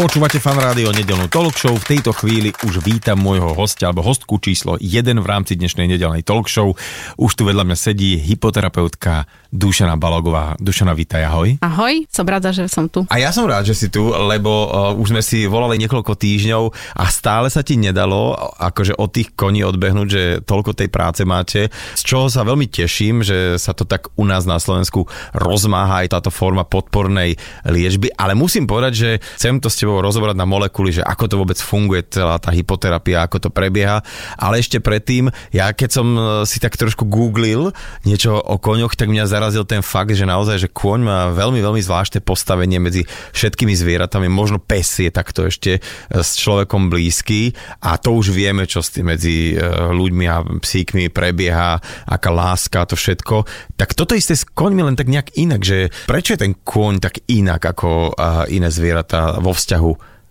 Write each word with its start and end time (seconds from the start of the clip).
Počúvate 0.00 0.40
fan 0.40 0.56
rádio 0.56 0.96
nedelnú 0.96 1.28
talk 1.28 1.60
show. 1.60 1.76
V 1.76 1.84
tejto 1.84 2.16
chvíli 2.16 2.56
už 2.64 2.80
vítam 2.80 3.20
môjho 3.20 3.52
hostia 3.52 3.92
alebo 3.92 4.00
hostku 4.00 4.40
číslo 4.40 4.80
1 4.80 5.12
v 5.20 5.26
rámci 5.28 5.60
dnešnej 5.60 5.92
nedelnej 5.92 6.24
talk 6.24 6.48
show. 6.48 6.72
Už 7.20 7.36
tu 7.36 7.44
vedľa 7.44 7.68
mňa 7.68 7.76
sedí 7.76 8.16
hypoterapeutka 8.16 9.28
Dušana 9.52 10.00
Balogová. 10.00 10.56
Dušana, 10.56 10.96
vítaj, 10.96 11.26
ahoj. 11.26 11.58
Ahoj, 11.60 12.06
som 12.08 12.24
rada, 12.24 12.48
že 12.48 12.70
som 12.70 12.88
tu. 12.88 13.04
A 13.12 13.20
ja 13.20 13.34
som 13.34 13.44
rád, 13.44 13.68
že 13.68 13.76
si 13.76 13.92
tu, 13.92 14.08
lebo 14.08 14.70
uh, 14.70 14.96
už 14.96 15.12
sme 15.12 15.20
si 15.20 15.44
volali 15.44 15.76
niekoľko 15.82 16.16
týždňov 16.16 16.72
a 16.96 17.04
stále 17.12 17.52
sa 17.52 17.60
ti 17.60 17.76
nedalo 17.76 18.38
akože 18.56 18.96
od 18.96 19.10
tých 19.12 19.34
koní 19.36 19.66
odbehnúť, 19.66 20.08
že 20.08 20.22
toľko 20.46 20.80
tej 20.80 20.88
práce 20.88 21.26
máte, 21.26 21.68
z 21.98 22.02
čoho 22.06 22.30
sa 22.30 22.46
veľmi 22.46 22.70
teším, 22.70 23.26
že 23.26 23.58
sa 23.58 23.74
to 23.74 23.82
tak 23.82 24.08
u 24.14 24.24
nás 24.24 24.46
na 24.46 24.62
Slovensku 24.62 25.10
rozmáha 25.34 26.06
aj 26.06 26.14
táto 26.14 26.30
forma 26.30 26.62
podpornej 26.62 27.34
liečby, 27.66 28.14
ale 28.14 28.38
musím 28.38 28.70
povedať, 28.70 28.92
že 28.94 29.10
chcem 29.34 29.58
to 29.58 29.66
s 29.66 29.82
tebou 29.82 29.89
rozobrať 29.98 30.38
na 30.38 30.46
molekuly, 30.46 30.94
že 30.94 31.02
ako 31.02 31.24
to 31.26 31.34
vôbec 31.42 31.58
funguje 31.58 32.06
celá 32.14 32.38
tá 32.38 32.54
hypoterapia, 32.54 33.26
ako 33.26 33.42
to 33.42 33.50
prebieha, 33.50 34.06
ale 34.38 34.62
ešte 34.62 34.78
predtým, 34.78 35.34
ja 35.50 35.74
keď 35.74 35.90
som 35.90 36.06
uh, 36.14 36.22
si 36.46 36.62
tak 36.62 36.78
trošku 36.78 37.10
googlil 37.10 37.74
niečo 38.06 38.38
o 38.38 38.56
koňoch, 38.62 38.94
tak 38.94 39.10
mňa 39.10 39.26
zarazil 39.26 39.66
ten 39.66 39.82
fakt, 39.82 40.14
že 40.14 40.28
naozaj, 40.28 40.56
že 40.60 40.68
kôň 40.70 41.00
má 41.02 41.18
veľmi, 41.32 41.58
veľmi 41.58 41.80
zvláštne 41.80 42.20
postavenie 42.20 42.76
medzi 42.76 43.08
všetkými 43.32 43.72
zvieratami. 43.72 44.28
Možno 44.28 44.60
pes 44.60 45.00
je 45.00 45.08
takto 45.08 45.48
ešte 45.48 45.78
e, 45.78 45.80
s 46.12 46.36
človekom 46.36 46.92
blízky 46.92 47.56
a 47.80 47.96
to 47.96 48.12
už 48.12 48.36
vieme, 48.36 48.68
čo 48.68 48.84
medzi 49.00 49.54
e, 49.54 49.60
ľuďmi 49.90 50.24
a 50.28 50.36
psíkmi 50.60 51.08
prebieha, 51.08 51.80
aká 52.04 52.30
láska, 52.30 52.84
to 52.84 52.98
všetko. 52.98 53.48
Tak 53.80 53.96
toto 53.96 54.12
isté 54.12 54.36
s 54.36 54.44
koňmi 54.44 54.84
len 54.84 54.96
tak 54.98 55.08
nejak 55.08 55.38
inak, 55.40 55.64
že 55.64 55.88
prečo 56.04 56.36
je 56.36 56.42
ten 56.44 56.52
kôň 56.52 57.00
tak 57.00 57.24
inak 57.30 57.62
ako 57.62 58.12
e, 58.12 58.56
iné 58.56 58.68
zvieratá 58.68 59.40
vo 59.40 59.56
vzťahu 59.56 59.79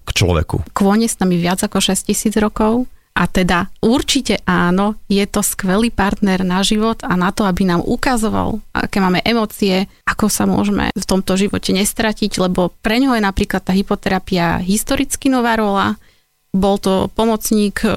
k 0.06 0.10
človeku? 0.14 0.66
Kôň 0.74 1.06
je 1.06 1.10
s 1.14 1.20
nami 1.22 1.38
viac 1.38 1.62
ako 1.62 1.82
6000 1.82 2.34
rokov 2.42 2.90
a 3.20 3.28
teda 3.28 3.68
určite 3.84 4.40
áno, 4.48 4.96
je 5.12 5.26
to 5.28 5.44
skvelý 5.44 5.92
partner 5.92 6.46
na 6.48 6.64
život 6.64 7.04
a 7.04 7.20
na 7.20 7.36
to, 7.36 7.44
aby 7.44 7.68
nám 7.68 7.84
ukazoval, 7.84 8.64
aké 8.72 9.04
máme 9.04 9.20
emócie, 9.28 9.92
ako 10.08 10.32
sa 10.32 10.48
môžeme 10.48 10.94
v 10.96 11.06
tomto 11.06 11.36
živote 11.36 11.76
nestratiť, 11.76 12.40
lebo 12.40 12.72
pre 12.80 13.02
ňoho 13.04 13.20
je 13.20 13.28
napríklad 13.28 13.60
tá 13.66 13.76
hypoterapia 13.76 14.64
historicky 14.64 15.28
nová 15.28 15.60
rola. 15.60 16.00
Bol 16.56 16.80
to 16.80 17.12
pomocník 17.12 17.84
e, 17.84 17.92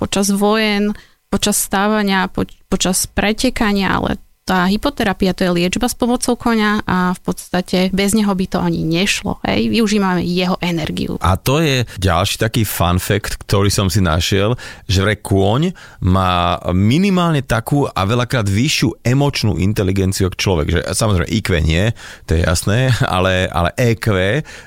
počas 0.00 0.32
vojen, 0.32 0.96
počas 1.28 1.60
stávania, 1.60 2.32
po, 2.32 2.48
počas 2.72 3.04
pretekania, 3.04 3.92
ale 3.92 4.18
tá 4.42 4.66
hypoterapia 4.66 5.30
to 5.30 5.46
je 5.46 5.54
liečba 5.54 5.86
s 5.86 5.94
pomocou 5.94 6.34
konia 6.34 6.82
a 6.82 7.14
v 7.14 7.20
podstate 7.22 7.94
bez 7.94 8.10
neho 8.10 8.34
by 8.34 8.46
to 8.50 8.58
ani 8.58 8.82
nešlo. 8.82 9.38
Hej? 9.46 9.70
Využívame 9.70 10.26
jeho 10.26 10.58
energiu. 10.58 11.14
A 11.22 11.38
to 11.38 11.62
je 11.62 11.86
ďalší 12.02 12.42
taký 12.42 12.66
fun 12.66 12.98
fact, 12.98 13.38
ktorý 13.46 13.70
som 13.70 13.86
si 13.86 14.02
našiel, 14.02 14.58
že 14.90 15.06
vraj 15.06 15.22
kôň 15.22 15.70
má 16.02 16.58
minimálne 16.74 17.46
takú 17.46 17.86
a 17.86 18.02
veľakrát 18.02 18.50
vyššiu 18.50 19.06
emočnú 19.06 19.62
inteligenciu 19.62 20.26
ako 20.26 20.36
človek. 20.36 20.66
Že, 20.74 20.80
samozrejme 20.90 21.30
IQ 21.30 21.48
nie, 21.62 21.84
to 22.26 22.34
je 22.34 22.42
jasné, 22.42 22.90
ale, 23.14 23.46
ale 23.46 23.70
EQ, 23.78 24.06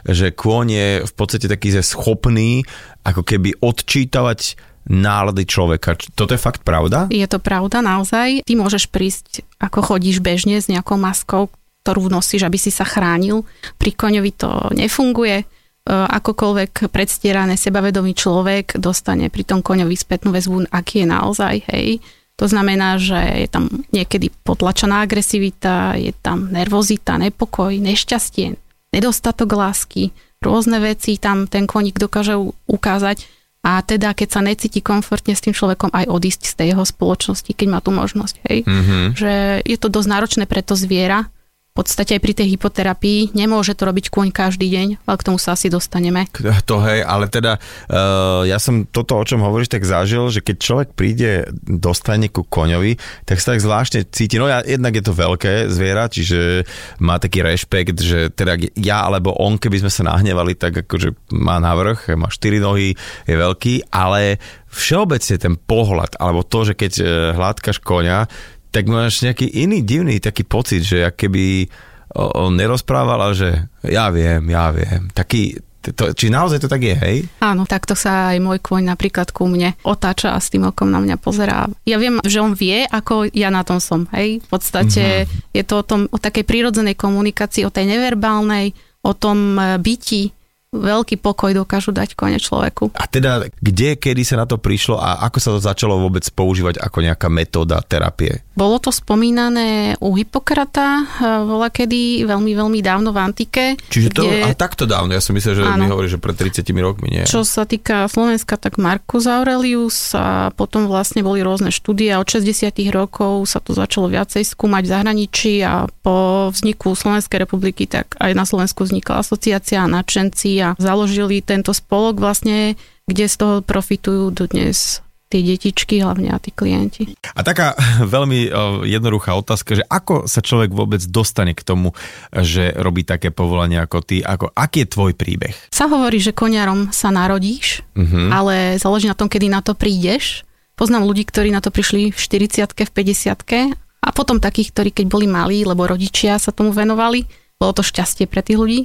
že 0.08 0.32
kôň 0.32 0.66
je 0.72 0.88
v 1.04 1.14
podstate 1.20 1.52
taký 1.52 1.76
schopný 1.84 2.64
ako 3.04 3.22
keby 3.28 3.60
odčítavať 3.60 4.56
nálady 4.86 5.44
človeka. 5.50 5.98
Toto 6.14 6.38
je 6.38 6.42
fakt 6.42 6.62
pravda? 6.62 7.10
Je 7.10 7.26
to 7.26 7.42
pravda 7.42 7.82
naozaj. 7.82 8.46
Ty 8.46 8.54
môžeš 8.54 8.90
prísť, 8.94 9.42
ako 9.58 9.94
chodíš 9.94 10.22
bežne 10.22 10.62
s 10.62 10.70
nejakou 10.70 10.98
maskou, 10.98 11.50
ktorú 11.86 12.10
nosíš, 12.10 12.46
aby 12.46 12.58
si 12.58 12.70
sa 12.70 12.86
chránil. 12.86 13.46
Pri 13.78 13.94
koňovi 13.94 14.32
to 14.38 14.50
nefunguje. 14.74 15.42
E, 15.42 15.46
Akokoľvek 15.90 16.90
predstierané 16.90 17.58
sebavedomý 17.58 18.14
človek 18.14 18.78
dostane 18.78 19.30
pri 19.34 19.46
tom 19.46 19.66
koňovi 19.66 19.94
spätnú 19.98 20.30
väzbu, 20.34 20.70
aký 20.70 21.06
je 21.06 21.08
naozaj, 21.10 21.56
hej. 21.74 22.02
To 22.36 22.52
znamená, 22.52 23.00
že 23.00 23.16
je 23.16 23.48
tam 23.48 23.72
niekedy 23.96 24.28
potlačená 24.44 25.08
agresivita, 25.08 25.96
je 25.96 26.12
tam 26.20 26.52
nervozita, 26.52 27.16
nepokoj, 27.16 27.72
nešťastie, 27.72 28.60
nedostatok 28.92 29.56
lásky, 29.56 30.12
rôzne 30.44 30.84
veci 30.84 31.16
tam 31.16 31.48
ten 31.48 31.64
koník 31.64 31.96
dokáže 31.96 32.36
ukázať 32.68 33.24
a 33.66 33.82
teda 33.82 34.14
keď 34.14 34.30
sa 34.30 34.42
necíti 34.46 34.78
komfortne 34.86 35.34
s 35.34 35.42
tým 35.42 35.58
človekom 35.58 35.90
aj 35.90 36.06
odísť 36.06 36.42
z 36.46 36.54
tej 36.54 36.68
jeho 36.78 36.86
spoločnosti, 36.86 37.50
keď 37.50 37.68
má 37.74 37.80
tú 37.82 37.90
možnosť, 37.90 38.36
hej. 38.46 38.62
Mhm. 38.62 39.18
Že 39.18 39.34
je 39.66 39.78
to 39.82 39.90
dosť 39.90 40.10
náročné 40.14 40.44
pre 40.46 40.62
to 40.62 40.78
zviera, 40.78 41.26
podstate 41.76 42.16
aj 42.16 42.24
pri 42.24 42.34
tej 42.34 42.48
hypoterapii 42.56 43.36
nemôže 43.36 43.76
to 43.76 43.84
robiť 43.84 44.08
kôň 44.08 44.32
každý 44.32 44.72
deň, 44.72 45.04
ale 45.04 45.20
k 45.20 45.26
tomu 45.28 45.36
sa 45.36 45.60
asi 45.60 45.68
dostaneme. 45.68 46.24
To 46.72 46.82
hej, 46.82 47.04
ale 47.04 47.28
teda 47.28 47.60
uh, 47.60 48.42
ja 48.48 48.58
som 48.58 48.88
toto, 48.88 49.20
o 49.20 49.28
čom 49.28 49.44
hovoríš, 49.44 49.70
tak 49.70 49.84
zažil, 49.84 50.32
že 50.32 50.40
keď 50.40 50.56
človek 50.58 50.90
príde 50.96 51.52
do 51.68 51.92
stajne 51.92 52.32
ku 52.32 52.48
koňovi, 52.48 52.96
tak 53.28 53.44
sa 53.44 53.54
tak 53.54 53.62
zvláštne 53.62 54.08
cíti, 54.08 54.40
no 54.40 54.48
ja, 54.48 54.64
jednak 54.64 54.96
je 54.96 55.04
to 55.04 55.14
veľké 55.14 55.68
zviera, 55.68 56.08
čiže 56.08 56.64
má 57.04 57.20
taký 57.20 57.44
rešpekt, 57.44 58.00
že 58.00 58.32
teda 58.32 58.56
ja 58.80 59.04
alebo 59.04 59.36
on, 59.36 59.60
keby 59.60 59.84
sme 59.84 59.92
sa 59.92 60.08
nahnevali, 60.08 60.56
tak 60.56 60.88
akože 60.88 61.36
má 61.36 61.60
navrh, 61.60 62.16
má 62.16 62.32
štyri 62.32 62.64
nohy, 62.64 62.96
je 63.28 63.36
veľký, 63.36 63.92
ale 63.92 64.40
všeobecne 64.76 65.36
ten 65.40 65.56
pohľad, 65.56 66.20
alebo 66.20 66.44
to, 66.44 66.68
že 66.68 66.74
keď 66.76 66.94
eh, 67.00 67.08
hladkáš 67.36 67.80
koňa, 67.80 68.28
tak 68.76 68.92
máš 68.92 69.24
nejaký 69.24 69.48
iný 69.48 69.80
divný 69.88 70.20
taký 70.20 70.44
pocit, 70.44 70.84
že 70.84 71.08
ak 71.08 71.16
keby 71.16 71.72
on 72.16 72.60
nerozprával, 72.60 73.24
ale 73.24 73.36
že 73.36 73.50
ja 73.88 74.12
viem, 74.12 74.44
ja 74.52 74.72
viem. 74.76 75.08
Taký, 75.16 75.60
to, 75.96 76.12
či 76.12 76.28
naozaj 76.28 76.64
to 76.64 76.68
tak 76.68 76.84
je, 76.84 76.96
hej? 76.96 77.18
Áno, 77.40 77.64
takto 77.64 77.96
sa 77.96 78.36
aj 78.36 78.44
môj 78.44 78.60
kôň 78.60 78.92
napríklad 78.92 79.32
ku 79.32 79.48
mne 79.48 79.76
otáča 79.84 80.36
a 80.36 80.40
s 80.40 80.52
tým 80.52 80.68
okom 80.68 80.92
na 80.92 81.00
mňa 81.00 81.16
pozerá. 81.20 81.68
Ja 81.88 82.00
viem, 82.00 82.20
že 82.24 82.44
on 82.44 82.56
vie, 82.56 82.84
ako 82.88 83.32
ja 83.32 83.48
na 83.48 83.64
tom 83.64 83.80
som, 83.80 84.12
hej. 84.16 84.44
V 84.44 84.48
podstate 84.48 85.28
mm-hmm. 85.28 85.56
je 85.56 85.64
to 85.64 85.76
o, 85.80 85.84
tom, 85.84 86.02
o 86.12 86.20
takej 86.20 86.44
prírodzenej 86.44 86.96
komunikácii, 87.00 87.68
o 87.68 87.72
tej 87.72 87.88
neverbálnej, 87.88 88.76
o 89.04 89.12
tom 89.12 89.60
e, 89.60 89.80
byti. 89.80 90.32
Veľký 90.76 91.24
pokoj 91.24 91.56
dokážu 91.56 91.96
dať 91.96 92.20
kone 92.20 92.36
človeku. 92.36 92.96
A 93.00 93.08
teda, 93.08 93.48
kde, 93.64 93.96
kedy 93.96 94.28
sa 94.28 94.36
na 94.36 94.44
to 94.44 94.60
prišlo 94.60 95.00
a 95.00 95.24
ako 95.24 95.38
sa 95.40 95.50
to 95.56 95.60
začalo 95.64 95.96
vôbec 96.00 96.28
používať 96.36 96.84
ako 96.84 97.00
nejaká 97.00 97.32
metóda 97.32 97.80
terapie? 97.80 98.45
Bolo 98.56 98.80
to 98.80 98.88
spomínané 98.90 100.00
u 100.00 100.16
Hippokrata, 100.16 101.04
bola 101.44 101.68
kedy 101.68 102.24
veľmi, 102.24 102.56
veľmi 102.56 102.80
dávno 102.80 103.12
v 103.12 103.20
antike. 103.20 103.64
Čiže 103.92 104.10
to, 104.16 104.24
kde- 104.24 104.48
a 104.48 104.56
takto 104.56 104.88
dávno, 104.88 105.12
ja 105.12 105.20
som 105.20 105.36
myslel, 105.36 105.60
že 105.60 105.64
mi 105.76 105.84
Áno. 105.84 105.92
hovorí, 105.92 106.08
že 106.08 106.16
pred 106.16 106.34
30 106.34 106.64
rokmi, 106.80 107.12
nie? 107.12 107.28
Čo 107.28 107.44
sa 107.44 107.68
týka 107.68 108.08
Slovenska, 108.08 108.56
tak 108.56 108.80
Marcus 108.80 109.28
Aurelius 109.28 110.16
a 110.16 110.56
potom 110.56 110.88
vlastne 110.88 111.20
boli 111.20 111.44
rôzne 111.44 111.68
štúdie 111.68 112.16
a 112.16 112.20
od 112.20 112.28
60 112.28 112.72
rokov 112.90 113.44
sa 113.46 113.60
to 113.60 113.76
začalo 113.76 114.08
viacej 114.08 114.48
skúmať 114.48 114.84
v 114.88 114.92
zahraničí 114.96 115.54
a 115.62 115.86
po 116.02 116.48
vzniku 116.50 116.96
Slovenskej 116.96 117.44
republiky 117.44 117.86
tak 117.86 118.16
aj 118.24 118.32
na 118.34 118.48
Slovensku 118.48 118.88
vznikla 118.88 119.20
asociácia 119.20 119.84
a 119.84 119.92
nadšenci 119.92 120.52
a 120.64 120.70
založili 120.80 121.44
tento 121.44 121.76
spolok 121.76 122.18
vlastne, 122.18 122.80
kde 123.04 123.28
z 123.28 123.36
toho 123.36 123.56
profitujú 123.62 124.32
dodnes 124.32 125.05
tie 125.36 125.44
detičky 125.44 126.00
hlavne 126.00 126.32
a 126.32 126.40
tí 126.40 126.56
klienti. 126.56 127.12
A 127.36 127.44
taká 127.44 127.76
veľmi 128.16 128.40
o, 128.48 128.54
jednoduchá 128.88 129.36
otázka, 129.36 129.76
že 129.76 129.84
ako 129.84 130.32
sa 130.32 130.40
človek 130.40 130.72
vôbec 130.72 131.04
dostane 131.12 131.52
k 131.52 131.60
tomu, 131.60 131.92
že 132.32 132.72
robí 132.72 133.04
také 133.04 133.36
povolanie 133.36 133.76
ako 133.76 134.00
ty, 134.00 134.24
ako, 134.24 134.56
aký 134.56 134.88
je 134.88 134.94
tvoj 134.96 135.12
príbeh? 135.12 135.52
Sa 135.68 135.92
hovorí, 135.92 136.24
že 136.24 136.32
koniarom 136.32 136.96
sa 136.96 137.12
narodíš, 137.12 137.84
Mhm. 138.00 138.32
ale 138.32 138.56
záleží 138.80 139.12
na 139.12 139.16
tom, 139.16 139.28
kedy 139.28 139.52
na 139.52 139.60
to 139.60 139.76
prídeš. 139.76 140.48
Poznám 140.76 141.08
ľudí, 141.08 141.24
ktorí 141.24 141.52
na 141.52 141.60
to 141.64 141.72
prišli 141.72 142.12
v 142.12 142.20
40 142.20 142.68
v 142.76 142.92
50 142.92 143.76
a 144.06 144.10
potom 144.14 144.38
takých, 144.38 144.70
ktorí 144.76 144.90
keď 144.92 145.06
boli 145.10 145.26
malí, 145.26 145.66
lebo 145.66 145.88
rodičia 145.88 146.38
sa 146.38 146.52
tomu 146.54 146.70
venovali, 146.76 147.26
bolo 147.58 147.72
to 147.74 147.82
šťastie 147.82 148.28
pre 148.30 148.44
tých 148.46 148.60
ľudí. 148.60 148.82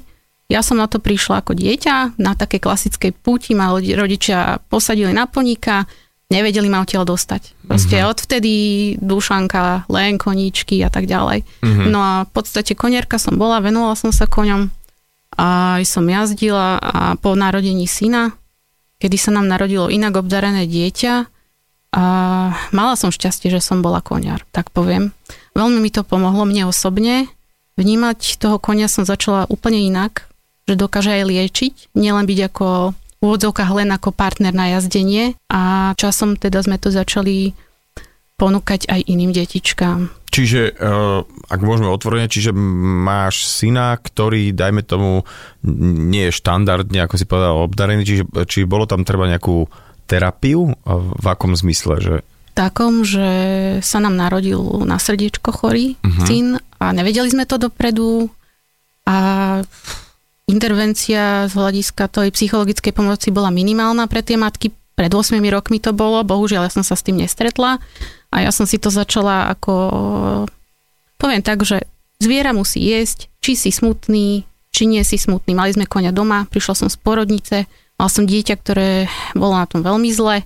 Ja 0.50 0.66
som 0.66 0.78
na 0.78 0.90
to 0.90 0.98
prišla 0.98 1.46
ako 1.46 1.54
dieťa, 1.54 2.18
na 2.18 2.34
také 2.34 2.58
klasickej 2.58 3.14
púti 3.22 3.54
ma 3.54 3.70
rodičia 3.74 4.58
posadili 4.66 5.14
na 5.14 5.26
poníka, 5.30 5.86
nevedeli 6.30 6.70
ma 6.70 6.86
odtiaľ 6.86 7.04
dostať. 7.04 7.66
Proste 7.66 8.00
mm-hmm. 8.00 8.10
odvtedy 8.10 8.54
dušanka, 9.02 9.90
len 9.90 10.16
koníčky 10.16 10.80
a 10.86 10.88
tak 10.88 11.10
ďalej. 11.10 11.42
Mm-hmm. 11.60 11.86
No 11.90 11.98
a 12.00 12.12
v 12.24 12.30
podstate 12.30 12.78
konierka 12.78 13.18
som 13.18 13.34
bola, 13.36 13.60
venovala 13.60 13.98
som 13.98 14.14
sa 14.14 14.30
koňom 14.30 14.70
a 15.36 15.78
aj 15.82 15.84
som 15.86 16.06
jazdila 16.06 16.78
a 16.78 17.14
po 17.18 17.34
narodení 17.34 17.86
syna, 17.90 18.34
kedy 19.02 19.16
sa 19.18 19.30
nám 19.34 19.50
narodilo 19.50 19.90
inak 19.90 20.18
obdarené 20.18 20.66
dieťa, 20.70 21.26
a 21.90 22.04
mala 22.70 22.94
som 22.94 23.10
šťastie, 23.10 23.50
že 23.50 23.58
som 23.58 23.82
bola 23.82 23.98
koniar, 23.98 24.46
tak 24.54 24.70
poviem. 24.70 25.10
Veľmi 25.58 25.82
mi 25.82 25.90
to 25.90 26.06
pomohlo 26.06 26.46
mne 26.46 26.70
osobne. 26.70 27.26
Vnímať 27.74 28.38
toho 28.38 28.62
konia 28.62 28.86
som 28.86 29.02
začala 29.02 29.50
úplne 29.50 29.82
inak, 29.82 30.30
že 30.70 30.78
dokáže 30.78 31.10
aj 31.10 31.26
liečiť, 31.26 31.74
nielen 31.98 32.30
byť 32.30 32.38
ako 32.46 32.94
úvodzovkách 33.20 33.70
len 33.76 33.92
ako 33.92 34.16
partner 34.16 34.52
na 34.52 34.72
jazdenie 34.76 35.36
a 35.52 35.92
časom 35.96 36.40
teda 36.40 36.64
sme 36.64 36.80
to 36.80 36.88
začali 36.88 37.52
ponúkať 38.40 38.88
aj 38.88 39.00
iným 39.04 39.36
detičkám. 39.36 40.08
Čiže, 40.32 40.78
uh, 40.80 41.26
ak 41.52 41.60
môžeme 41.60 41.92
otvorene, 41.92 42.30
čiže 42.30 42.56
máš 42.56 43.44
syna, 43.44 43.98
ktorý, 44.00 44.56
dajme 44.56 44.80
tomu, 44.80 45.28
nie 46.08 46.30
je 46.30 46.36
štandardne, 46.38 47.04
ako 47.04 47.14
si 47.20 47.28
povedal, 47.28 47.66
obdarený, 47.66 48.06
čiže 48.06 48.24
či 48.48 48.64
bolo 48.64 48.88
tam 48.88 49.04
treba 49.04 49.28
nejakú 49.28 49.68
terapiu? 50.08 50.72
V 51.20 51.26
akom 51.26 51.52
zmysle? 51.52 51.94
Že... 52.00 52.14
Takom, 52.56 53.02
že 53.04 53.28
sa 53.84 53.98
nám 54.00 54.16
narodil 54.16 54.62
na 54.86 54.96
srdiečko 54.96 55.50
chorý 55.52 55.98
uh-huh. 56.00 56.24
syn 56.24 56.46
a 56.80 56.94
nevedeli 56.96 57.28
sme 57.28 57.44
to 57.44 57.58
dopredu 57.58 58.30
a 59.04 59.16
intervencia 60.50 61.46
z 61.46 61.54
hľadiska 61.54 62.10
tej 62.10 62.34
psychologickej 62.34 62.90
pomoci 62.90 63.30
bola 63.30 63.54
minimálna 63.54 64.10
pre 64.10 64.26
tie 64.26 64.34
matky. 64.34 64.74
Pred 64.98 65.16
8 65.16 65.40
rokmi 65.48 65.80
to 65.80 65.96
bolo, 65.96 66.20
bohužiaľ 66.26 66.68
ja 66.68 66.72
som 66.74 66.84
sa 66.84 66.92
s 66.92 67.06
tým 67.06 67.22
nestretla 67.22 67.80
a 68.28 68.36
ja 68.42 68.50
som 68.52 68.68
si 68.68 68.76
to 68.76 68.92
začala 68.92 69.48
ako, 69.48 69.72
poviem 71.16 71.40
tak, 71.40 71.64
že 71.64 71.88
zviera 72.20 72.52
musí 72.52 72.84
jesť, 72.84 73.32
či 73.40 73.56
si 73.56 73.70
smutný, 73.72 74.44
či 74.68 74.82
nie 74.84 75.00
si 75.00 75.16
smutný. 75.16 75.56
Mali 75.56 75.72
sme 75.72 75.88
konia 75.88 76.12
doma, 76.12 76.44
prišla 76.52 76.74
som 76.76 76.88
z 76.92 77.00
porodnice, 77.00 77.64
mal 77.96 78.12
som 78.12 78.28
dieťa, 78.28 78.54
ktoré 78.60 79.08
bolo 79.32 79.56
na 79.56 79.64
tom 79.64 79.80
veľmi 79.80 80.10
zle. 80.12 80.44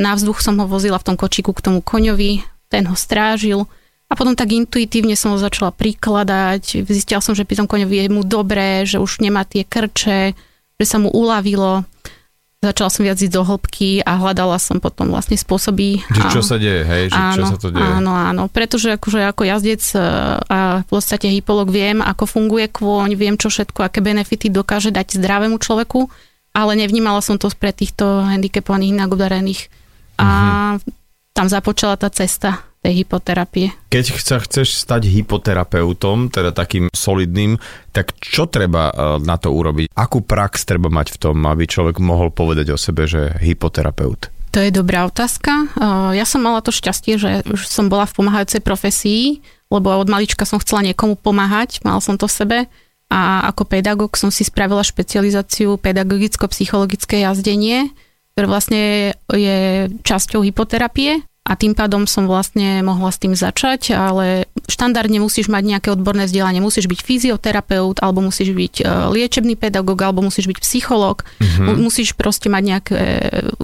Na 0.00 0.16
vzduch 0.16 0.40
som 0.40 0.56
ho 0.56 0.66
vozila 0.66 0.96
v 0.96 1.06
tom 1.12 1.16
kočiku 1.20 1.52
k 1.52 1.60
tomu 1.60 1.84
koňovi, 1.84 2.40
ten 2.72 2.88
ho 2.88 2.96
strážil. 2.96 3.68
A 4.10 4.18
potom 4.18 4.34
tak 4.34 4.50
intuitívne 4.50 5.14
som 5.14 5.30
ho 5.30 5.38
začala 5.38 5.70
prikladať. 5.70 6.82
Zistila 6.82 7.22
som, 7.22 7.38
že 7.38 7.46
pri 7.46 7.62
tom 7.62 7.70
koňovi 7.70 7.94
je 7.94 8.10
mu 8.10 8.26
dobré, 8.26 8.82
že 8.82 8.98
už 8.98 9.22
nemá 9.22 9.46
tie 9.46 9.62
krče, 9.62 10.34
že 10.74 10.84
sa 10.84 10.98
mu 10.98 11.14
uľavilo. 11.14 11.86
Začala 12.60 12.92
som 12.92 13.06
viac 13.06 13.16
ísť 13.16 13.32
do 13.32 13.40
hĺbky 13.40 14.04
a 14.04 14.20
hľadala 14.20 14.60
som 14.60 14.82
potom 14.82 15.08
vlastne 15.14 15.38
spôsoby. 15.38 16.02
Že 16.12 16.22
čo 16.28 16.42
sa 16.44 16.60
deje, 16.60 16.84
hej? 16.84 17.08
Že 17.08 17.16
áno, 17.16 17.36
čo 17.38 17.44
sa 17.54 17.56
to 17.56 17.68
deje? 17.72 17.86
Áno, 17.86 18.12
áno. 18.12 18.42
Pretože 18.52 19.00
akože 19.00 19.20
ako 19.32 19.42
jazdec 19.48 19.82
e, 19.94 19.98
a 20.44 20.58
v 20.84 20.86
podstate 20.90 21.32
hypolog 21.32 21.72
viem, 21.72 22.04
ako 22.04 22.28
funguje 22.28 22.68
kôň, 22.68 23.16
viem 23.16 23.40
čo 23.40 23.48
všetko, 23.48 23.80
aké 23.80 24.04
benefity 24.04 24.52
dokáže 24.52 24.92
dať 24.92 25.16
zdravému 25.16 25.56
človeku, 25.56 26.12
ale 26.52 26.76
nevnímala 26.76 27.24
som 27.24 27.40
to 27.40 27.48
pre 27.56 27.72
týchto 27.72 28.28
handicapovaných, 28.28 28.92
nagodarených. 28.92 29.72
A 30.20 30.28
uh-huh. 30.76 30.99
Tam 31.40 31.48
započala 31.48 31.96
tá 31.96 32.12
cesta 32.12 32.68
tej 32.84 33.00
hypoterapie. 33.00 33.72
Keď 33.88 34.04
sa 34.20 34.36
chceš 34.44 34.76
stať 34.76 35.08
hypoterapeutom, 35.08 36.28
teda 36.28 36.52
takým 36.52 36.92
solidným, 36.92 37.56
tak 37.96 38.12
čo 38.20 38.44
treba 38.44 38.92
e, 38.92 39.24
na 39.24 39.40
to 39.40 39.48
urobiť? 39.48 39.88
Akú 39.96 40.20
prax 40.20 40.68
treba 40.68 40.92
mať 40.92 41.16
v 41.16 41.20
tom, 41.20 41.36
aby 41.48 41.64
človek 41.64 41.96
mohol 41.96 42.28
povedať 42.28 42.76
o 42.76 42.78
sebe, 42.80 43.08
že 43.08 43.32
hypoterapeut? 43.40 44.28
To 44.52 44.58
je 44.60 44.68
dobrá 44.68 45.08
otázka. 45.08 45.52
E, 45.52 45.64
ja 46.20 46.28
som 46.28 46.44
mala 46.44 46.60
to 46.60 46.72
šťastie, 46.72 47.16
že 47.16 47.30
už 47.48 47.64
som 47.68 47.88
bola 47.88 48.04
v 48.04 48.20
pomáhajúcej 48.20 48.60
profesii, 48.60 49.40
lebo 49.72 49.96
od 49.96 50.08
malička 50.12 50.44
som 50.44 50.60
chcela 50.60 50.84
niekomu 50.84 51.16
pomáhať, 51.16 51.80
mal 51.88 52.04
som 52.04 52.20
to 52.20 52.28
v 52.28 52.36
sebe 52.36 52.58
a 53.08 53.48
ako 53.48 53.64
pedagóg 53.64 54.12
som 54.16 54.28
si 54.28 54.44
spravila 54.44 54.84
špecializáciu 54.84 55.80
pedagogicko-psychologické 55.80 57.24
jazdenie, 57.24 57.92
ktoré 58.32 58.46
vlastne 58.48 58.82
je 59.32 59.88
časťou 60.00 60.40
hypoterapie 60.44 61.28
a 61.40 61.58
tým 61.58 61.72
pádom 61.72 62.04
som 62.04 62.28
vlastne 62.28 62.84
mohla 62.84 63.08
s 63.08 63.18
tým 63.18 63.32
začať, 63.32 63.96
ale 63.96 64.46
štandardne 64.68 65.18
musíš 65.24 65.48
mať 65.48 65.62
nejaké 65.66 65.88
odborné 65.90 66.28
vzdelanie, 66.28 66.62
musíš 66.62 66.86
byť 66.86 67.00
fyzioterapeut, 67.00 67.98
alebo 68.04 68.22
musíš 68.22 68.52
byť 68.54 68.74
e, 68.78 68.82
liečebný 68.86 69.56
pedagóg, 69.56 69.98
alebo 70.04 70.22
musíš 70.22 70.46
byť 70.46 70.58
psychológ, 70.62 71.26
mm-hmm. 71.42 71.80
musíš 71.80 72.14
proste 72.14 72.52
mať 72.52 72.62
nejaké 72.62 73.00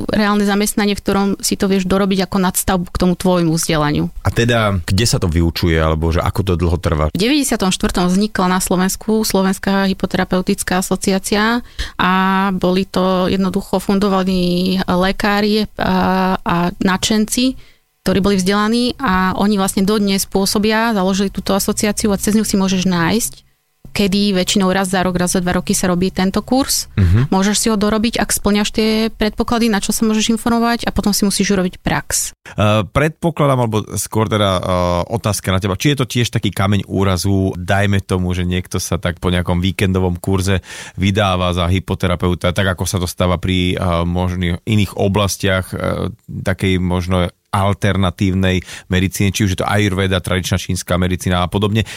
reálne 0.09 0.43
zamestnanie, 0.43 0.97
v 0.97 1.03
ktorom 1.05 1.29
si 1.39 1.55
to 1.55 1.69
vieš 1.71 1.85
dorobiť 1.85 2.27
ako 2.27 2.37
nadstavbu 2.43 2.89
k 2.91 3.01
tomu 3.01 3.15
tvojmu 3.15 3.53
vzdelaniu. 3.55 4.09
A 4.25 4.33
teda, 4.33 4.81
kde 4.83 5.07
sa 5.07 5.21
to 5.21 5.31
vyučuje, 5.31 5.77
alebo 5.79 6.11
že 6.11 6.25
ako 6.25 6.41
to 6.43 6.53
dlho 6.57 6.79
trvá? 6.81 7.05
V 7.13 7.21
94. 7.21 7.71
vznikla 8.09 8.47
na 8.51 8.61
Slovensku 8.65 9.23
Slovenská 9.23 9.87
hypoterapeutická 9.93 10.83
asociácia 10.83 11.63
a 12.01 12.13
boli 12.57 12.89
to 12.89 13.31
jednoducho 13.31 13.79
fundovaní 13.79 14.81
lekári 14.89 15.69
a, 15.79 16.35
a 16.41 16.57
načenci, 16.83 17.76
ktorí 18.07 18.23
boli 18.23 18.39
vzdelaní 18.39 18.95
a 19.03 19.35
oni 19.35 19.59
vlastne 19.59 19.83
dodnes 19.83 20.31
pôsobia, 20.31 20.95
založili 20.95 21.27
túto 21.27 21.59
asociáciu 21.59 22.15
a 22.15 22.21
cez 22.23 22.39
ňu 22.39 22.47
si 22.47 22.55
môžeš 22.55 22.87
nájsť 22.87 23.35
kedy 23.97 24.37
väčšinou 24.37 24.69
raz 24.77 24.93
za 24.93 25.01
rok, 25.01 25.17
raz 25.17 25.33
za 25.33 25.41
dva 25.41 25.57
roky 25.57 25.73
sa 25.73 25.89
robí 25.89 26.13
tento 26.13 26.45
kurz. 26.45 26.93
Uh-huh. 27.01 27.25
Môžeš 27.33 27.57
si 27.57 27.67
ho 27.73 27.81
dorobiť, 27.81 28.21
ak 28.21 28.29
splňaš 28.29 28.69
tie 28.77 28.89
predpoklady, 29.09 29.73
na 29.73 29.81
čo 29.81 29.97
sa 29.97 30.05
môžeš 30.05 30.37
informovať 30.37 30.85
a 30.85 30.93
potom 30.93 31.17
si 31.17 31.25
musíš 31.25 31.57
urobiť 31.57 31.81
prax. 31.81 32.37
Uh, 32.53 32.85
predpokladám, 32.85 33.65
alebo 33.65 33.81
skôr 33.97 34.29
teda 34.29 34.61
uh, 34.61 34.63
otázka 35.09 35.49
na 35.49 35.65
teba, 35.65 35.81
či 35.81 35.97
je 35.97 36.05
to 36.05 36.07
tiež 36.07 36.29
taký 36.29 36.53
kameň 36.53 36.85
úrazu, 36.85 37.57
dajme 37.57 38.05
tomu, 38.05 38.37
že 38.37 38.45
niekto 38.45 38.77
sa 38.77 39.01
tak 39.01 39.17
po 39.17 39.33
nejakom 39.33 39.65
víkendovom 39.65 40.21
kurze 40.21 40.61
vydáva 41.01 41.57
za 41.57 41.65
hypoterapeuta, 41.65 42.53
tak 42.53 42.77
ako 42.77 42.85
sa 42.85 43.01
to 43.01 43.09
stáva 43.09 43.41
pri 43.41 43.81
uh, 43.81 44.05
možných 44.05 44.61
iných 44.69 44.93
oblastiach 45.01 45.73
uh, 45.73 46.13
takej 46.29 46.77
možno 46.85 47.33
alternatívnej 47.57 48.61
medicíny, 48.93 49.33
či 49.33 49.49
už 49.49 49.57
je 49.57 49.61
to 49.65 49.69
ayurveda, 49.69 50.21
tradičná 50.21 50.61
čínska 50.61 51.01
medicína 51.01 51.41
a 51.41 51.49
podobne. 51.49 51.89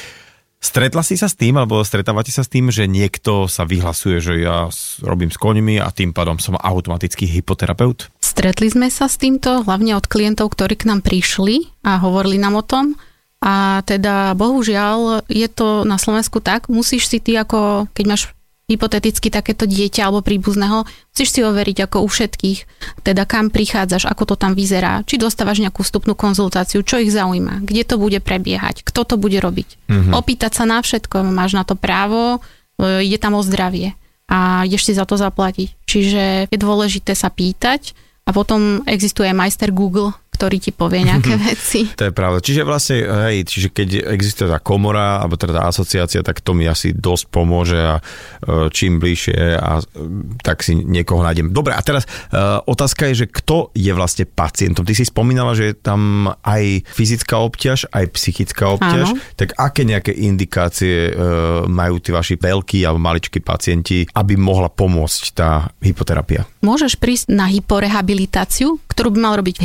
Stretla 0.59 1.07
si 1.07 1.15
sa 1.15 1.31
s 1.31 1.39
tým, 1.39 1.56
alebo 1.56 1.79
stretávate 1.88 2.35
sa 2.35 2.44
s 2.44 2.51
tým, 2.51 2.67
že 2.67 2.83
niekto 2.83 3.47
sa 3.47 3.63
vyhlasuje, 3.63 4.19
že 4.19 4.44
ja 4.44 4.67
robím 5.00 5.31
s 5.31 5.39
koňmi 5.39 5.79
a 5.79 5.88
tým 5.88 6.11
pádom 6.11 6.35
som 6.35 6.59
automatický 6.59 7.31
hypoterapeut? 7.31 8.11
Stretli 8.19 8.67
sme 8.67 8.91
sa 8.91 9.07
s 9.07 9.15
týmto, 9.15 9.63
hlavne 9.63 9.95
od 9.95 10.03
klientov, 10.11 10.51
ktorí 10.51 10.75
k 10.75 10.91
nám 10.91 11.00
prišli 11.00 11.63
a 11.88 12.03
hovorili 12.03 12.35
nám 12.44 12.59
o 12.59 12.63
tom. 12.63 13.00
A 13.39 13.88
teda 13.88 14.35
bohužiaľ 14.35 15.23
je 15.31 15.47
to 15.47 15.88
na 15.88 15.95
Slovensku 15.95 16.44
tak, 16.44 16.67
musíš 16.67 17.07
si 17.07 17.23
ty 17.23 17.39
ako, 17.39 17.88
keď 17.95 18.03
máš 18.03 18.23
hypoteticky 18.69 19.33
takéto 19.33 19.66
dieťa 19.66 20.06
alebo 20.06 20.21
príbuzného, 20.21 20.86
musíš 20.86 21.30
si 21.33 21.42
overiť 21.42 21.89
ako 21.89 22.06
u 22.06 22.07
všetkých, 22.07 22.60
teda 23.01 23.25
kam 23.25 23.50
prichádzaš, 23.50 24.06
ako 24.06 24.33
to 24.33 24.36
tam 24.38 24.54
vyzerá, 24.54 25.01
či 25.10 25.18
dostávaš 25.18 25.60
nejakú 25.60 25.81
vstupnú 25.81 26.13
konzultáciu, 26.13 26.86
čo 26.86 27.01
ich 27.01 27.10
zaujíma, 27.10 27.66
kde 27.66 27.81
to 27.83 27.98
bude 27.98 28.21
prebiehať, 28.21 28.86
kto 28.86 29.04
to 29.04 29.16
bude 29.18 29.42
robiť. 29.42 29.89
Mm-hmm. 29.89 30.13
Opýtať 30.13 30.51
sa 30.54 30.69
na 30.69 30.80
všetko, 30.80 31.25
máš 31.33 31.57
na 31.57 31.66
to 31.66 31.74
právo, 31.74 32.39
e, 32.77 33.10
ide 33.10 33.18
tam 33.18 33.36
o 33.36 33.42
zdravie 33.42 33.98
a 34.30 34.63
ideš 34.69 34.86
si 34.86 34.94
za 34.94 35.10
to 35.10 35.18
zaplatiť. 35.18 35.89
Čiže 35.89 36.24
je 36.54 36.57
dôležité 36.62 37.18
sa 37.18 37.33
pýtať 37.33 37.97
a 38.23 38.30
potom 38.30 38.85
existuje 38.85 39.33
majster 39.33 39.73
Google, 39.73 40.14
ktorý 40.40 40.56
ti 40.64 40.72
povie 40.72 41.04
nejaké 41.04 41.36
veci. 41.52 41.92
To 42.00 42.08
je 42.08 42.16
pravda. 42.16 42.40
Čiže 42.40 42.64
vlastne, 42.64 43.04
hej, 43.28 43.44
čiže 43.44 43.76
keď 43.76 44.08
existuje 44.16 44.48
tá 44.48 44.64
komora, 44.64 45.19
alebo 45.19 45.36
teda 45.36 45.60
tá 45.60 45.64
asociácia, 45.68 46.24
tak 46.24 46.40
to 46.40 46.56
mi 46.56 46.64
asi 46.64 46.96
dosť 46.96 47.28
pomôže 47.28 47.76
a 47.76 48.00
e, 48.00 48.72
čím 48.72 49.04
bližšie 49.04 49.60
a 49.60 49.84
e, 49.84 50.40
tak 50.40 50.64
si 50.64 50.80
niekoho 50.80 51.19
nájdem. 51.19 51.52
Dobre, 51.52 51.76
a 51.76 51.81
teraz 51.84 52.08
uh, 52.31 52.62
otázka 52.64 53.12
je, 53.12 53.26
že 53.26 53.28
kto 53.28 53.74
je 53.76 53.92
vlastne 53.92 54.24
pacientom? 54.24 54.86
Ty 54.86 54.94
si 54.96 55.04
spomínala, 55.04 55.58
že 55.58 55.74
je 55.74 55.76
tam 55.76 56.31
aj 56.46 56.88
fyzická 56.88 57.42
obťaž, 57.42 57.92
aj 57.92 58.06
psychická 58.16 58.72
obťaž. 58.78 59.18
Áno. 59.18 59.19
Tak 59.36 59.58
aké 59.60 59.84
nejaké 59.84 60.14
indikácie 60.14 61.12
uh, 61.12 61.66
majú 61.66 62.00
tí 62.00 62.14
vaši 62.14 62.40
veľkí 62.40 62.86
alebo 62.86 63.02
maličkí 63.02 63.44
pacienti, 63.44 64.08
aby 64.16 64.40
mohla 64.40 64.72
pomôcť 64.72 65.24
tá 65.36 65.68
hypoterapia? 65.84 66.46
Môžeš 66.64 66.96
prísť 66.96 67.34
na 67.34 67.50
hyporehabilitáciu, 67.50 68.78
ktorú 68.88 69.16
by 69.16 69.19
mal 69.19 69.34
robiť 69.42 69.58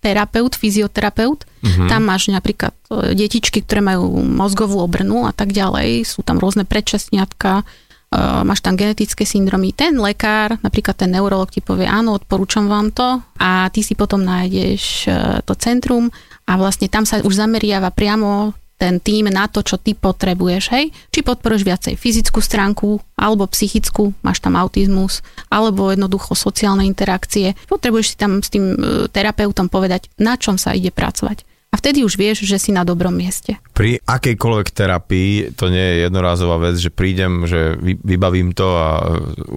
hypoterapeut, 0.00 0.56
fyzioterapeut. 0.56 1.44
Uh-huh. 1.44 1.88
Tam 1.88 2.08
máš 2.08 2.32
napríklad 2.32 2.72
e, 2.88 3.12
detičky, 3.12 3.60
ktoré 3.60 3.84
majú 3.84 4.24
mozgovú 4.24 4.80
obrnu 4.80 5.28
a 5.28 5.32
tak 5.36 5.52
ďalej. 5.52 6.08
Sú 6.08 6.24
tam 6.24 6.40
rôzne 6.40 6.64
predčasniatka, 6.64 7.60
uh, 7.60 8.40
máš 8.48 8.64
tam 8.64 8.80
genetické 8.80 9.28
syndromy. 9.28 9.76
Ten 9.76 10.00
lekár, 10.00 10.56
napríklad 10.64 10.96
ten 10.96 11.12
neurolog 11.12 11.52
ti 11.52 11.60
povie, 11.60 11.84
áno, 11.84 12.16
odporúčam 12.16 12.64
vám 12.64 12.96
to 12.96 13.20
a 13.36 13.68
ty 13.68 13.84
si 13.84 13.92
potom 13.92 14.24
nájdeš 14.24 15.04
uh, 15.12 15.44
to 15.44 15.52
centrum 15.60 16.08
a 16.48 16.56
vlastne 16.56 16.88
tam 16.88 17.04
sa 17.04 17.20
už 17.20 17.36
zameriava 17.36 17.92
priamo 17.92 18.56
ten 18.80 18.96
tým 18.96 19.28
na 19.28 19.44
to, 19.44 19.60
čo 19.60 19.76
ty 19.76 19.92
potrebuješ, 19.92 20.72
hej? 20.72 20.88
Či 21.12 21.20
podporuješ 21.20 21.68
viacej 21.68 21.94
fyzickú 22.00 22.40
stránku, 22.40 22.96
alebo 23.20 23.44
psychickú, 23.44 24.16
máš 24.24 24.40
tam 24.40 24.56
autizmus, 24.56 25.20
alebo 25.52 25.92
jednoducho 25.92 26.32
sociálne 26.32 26.88
interakcie. 26.88 27.52
Potrebuješ 27.68 28.06
si 28.08 28.16
tam 28.16 28.40
s 28.40 28.48
tým 28.48 28.72
e, 28.72 28.76
terapeutom 29.12 29.68
povedať, 29.68 30.08
na 30.16 30.40
čom 30.40 30.56
sa 30.56 30.72
ide 30.72 30.88
pracovať. 30.88 31.44
A 31.70 31.78
vtedy 31.78 32.02
už 32.02 32.18
vieš, 32.18 32.42
že 32.42 32.58
si 32.58 32.74
na 32.74 32.82
dobrom 32.82 33.14
mieste. 33.14 33.54
Pri 33.70 34.02
akejkoľvek 34.02 34.68
terapii 34.74 35.54
to 35.54 35.70
nie 35.70 35.78
je 35.86 35.96
jednorázová 36.10 36.58
vec, 36.58 36.74
že 36.74 36.90
prídem, 36.90 37.46
že 37.46 37.78
vybavím 38.02 38.56
to 38.56 38.66
a 38.74 38.88
e, 38.98 39.02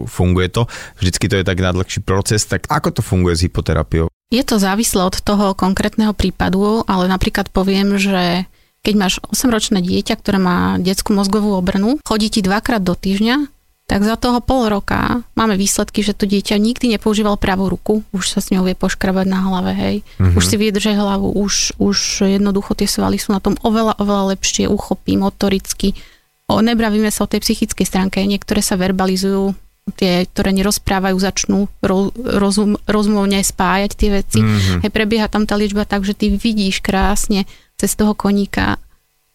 funguje 0.05 0.51
to. 0.51 0.69
Vždycky 0.99 1.25
to 1.31 1.39
je 1.41 1.47
tak 1.47 1.63
nadlhší 1.63 2.05
proces. 2.05 2.45
Tak 2.45 2.69
ako 2.69 2.99
to 2.99 3.01
funguje 3.01 3.39
s 3.39 3.47
hypoterapiou? 3.47 4.11
Je 4.33 4.41
to 4.41 4.57
závislé 4.57 5.05
od 5.05 5.21
toho 5.21 5.53
konkrétneho 5.53 6.13
prípadu, 6.13 6.81
ale 6.89 7.05
napríklad 7.05 7.53
poviem, 7.53 8.01
že 8.01 8.49
keď 8.83 8.93
máš 8.99 9.13
8-ročné 9.31 9.79
dieťa, 9.79 10.19
ktoré 10.19 10.37
má 10.43 10.75
detskú 10.75 11.15
mozgovú 11.15 11.55
obrnu, 11.55 12.03
chodí 12.03 12.27
ti 12.27 12.43
dvakrát 12.43 12.83
do 12.83 12.93
týždňa, 12.93 13.47
tak 13.83 14.07
za 14.07 14.15
toho 14.15 14.39
pol 14.39 14.71
roka 14.71 15.23
máme 15.35 15.59
výsledky, 15.59 15.99
že 16.03 16.15
to 16.15 16.23
dieťa 16.23 16.55
nikdy 16.55 16.95
nepoužíval 16.95 17.35
pravú 17.35 17.67
ruku, 17.67 18.03
už 18.15 18.25
sa 18.31 18.39
s 18.39 18.51
ňou 18.51 18.63
vie 18.63 18.75
poškrabať 18.79 19.27
na 19.27 19.39
hlave, 19.43 19.71
hej. 19.75 19.95
Mm-hmm. 20.19 20.39
Už 20.39 20.43
si 20.43 20.55
vydrže 20.55 20.95
hlavu, 20.95 21.35
už, 21.35 21.75
už 21.79 22.27
jednoducho 22.27 22.79
tie 22.79 22.87
svaly 22.87 23.19
sú 23.19 23.35
na 23.35 23.43
tom 23.43 23.59
oveľa, 23.59 23.99
oveľa 23.99 24.35
lepšie, 24.35 24.71
uchopí 24.71 25.19
motoricky. 25.19 25.95
O, 26.47 26.63
nebravíme 26.63 27.11
sa 27.11 27.27
o 27.27 27.31
tej 27.31 27.43
psychickej 27.43 27.83
stránke, 27.87 28.23
niektoré 28.23 28.63
sa 28.63 28.79
verbalizujú, 28.79 29.51
tie, 29.99 30.23
ktoré 30.31 30.55
nerozprávajú, 30.55 31.19
začnú 31.19 31.67
ro, 31.83 32.15
rozum, 32.15 32.79
rozumovne 32.87 33.43
spájať 33.43 33.91
tie 33.99 34.09
veci. 34.15 34.39
Mm-hmm. 34.39 34.79
Hej, 34.87 34.91
prebieha 34.95 35.27
tam 35.27 35.43
tá 35.43 35.59
liečba 35.59 35.83
tak, 35.83 36.07
že 36.07 36.15
ty 36.15 36.31
vidíš 36.31 36.79
krásne 36.79 37.43
cez 37.83 37.99
toho 37.99 38.15
koníka 38.15 38.79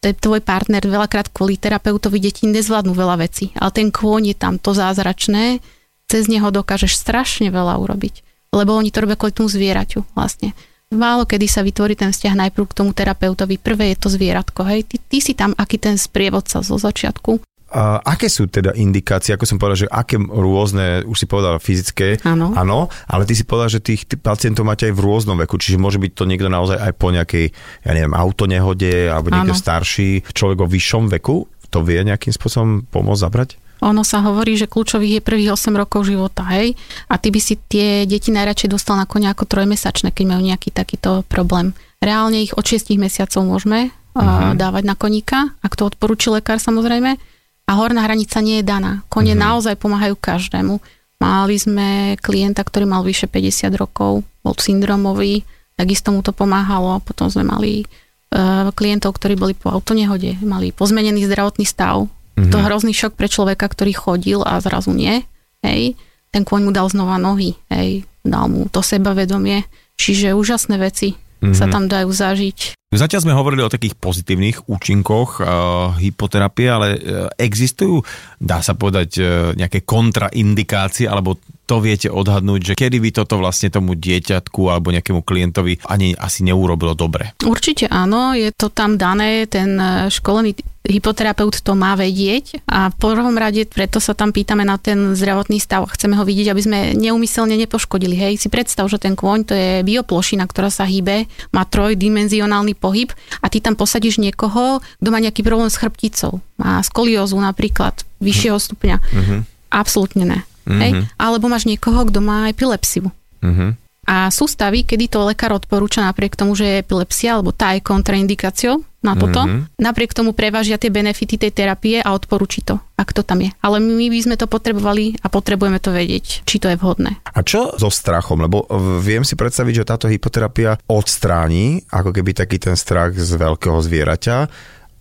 ten 0.01 0.17
tvoj 0.17 0.41
partner 0.41 0.81
veľakrát 0.81 1.29
kvôli 1.29 1.61
terapeutovi 1.61 2.17
deti 2.17 2.49
nezvládnu 2.49 2.97
veľa 2.97 3.21
vecí, 3.21 3.53
ale 3.61 3.69
ten 3.77 3.93
kôň 3.93 4.33
je 4.33 4.37
tam 4.41 4.57
to 4.57 4.73
zázračné, 4.73 5.61
cez 6.09 6.33
neho 6.33 6.49
dokážeš 6.49 6.97
strašne 6.97 7.53
veľa 7.53 7.77
urobiť, 7.77 8.25
lebo 8.57 8.73
oni 8.73 8.89
to 8.89 9.05
robia 9.05 9.21
kvôli 9.21 9.37
tomu 9.37 9.53
zvieraťu 9.53 10.01
vlastne. 10.17 10.57
Málo 10.89 11.29
kedy 11.29 11.45
sa 11.45 11.61
vytvorí 11.61 11.93
ten 11.93 12.09
vzťah 12.09 12.49
najprv 12.49 12.65
k 12.65 12.77
tomu 12.81 12.97
terapeutovi. 12.97 13.61
Prvé 13.61 13.93
je 13.93 14.01
to 14.01 14.09
zvieratko, 14.09 14.65
hej. 14.73 14.89
Ty, 14.89 14.97
ty 15.05 15.21
si 15.21 15.37
tam 15.37 15.53
aký 15.53 15.77
ten 15.77 16.01
sprievodca 16.01 16.65
zo 16.65 16.81
začiatku 16.81 17.45
a 17.69 18.01
aké 18.01 18.33
sú 18.33 18.49
teda 18.49 18.73
indikácie, 18.73 19.37
ako 19.37 19.45
som 19.45 19.61
povedal, 19.61 19.85
že 19.85 19.89
aké 19.93 20.17
rôzne, 20.17 21.05
už 21.05 21.17
si 21.21 21.27
povedal 21.29 21.61
fyzické, 21.61 22.17
áno. 22.25 22.57
áno, 22.57 22.89
ale 23.05 23.29
ty 23.29 23.37
si 23.37 23.45
povedal, 23.45 23.69
že 23.69 23.85
tých 23.85 24.09
pacientov 24.25 24.65
máte 24.65 24.89
aj 24.89 24.97
v 24.97 25.05
rôznom 25.05 25.37
veku, 25.37 25.61
čiže 25.61 25.77
môže 25.77 26.01
byť 26.01 26.13
to 26.17 26.25
niekto 26.25 26.49
naozaj 26.49 26.81
aj 26.81 26.93
po 26.97 27.13
nejakej, 27.13 27.53
ja 27.85 27.93
neviem, 27.93 28.17
autonehode, 28.17 29.13
alebo 29.13 29.29
niekto 29.29 29.53
áno. 29.53 29.61
starší, 29.61 30.25
človek 30.33 30.65
o 30.65 30.71
vyššom 30.71 31.13
veku, 31.21 31.45
to 31.69 31.85
vie 31.85 32.01
nejakým 32.01 32.33
spôsobom 32.33 32.89
pomôcť 32.89 33.21
zabrať? 33.21 33.51
Ono 33.79 34.03
sa 34.03 34.25
hovorí, 34.27 34.59
že 34.59 34.67
kľúčových 34.67 35.21
je 35.21 35.27
prvých 35.29 35.55
8 35.55 35.71
rokov 35.77 36.09
života, 36.09 36.43
hej? 36.51 36.75
A 37.07 37.15
ty 37.21 37.31
by 37.31 37.39
si 37.39 37.55
tie 37.71 38.09
deti 38.09 38.35
najradšej 38.35 38.75
dostal 38.75 38.99
na 38.99 39.07
konia 39.07 39.31
ako 39.31 39.47
trojmesačné, 39.47 40.11
keď 40.11 40.25
majú 40.35 40.43
nejaký 40.43 40.75
takýto 40.75 41.23
problém. 41.31 41.77
Reálne 42.03 42.43
ich 42.43 42.57
od 42.59 42.67
6 42.67 42.91
mesiacov 42.99 43.39
môžeme 43.47 43.95
uh-huh. 44.19 44.59
dávať 44.59 44.83
na 44.83 44.99
koníka, 44.99 45.55
ak 45.63 45.79
to 45.79 45.87
odporúči 45.87 46.31
lekár 46.35 46.59
samozrejme 46.59 47.38
a 47.69 47.77
horná 47.77 48.09
hranica 48.09 48.41
nie 48.41 48.65
je 48.65 48.65
daná. 48.65 49.05
Kone 49.13 49.37
mm-hmm. 49.37 49.45
naozaj 49.45 49.75
pomáhajú 49.77 50.17
každému. 50.17 50.81
Mali 51.21 51.57
sme 51.61 52.17
klienta, 52.17 52.65
ktorý 52.65 52.89
mal 52.89 53.05
vyše 53.05 53.29
50 53.29 53.77
rokov, 53.77 54.25
bol 54.41 54.55
syndromový, 54.57 55.45
takisto 55.77 56.09
mu 56.09 56.25
to 56.25 56.33
pomáhalo. 56.33 57.05
Potom 57.05 57.29
sme 57.29 57.45
mali 57.45 57.85
uh, 57.85 58.73
klientov, 58.73 59.21
ktorí 59.21 59.37
boli 59.37 59.53
po 59.53 59.69
autonehode, 59.69 60.41
mali 60.41 60.73
pozmenený 60.73 61.29
zdravotný 61.29 61.69
stav. 61.69 62.09
Mm-hmm. 62.09 62.53
To 62.55 62.57
hrozný 62.65 62.97
šok 62.97 63.19
pre 63.19 63.29
človeka, 63.29 63.69
ktorý 63.69 63.93
chodil 63.93 64.41
a 64.41 64.57
zrazu 64.65 64.97
nie. 64.97 65.21
Hej. 65.61 65.99
Ten 66.33 66.49
kôň 66.49 66.65
mu 66.65 66.73
dal 66.73 66.89
znova 66.89 67.21
nohy, 67.21 67.59
hej. 67.69 68.09
dal 68.25 68.49
mu 68.49 68.65
to 68.73 68.81
sebavedomie. 68.81 69.69
Čiže 69.99 70.33
úžasné 70.33 70.79
veci 70.79 71.19
mm-hmm. 71.41 71.57
sa 71.57 71.67
tam 71.71 71.87
dajú 71.87 72.11
zažiť. 72.11 72.79
Zatiaľ 72.89 73.21
sme 73.21 73.37
hovorili 73.37 73.61
o 73.61 73.69
takých 73.69 74.01
pozitívnych 74.01 74.65
účinkoch 74.65 75.45
uh, 75.45 75.93
hypoterapie, 76.01 76.73
ale 76.73 76.89
uh, 76.97 77.29
existujú, 77.37 78.01
dá 78.41 78.65
sa 78.65 78.73
povedať, 78.73 79.11
uh, 79.21 79.27
nejaké 79.53 79.85
kontraindikácie, 79.85 81.05
alebo 81.05 81.37
to 81.69 81.85
viete 81.85 82.09
odhadnúť, 82.09 82.73
že 82.73 82.75
kedy 82.81 82.97
by 82.97 83.11
toto 83.13 83.37
vlastne 83.37 83.69
tomu 83.69 83.93
dieťatku 83.93 84.73
alebo 84.73 84.89
nejakému 84.89 85.21
klientovi 85.21 85.85
ani 85.85 86.17
asi 86.17 86.41
neurobilo 86.41 86.97
dobre? 86.97 87.37
Určite 87.45 87.93
áno, 87.93 88.33
je 88.33 88.49
to 88.57 88.73
tam 88.73 88.97
dané, 88.97 89.45
ten 89.45 89.77
školený 90.09 90.57
hypoterapeut 90.89 91.61
to 91.61 91.77
má 91.77 91.93
vedieť 91.95 92.65
a 92.65 92.89
v 92.89 92.97
prvom 92.97 93.37
rade 93.37 93.69
preto 93.69 94.01
sa 94.01 94.17
tam 94.17 94.33
pýtame 94.33 94.65
na 94.65 94.81
ten 94.81 95.13
zdravotný 95.13 95.61
stav. 95.61 95.85
Chceme 95.93 96.17
ho 96.17 96.25
vidieť, 96.25 96.49
aby 96.49 96.63
sme 96.65 96.79
neumyselne 96.97 97.55
nepoškodili. 97.61 98.17
Hej, 98.17 98.41
si 98.41 98.49
predstav, 98.49 98.89
že 98.89 98.97
ten 98.97 99.13
kôň 99.13 99.39
to 99.45 99.53
je 99.53 99.85
bioplošina, 99.85 100.49
ktorá 100.49 100.73
sa 100.73 100.89
hýbe, 100.89 101.29
má 101.53 101.69
trojdimenzionálny 101.69 102.73
pohyb 102.75 103.13
a 103.45 103.47
ty 103.53 103.61
tam 103.61 103.77
posadíš 103.77 104.19
niekoho, 104.19 104.81
kto 104.81 105.09
má 105.13 105.21
nejaký 105.21 105.45
problém 105.45 105.69
s 105.69 105.77
chrbticou, 105.77 106.41
má 106.57 106.81
skoliózu 106.81 107.37
napríklad 107.37 108.03
vyššieho 108.25 108.59
stupňa. 108.59 108.97
Uh-huh. 108.99 109.41
Absolútne 109.69 110.25
ne. 110.25 110.41
Uh-huh. 110.65 110.81
Hej? 110.81 110.91
Alebo 111.21 111.53
máš 111.53 111.69
niekoho, 111.69 112.09
kto 112.09 112.25
má 112.25 112.49
epilepsiu. 112.49 113.13
Uh-huh. 113.45 113.77
A 114.09 114.33
sú 114.33 114.49
stavy, 114.49 114.89
kedy 114.89 115.13
to 115.13 115.29
lekár 115.29 115.53
odporúča 115.53 116.01
napriek 116.01 116.33
tomu, 116.33 116.57
že 116.57 116.65
je 116.65 116.81
epilepsia, 116.81 117.37
alebo 117.37 117.53
tá 117.53 117.77
je 117.77 117.85
kontraindikáciou 117.85 118.81
na 119.05 119.15
toto. 119.15 119.45
Mm-hmm. 119.47 119.79
Napriek 119.79 120.17
tomu 120.17 120.35
prevážia 120.35 120.81
tie 120.81 120.91
benefity 120.91 121.39
tej 121.39 121.53
terapie 121.55 122.01
a 122.03 122.17
odporúči 122.17 122.67
to, 122.67 122.83
ak 122.99 123.15
to 123.15 123.23
tam 123.23 123.45
je. 123.47 123.53
Ale 123.63 123.79
my 123.79 124.11
by 124.11 124.19
sme 124.19 124.35
to 124.41 124.51
potrebovali 124.51 125.15
a 125.23 125.31
potrebujeme 125.31 125.79
to 125.79 125.95
vedieť, 125.95 126.43
či 126.43 126.57
to 126.59 126.73
je 126.73 126.81
vhodné. 126.81 127.21
A 127.23 127.41
čo 127.47 127.77
so 127.79 127.93
strachom? 127.93 128.43
Lebo 128.43 128.67
viem 128.99 129.23
si 129.23 129.39
predstaviť, 129.39 129.85
že 129.85 129.89
táto 129.93 130.07
hypoterapia 130.11 130.81
odstráni 130.91 131.87
ako 131.93 132.11
keby 132.11 132.33
taký 132.35 132.59
ten 132.59 132.75
strach 132.75 133.15
z 133.15 133.39
veľkého 133.39 133.79
zvieraťa 133.79 134.37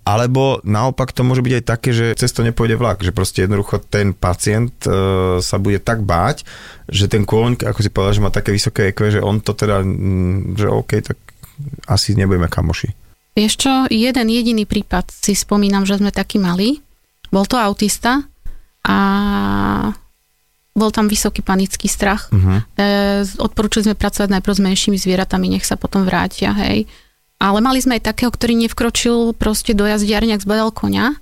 alebo 0.08 0.64
naopak 0.64 1.12
to 1.12 1.28
môže 1.28 1.44
byť 1.44 1.54
aj 1.60 1.64
také, 1.68 1.92
že 1.92 2.16
cez 2.16 2.32
to 2.32 2.40
nepôjde 2.40 2.80
vlak, 2.80 3.04
že 3.04 3.12
proste 3.12 3.44
jednoducho 3.44 3.84
ten 3.84 4.16
pacient 4.16 4.72
e, 4.88 4.90
sa 5.44 5.60
bude 5.60 5.84
tak 5.84 6.08
báť, 6.08 6.48
že 6.88 7.12
ten 7.12 7.28
kôň, 7.28 7.68
ako 7.68 7.80
si 7.84 7.92
povedal, 7.92 8.16
že 8.16 8.24
má 8.24 8.32
také 8.32 8.56
vysoké 8.56 8.96
EQ, 8.96 9.20
že 9.20 9.20
on 9.20 9.44
to 9.44 9.52
teda, 9.52 9.84
mm, 9.84 10.56
že 10.56 10.68
OK, 10.72 10.92
tak 11.04 11.20
asi 11.92 12.16
nebudeme 12.16 12.48
kamoši. 12.48 12.96
Vieš 13.36 13.54
čo, 13.60 13.74
jeden 13.92 14.32
jediný 14.32 14.64
prípad 14.64 15.12
si 15.12 15.36
spomínam, 15.36 15.84
že 15.84 16.00
sme 16.00 16.16
taký 16.16 16.40
mali. 16.40 16.80
Bol 17.28 17.44
to 17.44 17.60
autista 17.60 18.24
a 18.88 18.98
bol 20.72 20.90
tam 20.96 21.12
vysoký 21.12 21.44
panický 21.44 21.92
strach. 21.92 22.32
Uh-huh. 22.32 22.64
E, 22.80 23.28
odporúčili 23.44 23.92
sme 23.92 24.00
pracovať 24.00 24.40
najprv 24.40 24.56
s 24.56 24.64
menšími 24.64 24.98
zvieratami, 24.98 25.52
nech 25.52 25.68
sa 25.68 25.76
potom 25.76 26.08
vrátia, 26.08 26.56
hej 26.56 26.88
ale 27.38 27.60
mali 27.62 27.79
sme 27.82 28.01
aj 28.01 28.13
takého, 28.13 28.34
ktorý 28.34 28.58
nevkročil 28.67 29.38
proste 29.38 29.77
do 29.77 29.86
jazdiarne, 29.86 30.34
ak 30.34 30.46
zbadal 30.46 30.74
konia 30.74 31.17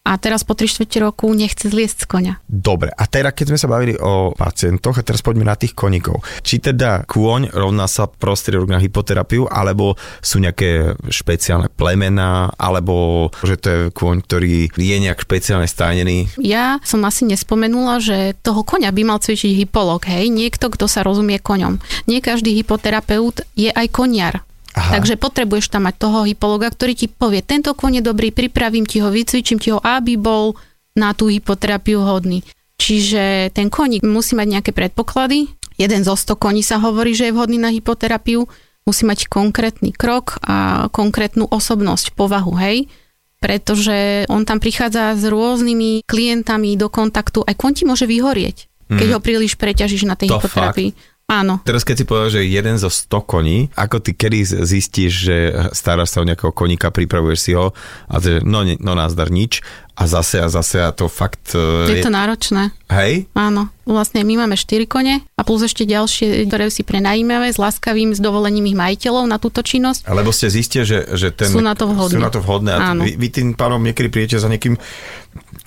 a 0.00 0.16
teraz 0.16 0.48
po 0.48 0.56
3 0.56 0.64
čtvrte 0.64 0.98
roku 1.04 1.28
nechce 1.36 1.68
zliesť 1.68 2.02
z 2.02 2.06
konia. 2.08 2.34
Dobre, 2.48 2.88
a 2.88 3.04
teraz 3.04 3.36
keď 3.36 3.52
sme 3.52 3.60
sa 3.60 3.68
bavili 3.68 3.94
o 4.00 4.32
pacientoch, 4.32 4.96
a 4.96 5.04
teraz 5.04 5.20
poďme 5.20 5.44
na 5.44 5.60
tých 5.60 5.76
koníkov. 5.76 6.24
Či 6.40 6.72
teda 6.72 7.04
kôň 7.04 7.52
rovná 7.52 7.84
sa 7.84 8.08
prostriedok 8.08 8.72
na 8.72 8.80
hypoterapiu, 8.80 9.44
alebo 9.46 10.00
sú 10.24 10.40
nejaké 10.40 10.96
špeciálne 11.12 11.68
plemená, 11.68 12.48
alebo 12.56 13.28
že 13.44 13.60
to 13.60 13.68
je 13.68 13.80
kôň, 13.92 14.16
ktorý 14.24 14.72
je 14.72 14.96
nejak 15.04 15.20
špeciálne 15.20 15.68
stánený? 15.68 16.32
Ja 16.40 16.80
som 16.80 17.04
asi 17.04 17.28
nespomenula, 17.28 18.00
že 18.00 18.32
toho 18.40 18.64
konia 18.64 18.88
by 18.90 19.02
mal 19.04 19.20
cvičiť 19.20 19.52
hypolog, 19.62 20.00
hej, 20.08 20.32
niekto, 20.32 20.72
kto 20.72 20.88
sa 20.88 21.04
rozumie 21.04 21.36
koňom. 21.38 21.76
Nie 22.08 22.24
každý 22.24 22.56
hypoterapeut 22.56 23.44
je 23.52 23.68
aj 23.68 23.86
koniar. 23.92 24.48
Aha. 24.70 24.98
Takže 24.98 25.18
potrebuješ 25.18 25.66
tam 25.70 25.90
mať 25.90 25.98
toho 25.98 26.22
hypologa, 26.22 26.70
ktorý 26.70 26.94
ti 26.94 27.06
povie, 27.10 27.42
tento 27.42 27.74
kôň 27.74 27.98
je 27.98 28.02
dobrý, 28.06 28.30
pripravím 28.30 28.86
ti 28.86 29.02
ho, 29.02 29.10
vycvičím 29.10 29.58
ti 29.58 29.74
ho, 29.74 29.82
aby 29.82 30.14
bol 30.14 30.54
na 30.94 31.10
tú 31.10 31.26
hypoterapiu 31.26 32.02
hodný. 32.02 32.46
Čiže 32.80 33.52
ten 33.52 33.68
koník 33.68 34.06
musí 34.06 34.38
mať 34.38 34.46
nejaké 34.46 34.70
predpoklady. 34.72 35.50
Jeden 35.76 36.00
zo 36.06 36.14
100 36.16 36.38
koní 36.38 36.62
sa 36.62 36.80
hovorí, 36.80 37.12
že 37.12 37.28
je 37.28 37.36
vhodný 37.36 37.58
na 37.60 37.74
hypoterapiu. 37.74 38.46
Musí 38.88 39.04
mať 39.04 39.28
konkrétny 39.28 39.92
krok 39.92 40.40
a 40.40 40.88
konkrétnu 40.88 41.44
osobnosť, 41.50 42.16
povahu, 42.16 42.56
hej 42.56 42.88
pretože 43.40 44.28
on 44.28 44.44
tam 44.44 44.60
prichádza 44.60 45.16
s 45.16 45.24
rôznymi 45.24 46.04
klientami 46.04 46.76
do 46.76 46.92
kontaktu. 46.92 47.40
Aj 47.40 47.56
kon 47.56 47.72
ti 47.72 47.88
môže 47.88 48.04
vyhorieť, 48.04 48.68
keď 48.92 49.06
mm. 49.08 49.14
ho 49.16 49.20
príliš 49.24 49.56
preťažíš 49.56 50.04
na 50.04 50.14
tej 50.14 50.28
to 50.28 50.36
hypoterapii. 50.36 50.92
Fakt. 50.92 51.09
Áno. 51.30 51.62
Teraz 51.62 51.86
keď 51.86 51.96
si 52.02 52.08
povedal, 52.10 52.30
že 52.34 52.50
jeden 52.50 52.74
zo 52.74 52.90
100 52.90 53.22
koní, 53.22 53.70
ako 53.78 54.02
ty 54.02 54.18
kedy 54.18 54.66
zistíš, 54.66 55.12
že 55.30 55.36
staráš 55.70 56.10
sa 56.10 56.18
o 56.18 56.26
nejakého 56.26 56.50
koníka, 56.50 56.90
pripravuješ 56.90 57.38
si 57.38 57.52
ho 57.54 57.70
a 58.10 58.14
že 58.18 58.42
no, 58.42 58.66
no 58.66 58.92
názdar 58.98 59.30
nič 59.30 59.62
a 59.94 60.10
zase 60.10 60.42
a 60.42 60.50
zase 60.50 60.82
a 60.82 60.90
to 60.90 61.06
fakt... 61.06 61.54
Je, 61.54 62.00
je 62.00 62.02
to 62.02 62.10
náročné. 62.10 62.74
Hej? 62.90 63.30
Áno. 63.38 63.70
Vlastne 63.86 64.26
my 64.26 64.42
máme 64.42 64.58
4 64.58 64.90
kone 64.90 65.22
a 65.22 65.40
plus 65.46 65.62
ešte 65.62 65.86
ďalšie, 65.86 66.50
ktoré 66.50 66.66
si 66.72 66.82
prenajímavé 66.82 67.52
s 67.52 67.60
láskavým, 67.60 68.10
s 68.16 68.18
dovolením 68.18 68.66
ich 68.66 68.78
majiteľov 68.78 69.30
na 69.30 69.38
túto 69.38 69.62
činnosť. 69.62 70.10
Alebo 70.10 70.34
ste 70.34 70.50
zistia, 70.50 70.82
že, 70.82 71.04
že 71.14 71.30
ten... 71.30 71.52
Sú 71.52 71.62
na 71.62 71.78
to 71.78 71.86
vhodné. 71.86 72.16
Sú 72.16 72.18
na 72.18 72.32
to 72.32 72.40
vhodné. 72.42 72.72
A 72.74 72.96
vy, 72.96 73.14
vy 73.14 73.28
tým 73.30 73.54
pánom 73.54 73.78
niekedy 73.78 74.08
prídete 74.08 74.40
za 74.40 74.48
niekým 74.48 74.80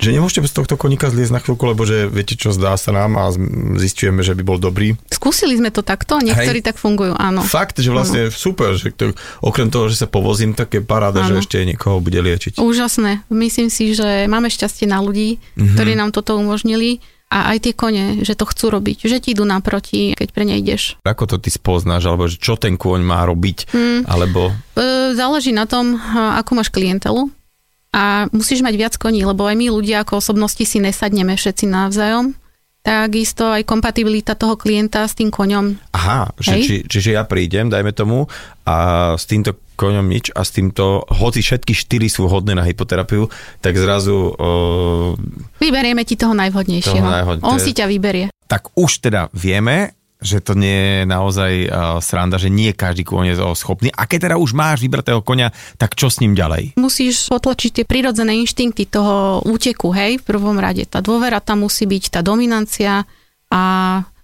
že 0.03 0.11
nemôžete 0.11 0.45
z 0.45 0.55
tohto 0.59 0.75
koníka 0.75 1.07
zliezť 1.07 1.33
na 1.33 1.39
chvíľku, 1.39 1.63
lebo 1.63 1.87
že 1.87 2.11
viete 2.11 2.35
čo, 2.35 2.51
zdá 2.51 2.75
sa 2.75 2.91
nám 2.91 3.15
a 3.15 3.31
zistujeme, 3.79 4.21
že 4.21 4.35
by 4.35 4.43
bol 4.43 4.59
dobrý. 4.59 4.99
Skúsili 5.07 5.55
sme 5.55 5.71
to 5.71 5.81
takto, 5.81 6.19
niektorí 6.19 6.59
Hej. 6.59 6.67
tak 6.67 6.75
fungujú, 6.77 7.15
áno. 7.15 7.41
Fakt, 7.47 7.79
že 7.79 7.89
vlastne 7.89 8.27
ano. 8.27 8.35
super, 8.35 8.75
že 8.75 8.91
to, 8.91 9.15
okrem 9.39 9.71
toho, 9.71 9.87
že 9.87 10.03
sa 10.03 10.07
povozím, 10.11 10.51
tak 10.53 10.75
je 10.75 10.81
paráda, 10.83 11.23
ano. 11.23 11.39
že 11.39 11.47
ešte 11.47 11.63
niekoho 11.63 12.03
bude 12.03 12.19
liečiť. 12.19 12.59
Úžasné. 12.59 13.23
Myslím 13.31 13.71
si, 13.71 13.95
že 13.95 14.27
máme 14.27 14.51
šťastie 14.51 14.85
na 14.85 14.99
ľudí, 14.99 15.39
mm-hmm. 15.39 15.73
ktorí 15.73 15.91
nám 15.95 16.11
toto 16.11 16.35
umožnili 16.35 16.99
a 17.33 17.57
aj 17.57 17.65
tie 17.65 17.73
kone, 17.73 18.21
že 18.21 18.37
to 18.37 18.45
chcú 18.45 18.69
robiť, 18.69 19.09
že 19.09 19.17
ti 19.17 19.33
idú 19.33 19.41
naproti, 19.41 20.13
keď 20.13 20.27
pre 20.29 20.45
ne 20.45 20.61
ideš. 20.61 21.01
Ako 21.01 21.25
to 21.25 21.41
ty 21.41 21.49
spoznáš, 21.49 22.05
alebo 22.05 22.29
že 22.29 22.37
čo 22.37 22.53
ten 22.53 22.77
kôň 22.77 23.01
má 23.01 23.25
robiť, 23.25 23.73
mm. 23.73 23.99
alebo... 24.05 24.53
E, 24.77 25.17
záleží 25.17 25.49
na 25.49 25.65
tom, 25.65 25.97
ako 26.13 26.61
máš 26.61 26.69
klientelu, 26.69 27.33
a 27.93 28.25
musíš 28.33 28.59
mať 28.59 28.73
viac 28.73 28.93
koní, 28.97 29.21
lebo 29.21 29.45
aj 29.45 29.53
my 29.53 29.69
ľudia 29.69 30.01
ako 30.01 30.17
osobnosti 30.17 30.65
si 30.65 30.81
nesadneme 30.81 31.37
všetci 31.37 31.69
navzájom. 31.69 32.33
Takisto 32.83 33.47
aj 33.47 33.63
kompatibilita 33.63 34.35
toho 34.35 34.59
klienta 34.59 35.07
s 35.07 35.15
tým 35.15 35.31
koňom. 35.31 35.79
Aha, 35.95 36.35
že, 36.35 36.59
či, 36.59 36.75
čiže 36.83 37.15
ja 37.15 37.23
prídem, 37.23 37.71
dajme 37.71 37.95
tomu, 37.95 38.27
a 38.67 38.75
s 39.15 39.23
týmto 39.23 39.55
koňom 39.79 40.03
nič 40.03 40.35
a 40.35 40.43
s 40.43 40.51
týmto, 40.51 41.07
hoci 41.07 41.39
všetky 41.39 41.71
štyri 41.71 42.11
sú 42.11 42.27
hodné 42.27 42.51
na 42.51 42.67
hypoterapiu, 42.67 43.31
tak 43.63 43.79
zrazu... 43.79 44.35
Uh, 44.35 45.15
Vyberieme 45.63 46.03
ti 46.03 46.19
toho 46.19 46.35
najvhodnejšieho. 46.35 46.99
Toho 46.99 47.07
najvhodne- 47.07 47.47
On 47.47 47.55
si 47.55 47.71
ťa 47.71 47.87
vyberie. 47.87 48.27
tak 48.51 48.67
už 48.75 48.99
teda 48.99 49.31
vieme, 49.31 49.95
že 50.23 50.39
to 50.39 50.55
nie 50.55 50.73
je 50.73 50.99
naozaj 51.05 51.51
uh, 51.67 51.99
sranda, 51.99 52.39
že 52.39 52.47
nie 52.47 52.71
každý 52.71 53.03
kôň 53.03 53.35
je 53.35 53.35
schopný. 53.53 53.91
A 53.93 54.07
keď 54.07 54.31
teda 54.31 54.35
už 54.39 54.55
máš 54.55 54.79
vybratého 54.79 55.19
konia, 55.19 55.51
tak 55.75 55.93
čo 55.99 56.07
s 56.07 56.23
ním 56.23 56.33
ďalej? 56.33 56.79
Musíš 56.79 57.27
potlačiť 57.27 57.83
tie 57.83 57.85
prírodzené 57.85 58.33
inštinkty 58.39 58.87
toho 58.87 59.43
úteku, 59.43 59.91
hej, 59.91 60.17
v 60.17 60.25
prvom 60.25 60.55
rade. 60.57 60.87
Tá 60.87 61.03
dôvera 61.03 61.43
tam 61.43 61.67
musí 61.67 61.83
byť, 61.83 62.03
tá 62.09 62.19
dominancia 62.23 63.03
a 63.51 63.61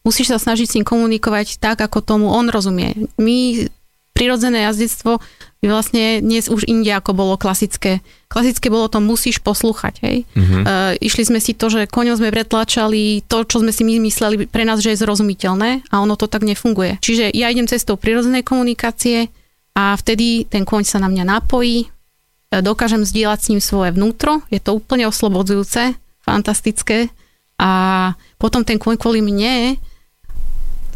musíš 0.01 0.33
sa 0.33 0.39
snažiť 0.39 0.65
s 0.65 0.75
ním 0.79 0.87
komunikovať 0.87 1.61
tak, 1.61 1.83
ako 1.83 2.01
tomu 2.01 2.27
on 2.31 2.49
rozumie. 2.49 2.95
My 3.19 3.69
prirodzené 4.15 4.67
jazdectvo 4.67 5.21
vlastne 5.67 6.23
dnes 6.23 6.47
už 6.47 6.63
inde, 6.71 6.87
ako 6.95 7.11
bolo 7.11 7.35
klasické. 7.35 7.99
Klasické 8.31 8.71
bolo 8.71 8.87
to 8.87 9.03
musíš 9.03 9.43
poslúchať, 9.43 9.99
hej. 10.07 10.17
Uh-huh. 10.31 10.63
Uh, 10.63 10.93
išli 11.03 11.27
sme 11.27 11.43
si 11.43 11.51
to, 11.51 11.67
že 11.67 11.91
koňom 11.91 12.15
sme 12.15 12.31
pretlačali 12.31 13.27
to, 13.27 13.43
čo 13.43 13.59
sme 13.59 13.75
si 13.75 13.83
my 13.83 13.99
mysleli 14.07 14.47
pre 14.47 14.63
nás, 14.63 14.79
že 14.79 14.95
je 14.95 15.03
zrozumiteľné 15.03 15.91
a 15.91 15.95
ono 15.99 16.15
to 16.15 16.31
tak 16.31 16.47
nefunguje. 16.47 17.03
Čiže 17.03 17.35
ja 17.35 17.51
idem 17.51 17.67
cestou 17.67 17.99
prirodzenej 17.99 18.47
komunikácie 18.47 19.27
a 19.75 19.99
vtedy 19.99 20.47
ten 20.47 20.63
koň 20.63 20.87
sa 20.87 21.03
na 21.03 21.11
mňa 21.11 21.27
napojí, 21.27 21.83
e, 21.83 21.87
dokážem 22.63 23.03
zdieľať 23.03 23.39
s 23.43 23.49
ním 23.51 23.59
svoje 23.59 23.91
vnútro, 23.91 24.39
je 24.47 24.63
to 24.63 24.79
úplne 24.79 25.11
oslobodzujúce, 25.11 25.91
fantastické 26.23 27.11
a 27.59 27.71
potom 28.39 28.63
ten 28.63 28.79
koň 28.79 28.95
kvôli 28.95 29.19
mne 29.19 29.75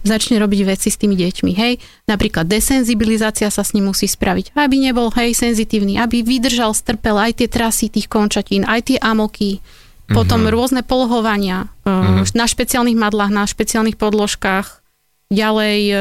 začne 0.04 0.38
robiť 0.38 0.62
veci 0.68 0.92
s 0.92 1.00
tými 1.00 1.16
deťmi, 1.16 1.52
hej. 1.56 1.80
Napríklad 2.06 2.46
desenzibilizácia 2.46 3.48
sa 3.48 3.64
s 3.64 3.72
ním 3.72 3.90
musí 3.90 4.06
spraviť, 4.06 4.54
aby 4.54 4.76
nebol, 4.78 5.10
hej, 5.16 5.34
senzitívny, 5.34 5.98
aby 5.98 6.22
vydržal, 6.22 6.76
strpel 6.76 7.16
aj 7.18 7.42
tie 7.42 7.48
trasy 7.48 7.88
tých 7.88 8.12
končatín, 8.12 8.68
aj 8.68 8.94
tie 8.94 8.98
amoky, 9.00 9.64
potom 10.12 10.46
rôzne 10.52 10.84
polohovania 10.84 11.72
uh, 11.88 12.22
na 12.36 12.46
špeciálnych 12.46 13.00
madlách, 13.00 13.32
na 13.32 13.48
špeciálnych 13.48 13.96
podložkách, 13.96 14.84
ďalej 15.32 15.80
uh, 15.90 16.00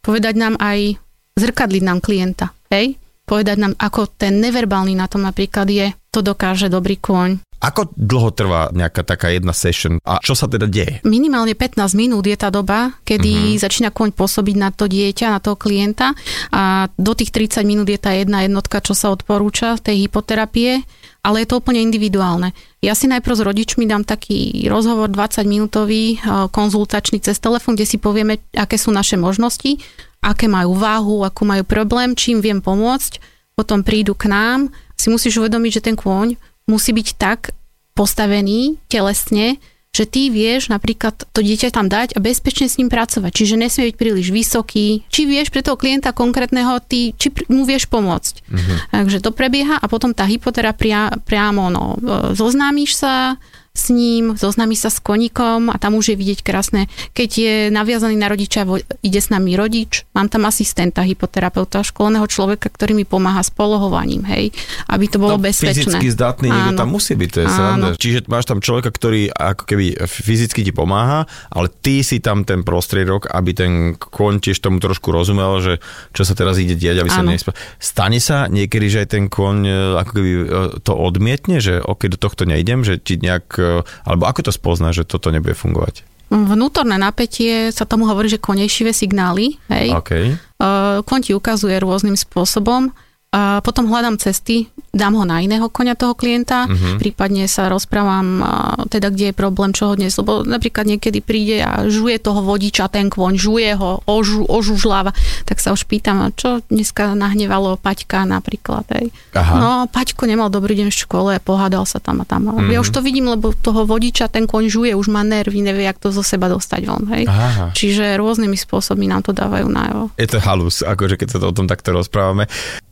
povedať 0.00 0.34
nám 0.40 0.56
aj, 0.56 0.96
zrkadliť 1.36 1.82
nám 1.84 2.00
klienta, 2.00 2.50
hej, 2.72 2.96
povedať 3.28 3.56
nám, 3.60 3.72
ako 3.76 4.08
ten 4.08 4.40
neverbálny 4.40 4.96
na 4.96 5.06
tom 5.06 5.22
napríklad 5.22 5.68
je, 5.68 5.92
to 6.08 6.24
dokáže 6.24 6.72
dobrý 6.72 6.96
kôň. 6.96 7.38
Ako 7.58 7.90
dlho 7.98 8.30
trvá 8.30 8.70
nejaká 8.70 9.02
taká 9.02 9.34
jedna 9.34 9.50
session 9.50 9.98
a 10.06 10.22
čo 10.22 10.38
sa 10.38 10.46
teda 10.46 10.70
deje? 10.70 11.02
Minimálne 11.02 11.58
15 11.58 11.98
minút 11.98 12.22
je 12.22 12.38
tá 12.38 12.54
doba, 12.54 12.94
kedy 13.02 13.58
uh-huh. 13.58 13.58
začína 13.58 13.90
koň 13.90 14.14
pôsobiť 14.14 14.56
na 14.56 14.70
to 14.70 14.86
dieťa, 14.86 15.34
na 15.34 15.42
toho 15.42 15.58
klienta 15.58 16.14
a 16.54 16.86
do 16.94 17.12
tých 17.18 17.34
30 17.34 17.66
minút 17.66 17.90
je 17.90 17.98
tá 17.98 18.14
jedna 18.14 18.46
jednotka, 18.46 18.78
čo 18.78 18.94
sa 18.94 19.10
odporúča 19.10 19.74
tej 19.82 20.06
hypoterapie, 20.06 20.86
ale 21.26 21.42
je 21.42 21.46
to 21.50 21.58
úplne 21.58 21.82
individuálne. 21.82 22.54
Ja 22.78 22.94
si 22.94 23.10
najprv 23.10 23.34
s 23.34 23.42
rodičmi 23.42 23.90
dám 23.90 24.06
taký 24.06 24.70
rozhovor 24.70 25.10
20 25.10 25.42
minútový, 25.42 26.14
eh, 26.14 26.46
konzultačný 26.54 27.18
cez 27.18 27.42
telefón, 27.42 27.74
kde 27.74 27.90
si 27.90 27.98
povieme, 27.98 28.38
aké 28.54 28.78
sú 28.78 28.94
naše 28.94 29.18
možnosti, 29.18 29.82
aké 30.22 30.46
majú 30.46 30.78
váhu, 30.78 31.26
akú 31.26 31.42
majú 31.42 31.66
problém, 31.66 32.14
čím 32.14 32.38
viem 32.38 32.62
pomôcť. 32.62 33.18
Potom 33.58 33.82
prídu 33.82 34.14
k 34.14 34.30
nám, 34.30 34.70
si 34.94 35.10
musíš 35.10 35.42
uvedomiť, 35.42 35.82
že 35.82 35.84
ten 35.90 35.98
kôň 35.98 36.38
musí 36.68 36.92
byť 36.92 37.08
tak 37.16 37.56
postavený 37.96 38.78
telesne, 38.86 39.58
že 39.90 40.04
ty 40.06 40.28
vieš 40.30 40.70
napríklad 40.70 41.26
to 41.32 41.40
dieťa 41.42 41.74
tam 41.74 41.90
dať 41.90 42.14
a 42.14 42.22
bezpečne 42.22 42.70
s 42.70 42.78
ním 42.78 42.92
pracovať. 42.92 43.32
Čiže 43.34 43.58
nesmie 43.58 43.90
byť 43.90 43.96
príliš 43.98 44.28
vysoký. 44.30 45.02
Či 45.10 45.26
vieš 45.26 45.50
pre 45.50 45.64
toho 45.64 45.80
klienta 45.80 46.14
konkrétneho, 46.14 46.78
ty, 46.84 47.16
či 47.16 47.32
mu 47.50 47.66
vieš 47.66 47.90
pomôcť. 47.90 48.34
Uh-huh. 48.46 48.76
Takže 48.94 49.18
to 49.24 49.34
prebieha 49.34 49.80
a 49.80 49.86
potom 49.90 50.14
tá 50.14 50.28
hypoterapia 50.28 51.18
priamo, 51.26 51.72
no, 51.72 51.98
e, 51.98 52.36
zoznámiš 52.36 53.00
sa 53.00 53.40
s 53.78 53.94
ním, 53.94 54.34
zoznámiš 54.34 54.84
sa 54.84 54.90
s 54.90 54.98
koníkom 54.98 55.70
a 55.70 55.78
tam 55.78 55.94
už 55.94 56.12
je 56.12 56.16
vidieť 56.18 56.42
krásne. 56.42 56.90
Keď 57.14 57.30
je 57.30 57.54
naviazaný 57.70 58.18
na 58.18 58.26
rodiča, 58.26 58.66
ide 59.06 59.20
s 59.22 59.30
nami 59.30 59.54
rodič, 59.54 60.02
mám 60.12 60.26
tam 60.26 60.50
asistenta, 60.50 61.06
hypoterapeuta, 61.06 61.86
školného 61.86 62.26
človeka, 62.26 62.66
ktorý 62.74 62.98
mi 62.98 63.06
pomáha 63.06 63.40
s 63.46 63.54
polohovaním, 63.54 64.26
hej, 64.26 64.50
aby 64.90 65.06
to 65.06 65.22
bolo 65.22 65.38
bezpečné. 65.38 65.86
No, 65.86 66.02
fyzicky 66.02 66.08
zdatný 66.10 66.48
niekto 66.50 66.74
tam 66.74 66.90
musí 66.90 67.14
byť, 67.14 67.30
to 67.30 67.38
je 67.38 67.48
sranda. 67.48 67.88
Čiže 67.94 68.18
máš 68.26 68.50
tam 68.50 68.58
človeka, 68.58 68.90
ktorý 68.90 69.30
ako 69.30 69.62
keby 69.62 69.86
fyzicky 70.02 70.66
ti 70.66 70.72
pomáha, 70.74 71.30
ale 71.54 71.70
ty 71.70 72.02
si 72.02 72.18
tam 72.18 72.42
ten 72.42 72.66
prostriedok, 72.66 73.30
aby 73.30 73.50
ten 73.54 73.70
kôň 73.94 74.42
tiež 74.42 74.58
tomu 74.58 74.82
trošku 74.82 75.14
rozumel, 75.14 75.60
že 75.62 75.74
čo 76.16 76.26
sa 76.26 76.34
teraz 76.34 76.58
ide 76.58 76.74
diať, 76.74 77.04
aby 77.04 77.10
sa 77.12 77.22
Áno. 77.22 77.30
nespa... 77.30 77.54
Stane 77.78 78.18
sa 78.18 78.50
niekedy, 78.50 78.86
že 78.90 78.98
aj 79.04 79.08
ten 79.14 79.24
kôň 79.28 79.56
e, 79.68 79.72
ako 80.00 80.10
keby 80.16 80.30
e, 80.32 80.44
to 80.82 80.92
odmietne, 80.96 81.62
že 81.62 81.78
ok, 81.78 82.10
do 82.10 82.18
tohto 82.18 82.48
nejdem, 82.48 82.82
že 82.82 82.98
ti 82.98 83.20
nejak, 83.20 83.46
e, 83.60 83.67
alebo 84.04 84.24
ako 84.28 84.48
to 84.48 84.52
spozná, 84.52 84.92
že 84.92 85.08
toto 85.08 85.32
nebude 85.32 85.56
fungovať? 85.56 86.04
Vnútorné 86.28 87.00
napätie 87.00 87.72
sa 87.72 87.88
tomu 87.88 88.04
hovorí, 88.04 88.28
že 88.28 88.36
konejšivé 88.36 88.92
signály, 88.92 89.56
hej. 89.72 89.96
OK. 89.96 90.12
Uh, 90.60 91.00
Kon 91.08 91.24
ti 91.24 91.32
ukazuje 91.32 91.80
rôznym 91.80 92.20
spôsobom. 92.20 92.92
A 93.28 93.60
potom 93.60 93.92
hľadám 93.92 94.16
cesty, 94.16 94.72
dám 94.88 95.12
ho 95.20 95.28
na 95.28 95.44
iného 95.44 95.68
konia 95.68 95.92
toho 95.92 96.16
klienta, 96.16 96.64
uh-huh. 96.64 96.96
prípadne 96.96 97.44
sa 97.44 97.68
rozprávam, 97.68 98.40
teda 98.88 99.12
kde 99.12 99.30
je 99.30 99.34
problém, 99.36 99.76
čo 99.76 99.92
ho 99.92 99.94
dnes, 100.00 100.16
lebo 100.16 100.48
napríklad 100.48 100.88
niekedy 100.88 101.20
príde 101.20 101.60
a 101.60 101.84
žuje 101.92 102.16
toho 102.24 102.40
vodiča, 102.40 102.88
ten 102.88 103.12
kôň, 103.12 103.36
žuje 103.36 103.76
ho, 103.76 104.00
ožu, 104.08 104.48
ožužláva, 104.48 105.12
tak 105.44 105.60
sa 105.60 105.76
už 105.76 105.84
pýtam, 105.84 106.32
čo 106.32 106.64
dneska 106.72 107.12
nahnevalo 107.12 107.76
Paťka 107.76 108.24
napríklad, 108.24 108.88
hej. 108.96 109.12
Aha. 109.36 109.54
No, 109.60 109.68
Paťko 109.92 110.24
nemal 110.24 110.48
dobrý 110.48 110.80
deň 110.80 110.88
v 110.88 110.96
škole, 110.96 111.32
pohádal 111.44 111.84
sa 111.84 112.00
tam 112.00 112.24
a 112.24 112.26
tam. 112.26 112.48
Uh-huh. 112.48 112.72
Ja 112.72 112.80
už 112.80 112.96
to 112.96 113.04
vidím, 113.04 113.28
lebo 113.28 113.52
toho 113.52 113.84
vodiča 113.84 114.32
ten 114.32 114.48
kôň 114.48 114.72
žuje, 114.72 114.96
už 114.96 115.12
má 115.12 115.20
nervy, 115.20 115.60
nevie, 115.60 115.84
jak 115.84 116.00
to 116.00 116.08
zo 116.16 116.24
seba 116.24 116.48
dostať 116.48 116.80
von, 116.88 117.04
hej. 117.12 117.28
Aha. 117.28 117.76
Čiže 117.76 118.16
rôznymi 118.16 118.56
spôsobmi 118.56 119.04
nám 119.04 119.20
to 119.20 119.36
dávajú 119.36 119.68
najavo. 119.68 120.16
Je 120.16 120.24
to 120.32 120.40
halus, 120.40 120.80
akože 120.80 121.20
keď 121.20 121.28
sa 121.36 121.38
to 121.44 121.52
o 121.52 121.54
tom 121.54 121.68
takto 121.68 121.92
rozprávame. 121.92 122.48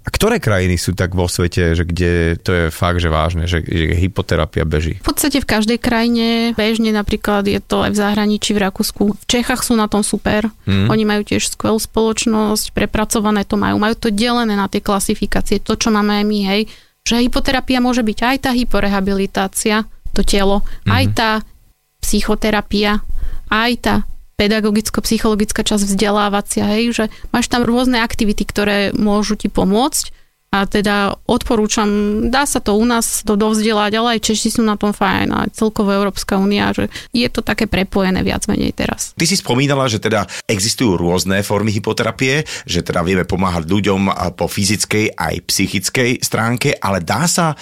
A 0.07 0.09
ktoré 0.15 0.39
krajiny 0.39 0.79
sú 0.79 0.95
tak 0.95 1.19
vo 1.19 1.27
svete, 1.27 1.75
že 1.75 1.83
kde 1.83 2.39
to 2.39 2.51
je 2.55 2.65
fakt, 2.71 3.03
že 3.03 3.11
vážne, 3.11 3.51
že, 3.51 3.59
že 3.67 3.91
hypoterapia 3.99 4.63
beží? 4.63 5.03
V 5.03 5.11
podstate 5.11 5.43
v 5.43 5.51
každej 5.51 5.83
krajine, 5.83 6.55
bežne 6.55 6.95
napríklad 6.95 7.43
je 7.51 7.59
to 7.59 7.83
aj 7.83 7.91
v 7.91 7.99
zahraničí, 7.99 8.55
v 8.55 8.71
Rakúsku. 8.71 9.19
V 9.19 9.27
Čechách 9.27 9.67
sú 9.67 9.75
na 9.75 9.91
tom 9.91 10.07
super. 10.07 10.47
Mm. 10.63 10.87
Oni 10.95 11.03
majú 11.03 11.27
tiež 11.27 11.51
skvelú 11.51 11.83
spoločnosť, 11.83 12.71
prepracované 12.71 13.43
to 13.43 13.59
majú. 13.59 13.83
Majú 13.83 13.99
to 13.99 14.09
delené 14.15 14.55
na 14.55 14.71
tie 14.71 14.79
klasifikácie, 14.79 15.59
to, 15.59 15.75
čo 15.75 15.91
máme 15.91 16.23
aj 16.23 16.25
my, 16.25 16.41
hej. 16.55 16.63
Že 17.03 17.27
hypoterapia 17.27 17.83
môže 17.83 18.07
byť 18.07 18.19
aj 18.23 18.37
tá 18.47 18.51
hyporehabilitácia, 18.55 19.91
to 20.15 20.23
telo, 20.23 20.63
mm. 20.87 20.91
aj 20.95 21.05
tá 21.19 21.31
psychoterapia, 21.99 23.03
aj 23.51 23.73
tá 23.83 23.95
pedagogicko-psychologická 24.37 25.65
časť 25.65 25.85
vzdelávacia, 25.89 26.69
hej, 26.77 26.93
že 26.93 27.05
máš 27.33 27.49
tam 27.49 27.65
rôzne 27.65 28.05
aktivity, 28.05 28.45
ktoré 28.45 28.93
môžu 28.93 29.37
ti 29.37 29.49
pomôcť 29.49 30.26
a 30.63 30.65
teda 30.65 31.13
odporúčam, 31.29 31.89
dá 32.33 32.49
sa 32.49 32.63
to 32.63 32.77
u 32.77 32.85
nás 32.89 33.21
to 33.27 33.37
dovzdelať, 33.37 33.93
ale 33.97 34.09
aj 34.17 34.25
Češi 34.33 34.61
sú 34.61 34.63
na 34.65 34.81
tom 34.81 34.97
fajn, 34.97 35.29
aj 35.33 35.49
celkovo 35.57 35.93
Európska 35.93 36.41
únia, 36.41 36.73
že 36.73 36.89
je 37.13 37.29
to 37.29 37.45
také 37.45 37.69
prepojené 37.69 38.25
viac 38.25 38.49
menej 38.49 38.73
teraz. 38.73 39.13
Ty 39.17 39.27
si 39.29 39.37
spomínala, 39.37 39.91
že 39.91 40.01
teda 40.01 40.25
existujú 40.49 40.97
rôzne 40.97 41.45
formy 41.45 41.75
hypoterapie, 41.77 42.49
že 42.65 42.81
teda 42.81 43.05
vieme 43.05 43.29
pomáhať 43.29 43.69
ľuďom 43.69 44.09
a 44.09 44.33
po 44.33 44.49
fyzickej 44.49 45.19
aj 45.19 45.35
psychickej 45.45 46.11
stránke, 46.25 46.73
ale 46.81 47.05
dá 47.05 47.29
sa 47.29 47.53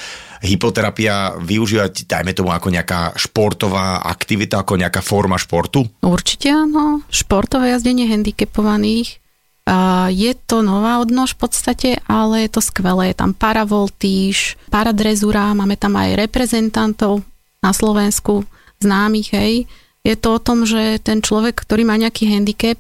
hypoterapia 0.44 1.40
využívať, 1.40 2.04
dajme 2.04 2.36
tomu, 2.36 2.52
ako 2.52 2.68
nejaká 2.68 3.16
športová 3.16 4.04
aktivita, 4.04 4.60
ako 4.60 4.76
nejaká 4.76 5.00
forma 5.00 5.40
športu? 5.40 5.88
Určite 6.04 6.52
áno, 6.52 7.00
športové 7.08 7.72
jazdenie 7.72 8.04
handicapovaných, 8.12 9.23
a 9.23 9.23
je 10.12 10.32
to 10.44 10.60
nová 10.60 11.00
odnož 11.00 11.34
v 11.34 11.40
podstate, 11.40 11.90
ale 12.04 12.44
je 12.44 12.50
to 12.52 12.60
skvelé. 12.60 13.12
Je 13.12 13.16
tam 13.16 13.32
paravoltíž, 13.32 14.60
paradrezura, 14.68 15.56
máme 15.56 15.80
tam 15.80 15.96
aj 15.96 16.20
reprezentantov 16.20 17.24
na 17.64 17.72
Slovensku, 17.72 18.44
známych, 18.84 19.32
hej. 19.32 19.54
Je 20.04 20.14
to 20.20 20.36
o 20.36 20.42
tom, 20.42 20.68
že 20.68 21.00
ten 21.00 21.24
človek, 21.24 21.56
ktorý 21.56 21.88
má 21.88 21.96
nejaký 21.96 22.28
handicap, 22.28 22.76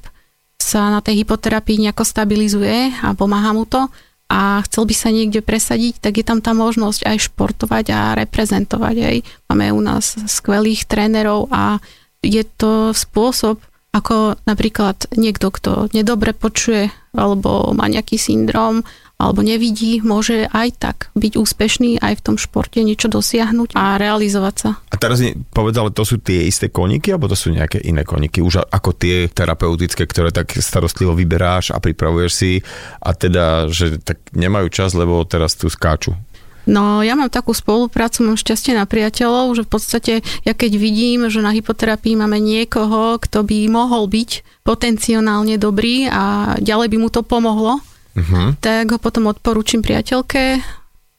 sa 0.60 0.92
na 0.92 1.00
tej 1.00 1.24
hypoterapii 1.24 1.80
nejako 1.80 2.04
stabilizuje 2.04 2.92
a 3.00 3.16
pomáha 3.16 3.56
mu 3.56 3.64
to 3.64 3.88
a 4.28 4.60
chcel 4.64 4.88
by 4.88 4.94
sa 4.96 5.12
niekde 5.12 5.44
presadiť, 5.44 6.00
tak 6.00 6.20
je 6.20 6.24
tam 6.24 6.40
tá 6.40 6.56
možnosť 6.56 7.04
aj 7.04 7.32
športovať 7.32 7.84
a 7.92 8.00
reprezentovať. 8.16 8.96
Hej. 9.00 9.16
Máme 9.48 9.72
u 9.72 9.80
nás 9.84 10.16
skvelých 10.16 10.88
trénerov 10.88 11.48
a 11.52 11.80
je 12.24 12.40
to 12.56 12.96
spôsob, 12.96 13.60
ako 13.94 14.42
napríklad 14.42 15.06
niekto, 15.14 15.54
kto 15.54 15.86
nedobre 15.94 16.34
počuje 16.34 16.90
alebo 17.14 17.70
má 17.70 17.86
nejaký 17.86 18.18
syndrom 18.18 18.82
alebo 19.14 19.46
nevidí, 19.46 20.02
môže 20.02 20.50
aj 20.50 20.68
tak 20.74 20.96
byť 21.14 21.38
úspešný 21.38 22.02
aj 22.02 22.18
v 22.18 22.24
tom 22.26 22.36
športe, 22.36 22.82
niečo 22.82 23.06
dosiahnuť 23.06 23.78
a 23.78 23.94
realizovať 23.94 24.54
sa. 24.58 24.70
A 24.90 24.98
teraz 24.98 25.22
povedal, 25.54 25.94
to 25.94 26.02
sú 26.02 26.18
tie 26.18 26.50
isté 26.50 26.74
koniky, 26.74 27.14
alebo 27.14 27.30
to 27.30 27.38
sú 27.38 27.54
nejaké 27.54 27.78
iné 27.86 28.02
koniky, 28.02 28.42
už 28.42 28.66
ako 28.66 28.90
tie 28.98 29.30
terapeutické, 29.30 30.02
ktoré 30.10 30.34
tak 30.34 30.58
starostlivo 30.58 31.14
vyberáš 31.14 31.70
a 31.70 31.78
pripravuješ 31.78 32.32
si 32.34 32.52
a 32.98 33.14
teda, 33.14 33.70
že 33.70 34.02
tak 34.02 34.18
nemajú 34.34 34.66
čas, 34.74 34.98
lebo 34.98 35.22
teraz 35.22 35.54
tu 35.54 35.70
skáču. 35.70 36.18
No 36.64 37.04
ja 37.04 37.12
mám 37.12 37.28
takú 37.28 37.52
spoluprácu, 37.52 38.24
mám 38.24 38.40
šťastie 38.40 38.72
na 38.72 38.88
priateľov, 38.88 39.52
že 39.52 39.62
v 39.64 39.70
podstate 39.70 40.12
ja 40.48 40.52
keď 40.56 40.80
vidím, 40.80 41.28
že 41.28 41.44
na 41.44 41.52
hypoterapii 41.52 42.16
máme 42.16 42.40
niekoho, 42.40 43.20
kto 43.20 43.44
by 43.44 43.68
mohol 43.68 44.08
byť 44.08 44.64
potenciálne 44.64 45.60
dobrý 45.60 46.08
a 46.08 46.56
ďalej 46.60 46.88
by 46.88 46.96
mu 46.96 47.08
to 47.12 47.20
pomohlo, 47.20 47.84
uh-huh. 48.16 48.56
tak 48.64 48.96
ho 48.96 48.98
potom 48.98 49.28
odporúčim 49.28 49.84
priateľke 49.84 50.64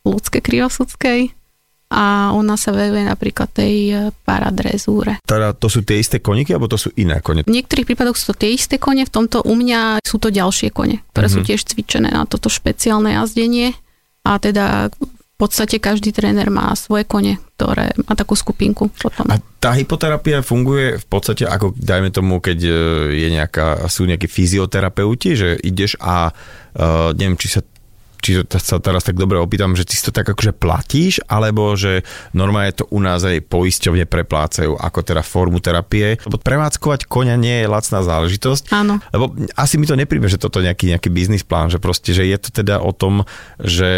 ľudské 0.06 0.42
kriosudskej 0.42 1.34
a 1.86 2.34
ona 2.34 2.58
sa 2.58 2.74
venuje 2.74 3.06
napríklad 3.06 3.50
tej 3.54 3.76
e, 3.94 3.96
paradrezúre. 4.26 5.22
Teda 5.22 5.54
to 5.54 5.70
sú 5.70 5.86
tie 5.86 6.02
isté 6.02 6.18
koniky, 6.18 6.58
alebo 6.58 6.66
to 6.66 6.82
sú 6.82 6.90
iné 6.98 7.22
kone? 7.22 7.46
V 7.46 7.54
niektorých 7.54 7.86
prípadoch 7.86 8.18
sú 8.18 8.34
to 8.34 8.42
tie 8.42 8.58
isté 8.58 8.82
kone, 8.82 9.06
v 9.06 9.14
tomto 9.14 9.46
u 9.46 9.54
mňa 9.54 10.02
sú 10.02 10.18
to 10.18 10.34
ďalšie 10.34 10.74
kone, 10.74 11.06
ktoré 11.14 11.30
uh-huh. 11.30 11.46
sú 11.46 11.48
tiež 11.48 11.62
cvičené 11.62 12.10
na 12.10 12.26
toto 12.26 12.50
špeciálne 12.50 13.14
jazdenie 13.14 13.78
a 14.26 14.42
teda 14.42 14.90
v 15.36 15.44
podstate 15.44 15.84
každý 15.84 16.16
tréner 16.16 16.48
má 16.48 16.72
svoje 16.80 17.04
kone, 17.04 17.36
ktoré 17.60 17.92
má 18.08 18.16
takú 18.16 18.40
skupinku 18.40 18.88
potom. 18.88 19.28
A 19.28 19.36
tá 19.60 19.76
hypoterapia 19.76 20.40
funguje 20.40 20.96
v 20.96 21.06
podstate 21.12 21.44
ako, 21.44 21.76
dajme 21.76 22.08
tomu, 22.08 22.40
keď 22.40 22.60
e, 22.64 22.72
je 23.20 23.28
nejaká, 23.36 23.84
sú 23.92 24.08
nejakí 24.08 24.32
fyzioterapeuti, 24.32 25.36
že 25.36 25.60
ideš 25.60 26.00
a 26.00 26.32
uh, 26.32 27.12
neviem, 27.20 27.36
či 27.36 27.52
sa 27.52 27.60
či 28.26 28.42
sa 28.58 28.82
teraz 28.82 29.06
tak 29.06 29.22
dobre 29.22 29.38
opýtam, 29.38 29.78
že 29.78 29.86
ty 29.86 29.94
si 29.94 30.02
to 30.02 30.10
tak 30.10 30.26
akože 30.26 30.58
platíš, 30.58 31.22
alebo 31.30 31.78
že 31.78 32.02
normálne 32.34 32.74
to 32.74 32.90
u 32.90 32.98
nás 32.98 33.22
aj 33.22 33.46
poisťovne 33.46 34.10
preplácajú 34.10 34.74
ako 34.74 35.00
teda 35.06 35.22
formu 35.22 35.62
terapie. 35.62 36.18
Lebo 36.26 36.42
prevádzkovať 36.42 37.06
koňa 37.06 37.38
nie 37.38 37.62
je 37.62 37.70
lacná 37.70 38.02
záležitosť. 38.02 38.74
Áno. 38.74 38.98
Lebo 39.14 39.38
asi 39.54 39.78
mi 39.78 39.86
to 39.86 39.94
nepríbe, 39.94 40.26
že 40.26 40.42
toto 40.42 40.58
nejaký, 40.58 40.90
nejaký 40.90 41.14
biznis 41.14 41.46
plán, 41.46 41.70
že 41.70 41.78
proste, 41.78 42.18
že 42.18 42.26
je 42.26 42.38
to 42.42 42.50
teda 42.50 42.82
o 42.82 42.90
tom, 42.90 43.30
že 43.62 43.94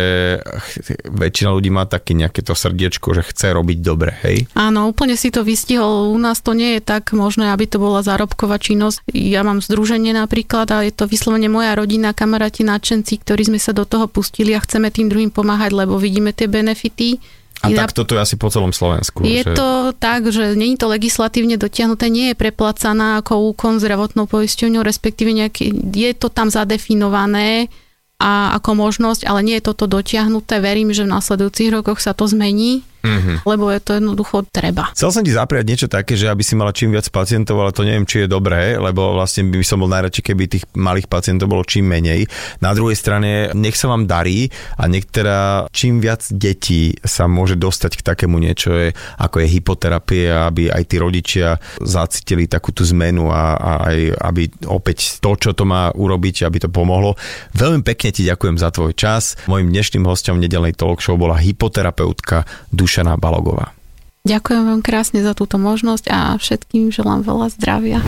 väčšina 1.08 1.56
ľudí 1.56 1.72
má 1.72 1.88
také 1.88 2.12
nejaké 2.12 2.44
to 2.44 2.52
srdiečko, 2.52 3.16
že 3.16 3.24
chce 3.24 3.56
robiť 3.56 3.80
dobre, 3.80 4.12
hej? 4.28 4.52
Áno, 4.60 4.92
úplne 4.92 5.16
si 5.16 5.32
to 5.32 5.48
vystihol. 5.48 6.12
U 6.12 6.20
nás 6.20 6.44
to 6.44 6.52
nie 6.52 6.76
je 6.76 6.82
tak 6.84 7.16
možné, 7.16 7.56
aby 7.56 7.64
to 7.64 7.80
bola 7.80 8.04
zárobková 8.04 8.60
činnosť. 8.60 9.08
Ja 9.16 9.48
mám 9.48 9.64
združenie 9.64 10.12
napríklad 10.12 10.68
a 10.76 10.84
je 10.84 10.92
to 10.92 11.08
vyslovene 11.08 11.48
moja 11.48 11.80
rodina, 11.80 12.12
kamaráti, 12.12 12.68
nadšenci, 12.68 13.24
ktorí 13.24 13.48
sme 13.48 13.60
sa 13.62 13.72
do 13.72 13.88
toho 13.88 14.12
pustili 14.18 14.58
a 14.58 14.64
chceme 14.66 14.90
tým 14.90 15.14
druhým 15.14 15.30
pomáhať, 15.30 15.78
lebo 15.78 16.02
vidíme 16.02 16.34
tie 16.34 16.50
benefity. 16.50 17.22
A 17.62 17.70
tak 17.74 17.94
toto 17.94 18.18
je 18.18 18.22
asi 18.22 18.36
po 18.38 18.50
celom 18.50 18.74
Slovensku. 18.74 19.22
Je 19.26 19.42
že... 19.46 19.54
to 19.54 19.94
tak, 19.98 20.30
že 20.30 20.58
je 20.58 20.78
to 20.78 20.90
legislatívne 20.90 21.58
dotiahnuté, 21.58 22.10
nie 22.10 22.34
je 22.34 22.36
preplacaná 22.38 23.22
ako 23.22 23.54
úkon 23.54 23.78
zdravotnou 23.78 24.26
poisťovňou, 24.26 24.82
respektíve 24.82 25.30
nejaký, 25.34 25.74
je 25.94 26.12
to 26.18 26.30
tam 26.34 26.50
zadefinované 26.50 27.70
a 28.18 28.58
ako 28.58 28.90
možnosť, 28.90 29.30
ale 29.30 29.46
nie 29.46 29.56
je 29.62 29.70
toto 29.70 29.86
dotiahnuté. 29.86 30.58
Verím, 30.58 30.90
že 30.90 31.06
v 31.06 31.14
následujúcich 31.14 31.70
rokoch 31.70 32.02
sa 32.02 32.18
to 32.18 32.26
zmení 32.26 32.82
mm-hmm. 33.08 33.38
lebo 33.48 33.72
je 33.72 33.80
to 33.80 33.92
jednoducho 33.98 34.44
treba. 34.52 34.92
Chcel 34.94 35.10
som 35.10 35.24
ti 35.24 35.32
zapriať 35.32 35.66
niečo 35.66 35.88
také, 35.88 36.20
že 36.20 36.28
aby 36.28 36.44
si 36.44 36.54
mala 36.60 36.76
čím 36.76 36.92
viac 36.92 37.08
pacientov, 37.08 37.60
ale 37.64 37.72
to 37.72 37.88
neviem, 37.88 38.04
či 38.04 38.26
je 38.26 38.30
dobré, 38.32 38.76
lebo 38.76 39.16
vlastne 39.16 39.48
by 39.48 39.64
som 39.64 39.80
bol 39.80 39.90
najradšej, 39.92 40.24
keby 40.24 40.44
tých 40.48 40.66
malých 40.76 41.08
pacientov 41.08 41.50
bolo 41.50 41.64
čím 41.64 41.88
menej. 41.88 42.28
Na 42.60 42.76
druhej 42.76 42.98
strane, 43.00 43.52
nech 43.56 43.80
sa 43.80 43.90
vám 43.92 44.06
darí 44.06 44.52
a 44.78 44.86
nech 44.86 45.08
teda 45.08 45.68
čím 45.72 46.04
viac 46.04 46.28
detí 46.30 46.98
sa 47.04 47.26
môže 47.30 47.56
dostať 47.58 48.02
k 48.02 48.06
takému 48.06 48.38
niečo, 48.38 48.74
je, 48.74 48.88
ako 49.22 49.42
je 49.44 49.48
hypoterapia, 49.48 50.50
aby 50.50 50.70
aj 50.70 50.84
tí 50.86 50.96
rodičia 50.98 51.58
zacítili 51.82 52.50
takú 52.50 52.74
tú 52.74 52.84
zmenu 52.88 53.30
a, 53.30 53.58
a 53.58 53.72
aj 53.92 53.98
aby 54.18 54.44
opäť 54.70 55.22
to, 55.22 55.36
čo 55.38 55.52
to 55.54 55.64
má 55.64 55.90
urobiť, 55.94 56.46
aby 56.46 56.58
to 56.62 56.70
pomohlo. 56.70 57.14
Veľmi 57.54 57.86
pekne 57.86 58.10
ti 58.14 58.26
ďakujem 58.26 58.58
za 58.58 58.70
tvoj 58.74 58.94
čas. 58.98 59.38
Mojím 59.46 59.74
dnešným 59.74 60.04
hostom 60.06 60.42
nedelnej 60.42 60.74
talk 60.74 61.00
show 61.02 61.18
bola 61.18 61.38
hypoterapeutka 61.38 62.46
Duša 62.74 62.97
Dušana 62.98 63.14
Balogová. 63.22 63.78
Ďakujem 64.26 64.74
vám 64.74 64.82
krásne 64.82 65.22
za 65.22 65.38
túto 65.38 65.62
možnosť 65.62 66.10
a 66.10 66.34
všetkým 66.42 66.90
želám 66.90 67.22
veľa 67.22 67.54
zdravia. 67.54 68.02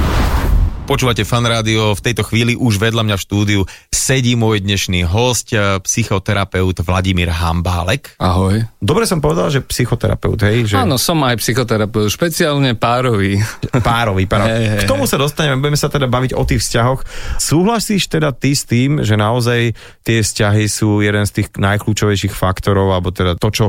Počúvate 0.89 1.21
fan 1.21 1.45
rádio, 1.45 1.93
v 1.93 2.01
tejto 2.01 2.25
chvíli 2.25 2.57
už 2.57 2.81
vedľa 2.81 3.05
mňa 3.05 3.15
v 3.21 3.25
štúdiu 3.29 3.61
sedí 3.93 4.33
môj 4.33 4.65
dnešný 4.65 5.05
host, 5.05 5.53
eh, 5.53 5.77
psychoterapeut 5.85 6.81
Vladimír 6.81 7.29
Hambálek. 7.29 8.17
Ahoj. 8.17 8.65
Dobre 8.81 9.05
som 9.05 9.21
povedal, 9.21 9.53
že 9.53 9.61
psychoterapeut, 9.61 10.41
hej? 10.49 10.73
Že... 10.73 10.81
Áno, 10.81 10.97
som 10.97 11.21
aj 11.21 11.37
psychoterapeut, 11.37 12.09
špeciálne 12.09 12.73
párový. 12.73 13.37
Párový, 13.85 14.25
párový. 14.25 14.49
Hey, 14.49 14.65
hey, 14.65 14.81
K 14.81 14.89
tomu 14.89 15.05
sa 15.05 15.21
dostaneme, 15.21 15.61
budeme 15.61 15.77
sa 15.77 15.93
teda 15.93 16.09
baviť 16.09 16.33
o 16.33 16.41
tých 16.41 16.65
vzťahoch. 16.65 17.05
Súhlasíš 17.37 18.09
teda 18.09 18.33
ty 18.33 18.57
s 18.57 18.65
tým, 18.65 19.05
že 19.05 19.13
naozaj 19.13 19.77
tie 20.01 20.25
vzťahy 20.25 20.65
sú 20.65 21.05
jeden 21.05 21.21
z 21.29 21.45
tých 21.45 21.53
najkľúčovejších 21.53 22.33
faktorov, 22.33 22.97
alebo 22.97 23.13
teda 23.13 23.37
to, 23.37 23.53
čo 23.53 23.65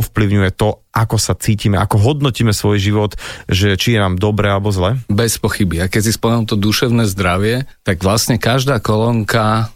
ovplyvňuje 0.00 0.50
to, 0.54 0.82
ako 0.90 1.16
sa 1.18 1.38
cítime, 1.38 1.78
ako 1.78 2.00
hodnotíme 2.00 2.50
svoj 2.50 2.78
život, 2.82 3.12
že 3.46 3.78
či 3.78 3.94
je 3.94 4.02
nám 4.02 4.18
dobre 4.18 4.50
alebo 4.50 4.74
zle? 4.74 4.98
Bez 5.06 5.38
pochyby. 5.38 5.82
A 5.82 5.90
keď 5.90 6.02
si 6.10 6.16
spomenul 6.16 6.46
to 6.50 6.58
duševné 6.58 7.06
zdravie, 7.10 7.68
tak 7.86 8.02
vlastne 8.02 8.38
každá 8.38 8.82
kolónka 8.82 9.74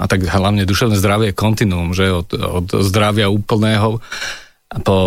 a 0.00 0.04
tak 0.08 0.24
hlavne 0.24 0.64
duševné 0.64 0.96
zdravie 0.96 1.30
je 1.30 1.36
kontinuum, 1.36 1.92
že 1.92 2.08
od, 2.08 2.32
od 2.32 2.66
zdravia 2.88 3.28
úplného 3.28 4.00
po, 4.86 4.98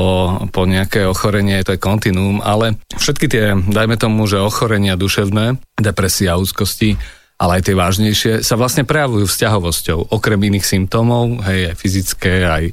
po 0.52 0.62
nejaké 0.68 1.08
ochorenie, 1.08 1.64
to 1.64 1.74
je 1.74 1.82
kontinuum, 1.82 2.44
ale 2.44 2.78
všetky 3.00 3.26
tie, 3.32 3.56
dajme 3.56 3.96
tomu, 3.96 4.28
že 4.28 4.44
ochorenia 4.44 5.00
duševné, 5.00 5.56
depresia, 5.80 6.36
úzkosti, 6.36 7.00
ale 7.38 7.60
aj 7.60 7.64
tie 7.66 7.76
vážnejšie, 7.76 8.34
sa 8.46 8.56
vlastne 8.56 8.88
prejavujú 8.88 9.26
vzťahovosťou, 9.28 10.14
okrem 10.14 10.40
iných 10.54 10.66
symptómov, 10.66 11.44
hej, 11.50 11.74
aj 11.74 11.76
fyzické, 11.76 12.34
aj, 12.46 12.64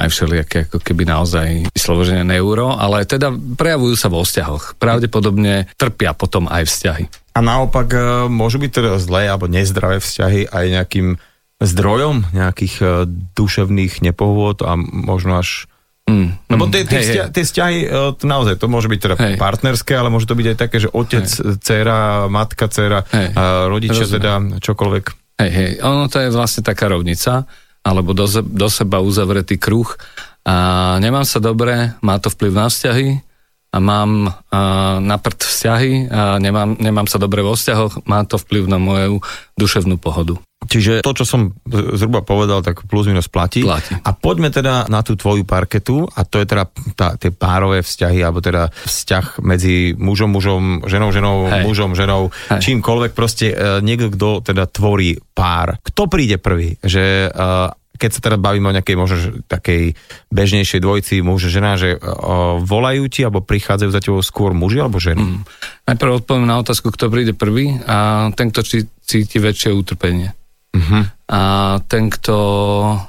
aj 0.00 0.08
všelijaké, 0.08 0.58
ako 0.66 0.78
keby 0.82 1.02
naozaj 1.06 1.48
vyslovené 1.70 2.24
neuro, 2.26 2.74
ale 2.74 3.06
teda 3.06 3.30
prejavujú 3.32 3.94
sa 3.94 4.08
vo 4.10 4.24
vzťahoch. 4.24 4.80
Pravdepodobne 4.80 5.70
trpia 5.76 6.16
potom 6.16 6.48
aj 6.48 6.64
vzťahy. 6.66 7.04
A 7.36 7.44
naopak 7.44 7.88
e, 7.92 8.00
môžu 8.32 8.56
byť 8.56 8.70
teda 8.72 8.92
zlé 8.96 9.28
alebo 9.28 9.46
nezdravé 9.46 10.00
vzťahy 10.00 10.48
aj 10.48 10.64
nejakým 10.72 11.08
zdrojom 11.60 12.36
nejakých 12.36 12.74
e, 12.80 12.86
duševných 13.32 14.04
nepohôd 14.04 14.60
a 14.60 14.76
možno 14.76 15.40
až 15.40 15.68
Mm, 16.06 16.38
Lebo 16.46 16.70
tie, 16.70 16.86
tie, 16.86 17.02
hej, 17.02 17.06
vzťahy, 17.10 17.28
tie 17.34 17.42
vzťahy, 17.42 17.78
e, 17.82 17.88
naozaj, 18.22 18.62
to 18.62 18.70
môže 18.70 18.86
byť 18.86 19.00
teda 19.02 19.16
hej. 19.18 19.34
partnerské, 19.42 19.92
ale 19.98 20.06
môže 20.06 20.30
to 20.30 20.38
byť 20.38 20.46
aj 20.54 20.56
také, 20.56 20.76
že 20.78 20.88
otec, 20.94 21.26
hej. 21.26 21.58
dcera, 21.58 22.30
matka, 22.30 22.70
dcera, 22.70 23.02
hej. 23.10 23.34
a 23.34 23.66
rodičia 23.66 24.06
Rozumiem. 24.06 24.14
teda, 24.14 24.32
čokoľvek. 24.62 25.04
Hej, 25.42 25.50
hej, 25.50 25.70
ono 25.82 26.06
to 26.06 26.22
je 26.22 26.30
vlastne 26.30 26.62
taká 26.62 26.86
rovnica, 26.86 27.42
alebo 27.82 28.14
do, 28.14 28.30
do 28.30 28.68
seba 28.70 29.02
uzavretý 29.02 29.58
kruh 29.58 29.86
a 30.46 30.54
nemám 31.02 31.26
sa 31.26 31.42
dobre, 31.42 31.98
má 32.06 32.22
to 32.22 32.30
vplyv 32.30 32.52
na 32.54 32.66
vzťahy 32.70 33.18
a 33.74 33.76
mám 33.82 34.30
a, 34.30 35.02
na 35.02 35.18
prd 35.18 35.42
vzťahy 35.42 35.92
a 36.06 36.38
nemám, 36.38 36.78
nemám 36.78 37.10
sa 37.10 37.18
dobre 37.18 37.42
vo 37.42 37.58
vzťahoch, 37.58 38.06
má 38.06 38.22
to 38.22 38.38
vplyv 38.38 38.70
na 38.70 38.78
moju 38.78 39.18
duševnú 39.58 39.98
pohodu. 39.98 40.38
Čiže 40.66 41.06
to, 41.06 41.12
čo 41.16 41.24
som 41.24 41.54
zhruba 41.70 42.26
povedal, 42.26 42.60
tak 42.60 42.84
plus 42.90 43.06
minus 43.06 43.30
platí. 43.30 43.62
platí. 43.62 43.94
A 44.02 44.10
poďme 44.12 44.50
teda 44.50 44.90
na 44.90 45.00
tú 45.06 45.14
tvoju 45.14 45.46
parketu 45.46 46.04
a 46.10 46.26
to 46.26 46.42
je 46.42 46.46
teda 46.46 46.64
tá, 46.98 47.14
tie 47.14 47.30
párové 47.30 47.80
vzťahy, 47.86 48.20
alebo 48.20 48.42
teda 48.42 48.68
vzťah 48.68 49.40
medzi 49.46 49.94
mužom, 49.94 50.30
mužom, 50.34 50.62
ženou, 50.84 51.10
ženou, 51.14 51.36
Hej. 51.48 51.62
mužom, 51.64 51.90
ženou, 51.94 52.22
Hej. 52.50 52.60
čímkoľvek 52.60 53.12
proste 53.14 53.54
uh, 53.54 53.78
niekto, 53.80 54.12
kto 54.12 54.28
teda 54.42 54.66
tvorí 54.66 55.16
pár. 55.32 55.78
Kto 55.80 56.10
príde 56.10 56.36
prvý? 56.42 56.76
Že 56.82 57.30
uh, 57.30 57.70
keď 57.96 58.10
sa 58.12 58.20
teda 58.20 58.36
bavíme 58.36 58.68
o 58.68 58.76
nejakej 58.76 58.96
možno 58.96 59.40
takej 59.48 59.96
bežnejšej 60.28 60.80
dvojici 60.84 61.24
muž, 61.24 61.48
žena, 61.48 61.80
že 61.80 61.96
uh, 61.96 62.60
volajú 62.60 63.08
ti 63.08 63.24
alebo 63.24 63.40
prichádzajú 63.40 63.90
za 63.90 64.00
tebou 64.04 64.20
skôr 64.20 64.52
muži 64.52 64.84
alebo 64.84 65.00
ženy? 65.00 65.24
Mm. 65.24 65.42
Najprv 65.88 66.10
odpoviem 66.22 66.46
na 66.46 66.60
otázku, 66.60 66.92
kto 66.92 67.08
príde 67.08 67.32
prvý 67.32 67.80
a 67.88 68.28
ten, 68.36 68.52
kto 68.52 68.62
cíti 69.00 69.40
väčšie 69.40 69.72
utrpenie. 69.72 70.36
Uh-huh. 70.76 71.02
A 71.32 71.40
ten, 71.88 72.12
kto 72.12 72.36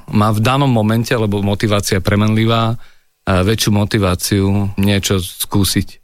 má 0.08 0.32
v 0.32 0.40
danom 0.40 0.72
momente, 0.72 1.12
lebo 1.12 1.44
motivácia 1.44 2.00
premenlivá, 2.00 2.80
väčšiu 3.28 3.70
motiváciu 3.76 4.46
niečo 4.80 5.20
skúsiť. 5.20 6.00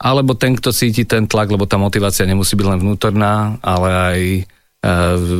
Alebo 0.00 0.32
ten, 0.32 0.56
kto 0.56 0.72
cíti 0.72 1.04
ten 1.04 1.28
tlak, 1.28 1.52
lebo 1.52 1.68
tá 1.68 1.76
motivácia 1.76 2.24
nemusí 2.24 2.56
byť 2.56 2.66
len 2.66 2.80
vnútorná, 2.80 3.60
ale 3.60 3.88
aj 3.92 4.20
e, 4.32 4.42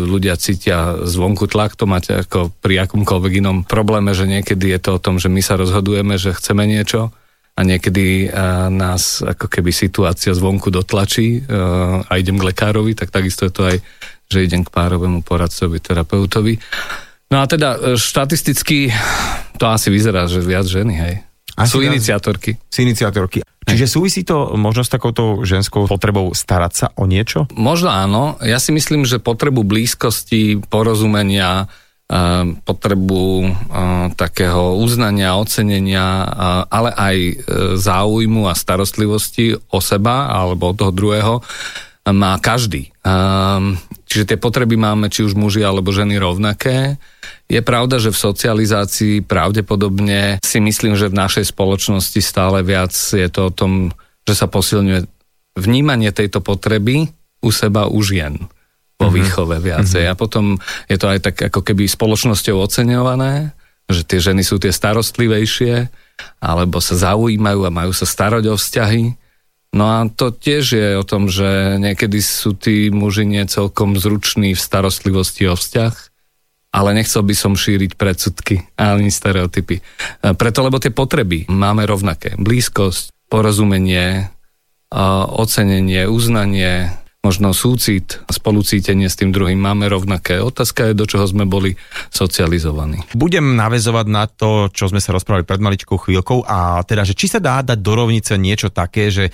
ľudia 0.04 0.36
cítia 0.36 1.00
zvonku 1.00 1.48
tlak, 1.48 1.80
to 1.80 1.88
máte 1.88 2.12
ako 2.12 2.52
pri 2.60 2.84
akomkoľvek 2.84 3.40
inom 3.40 3.64
probléme, 3.64 4.12
že 4.12 4.28
niekedy 4.28 4.76
je 4.76 4.80
to 4.84 4.90
o 5.00 5.02
tom, 5.02 5.16
že 5.16 5.32
my 5.32 5.40
sa 5.40 5.56
rozhodujeme, 5.56 6.20
že 6.20 6.36
chceme 6.36 6.68
niečo 6.68 7.08
a 7.56 7.60
niekedy 7.64 8.28
e, 8.28 8.36
nás 8.68 9.24
ako 9.24 9.48
keby 9.48 9.72
situácia 9.72 10.36
zvonku 10.36 10.68
dotlačí 10.68 11.40
e, 11.40 11.56
a 12.04 12.12
idem 12.20 12.36
k 12.36 12.52
lekárovi, 12.52 12.92
tak 12.92 13.08
takisto 13.08 13.48
je 13.48 13.52
to 13.56 13.62
aj 13.64 13.76
že 14.30 14.46
idem 14.46 14.62
k 14.62 14.70
párovému 14.70 15.26
poradcovi, 15.26 15.82
terapeutovi. 15.82 16.54
No 17.34 17.42
a 17.42 17.44
teda 17.50 17.74
e, 17.74 17.78
štatisticky 17.98 18.94
to 19.58 19.66
asi 19.66 19.90
vyzerá, 19.90 20.30
že 20.30 20.38
viac 20.38 20.70
ženy, 20.70 20.94
hej. 20.94 21.14
Asi 21.58 21.76
Sú 21.76 21.82
iniciatorky. 21.82 22.56
Z 22.70 22.86
iniciatorky. 22.86 23.42
Čiže 23.66 23.86
súvisí 23.90 24.22
to 24.24 24.56
možno 24.56 24.86
s 24.86 24.90
takouto 24.90 25.44
ženskou 25.44 25.84
potrebou 25.84 26.32
starať 26.32 26.72
sa 26.72 26.86
o 26.96 27.04
niečo? 27.04 27.50
Možno 27.52 27.92
áno. 27.92 28.40
Ja 28.40 28.56
si 28.56 28.72
myslím, 28.72 29.04
že 29.04 29.20
potrebu 29.20 29.66
blízkosti, 29.66 30.62
porozumenia, 30.72 31.68
eh, 32.08 32.54
potrebu 32.64 33.24
eh, 33.44 33.50
takého 34.16 34.80
uznania, 34.80 35.36
ocenenia, 35.36 36.24
ale 36.70 36.90
aj 36.96 37.16
záujmu 37.76 38.48
a 38.48 38.54
starostlivosti 38.56 39.58
o 39.70 39.78
seba 39.82 40.32
alebo 40.32 40.72
o 40.72 40.76
toho 40.78 40.94
druhého 40.94 41.34
má 42.08 42.40
každý. 42.40 42.92
Ehm, 43.04 43.76
Čiže 44.10 44.34
tie 44.34 44.38
potreby 44.42 44.74
máme 44.74 45.06
či 45.06 45.22
už 45.22 45.38
muži 45.38 45.62
alebo 45.62 45.94
ženy 45.94 46.18
rovnaké. 46.18 46.98
Je 47.46 47.62
pravda, 47.62 48.02
že 48.02 48.10
v 48.10 48.18
socializácii 48.18 49.14
pravdepodobne 49.22 50.42
si 50.42 50.58
myslím, 50.58 50.98
že 50.98 51.06
v 51.06 51.14
našej 51.14 51.54
spoločnosti 51.54 52.18
stále 52.18 52.66
viac 52.66 52.90
je 52.90 53.30
to 53.30 53.40
o 53.46 53.54
tom, 53.54 53.94
že 54.26 54.34
sa 54.34 54.50
posilňuje 54.50 55.06
vnímanie 55.62 56.10
tejto 56.10 56.42
potreby 56.42 57.06
u 57.38 57.54
seba 57.54 57.86
u 57.86 58.02
žien 58.02 58.50
vo 58.98 59.06
mm-hmm. 59.06 59.14
výchove 59.14 59.56
viacej. 59.62 60.02
Mm-hmm. 60.10 60.18
A 60.18 60.18
potom 60.18 60.58
je 60.90 60.98
to 60.98 61.06
aj 61.06 61.30
tak 61.30 61.36
ako 61.46 61.62
keby 61.62 61.86
spoločnosťou 61.86 62.66
oceňované, 62.66 63.54
že 63.86 64.02
tie 64.02 64.18
ženy 64.18 64.42
sú 64.42 64.58
tie 64.58 64.74
starostlivejšie, 64.74 65.86
alebo 66.42 66.82
sa 66.82 66.98
zaujímajú 66.98 67.62
a 67.62 67.70
majú 67.70 67.94
sa 67.94 68.10
starať 68.10 68.50
o 68.50 68.58
vzťahy. 68.58 69.14
No 69.70 69.84
a 69.86 69.98
to 70.10 70.34
tiež 70.34 70.64
je 70.74 70.88
o 70.98 71.06
tom, 71.06 71.30
že 71.30 71.78
niekedy 71.78 72.18
sú 72.18 72.58
tí 72.58 72.90
muži 72.90 73.22
nie 73.22 73.46
celkom 73.46 73.94
zruční 73.94 74.58
v 74.58 74.60
starostlivosti 74.60 75.46
o 75.46 75.54
vzťah, 75.54 75.94
ale 76.74 76.94
nechcel 76.94 77.22
by 77.22 77.34
som 77.34 77.54
šíriť 77.54 77.94
predsudky 77.94 78.66
ani 78.74 79.14
stereotypy. 79.14 79.78
E, 79.78 79.82
Preto, 80.34 80.66
lebo 80.66 80.82
tie 80.82 80.90
potreby 80.90 81.46
máme 81.46 81.86
rovnaké. 81.86 82.34
Blízkosť, 82.34 83.14
porozumenie, 83.30 84.26
e, 84.90 85.02
ocenenie, 85.38 86.06
uznanie, 86.10 86.90
možno 87.20 87.52
súcit, 87.52 88.18
spolucítenie 88.26 89.06
s 89.06 89.18
tým 89.18 89.30
druhým 89.30 89.60
máme 89.60 89.86
rovnaké. 89.86 90.40
Otázka 90.40 90.90
je, 90.90 90.98
do 90.98 91.04
čoho 91.04 91.28
sme 91.28 91.44
boli 91.44 91.76
socializovaní. 92.10 93.06
Budem 93.12 93.54
navezovať 93.54 94.06
na 94.08 94.24
to, 94.24 94.72
čo 94.72 94.88
sme 94.88 95.04
sa 95.04 95.12
rozprávali 95.12 95.44
pred 95.44 95.60
maličkou 95.60 96.00
chvíľkou 96.00 96.48
a 96.48 96.80
teda, 96.82 97.04
že 97.04 97.14
či 97.14 97.28
sa 97.28 97.38
dá 97.38 97.60
dať 97.60 97.78
do 97.78 97.92
rovnice 97.92 98.40
niečo 98.40 98.72
také, 98.72 99.12
že 99.12 99.30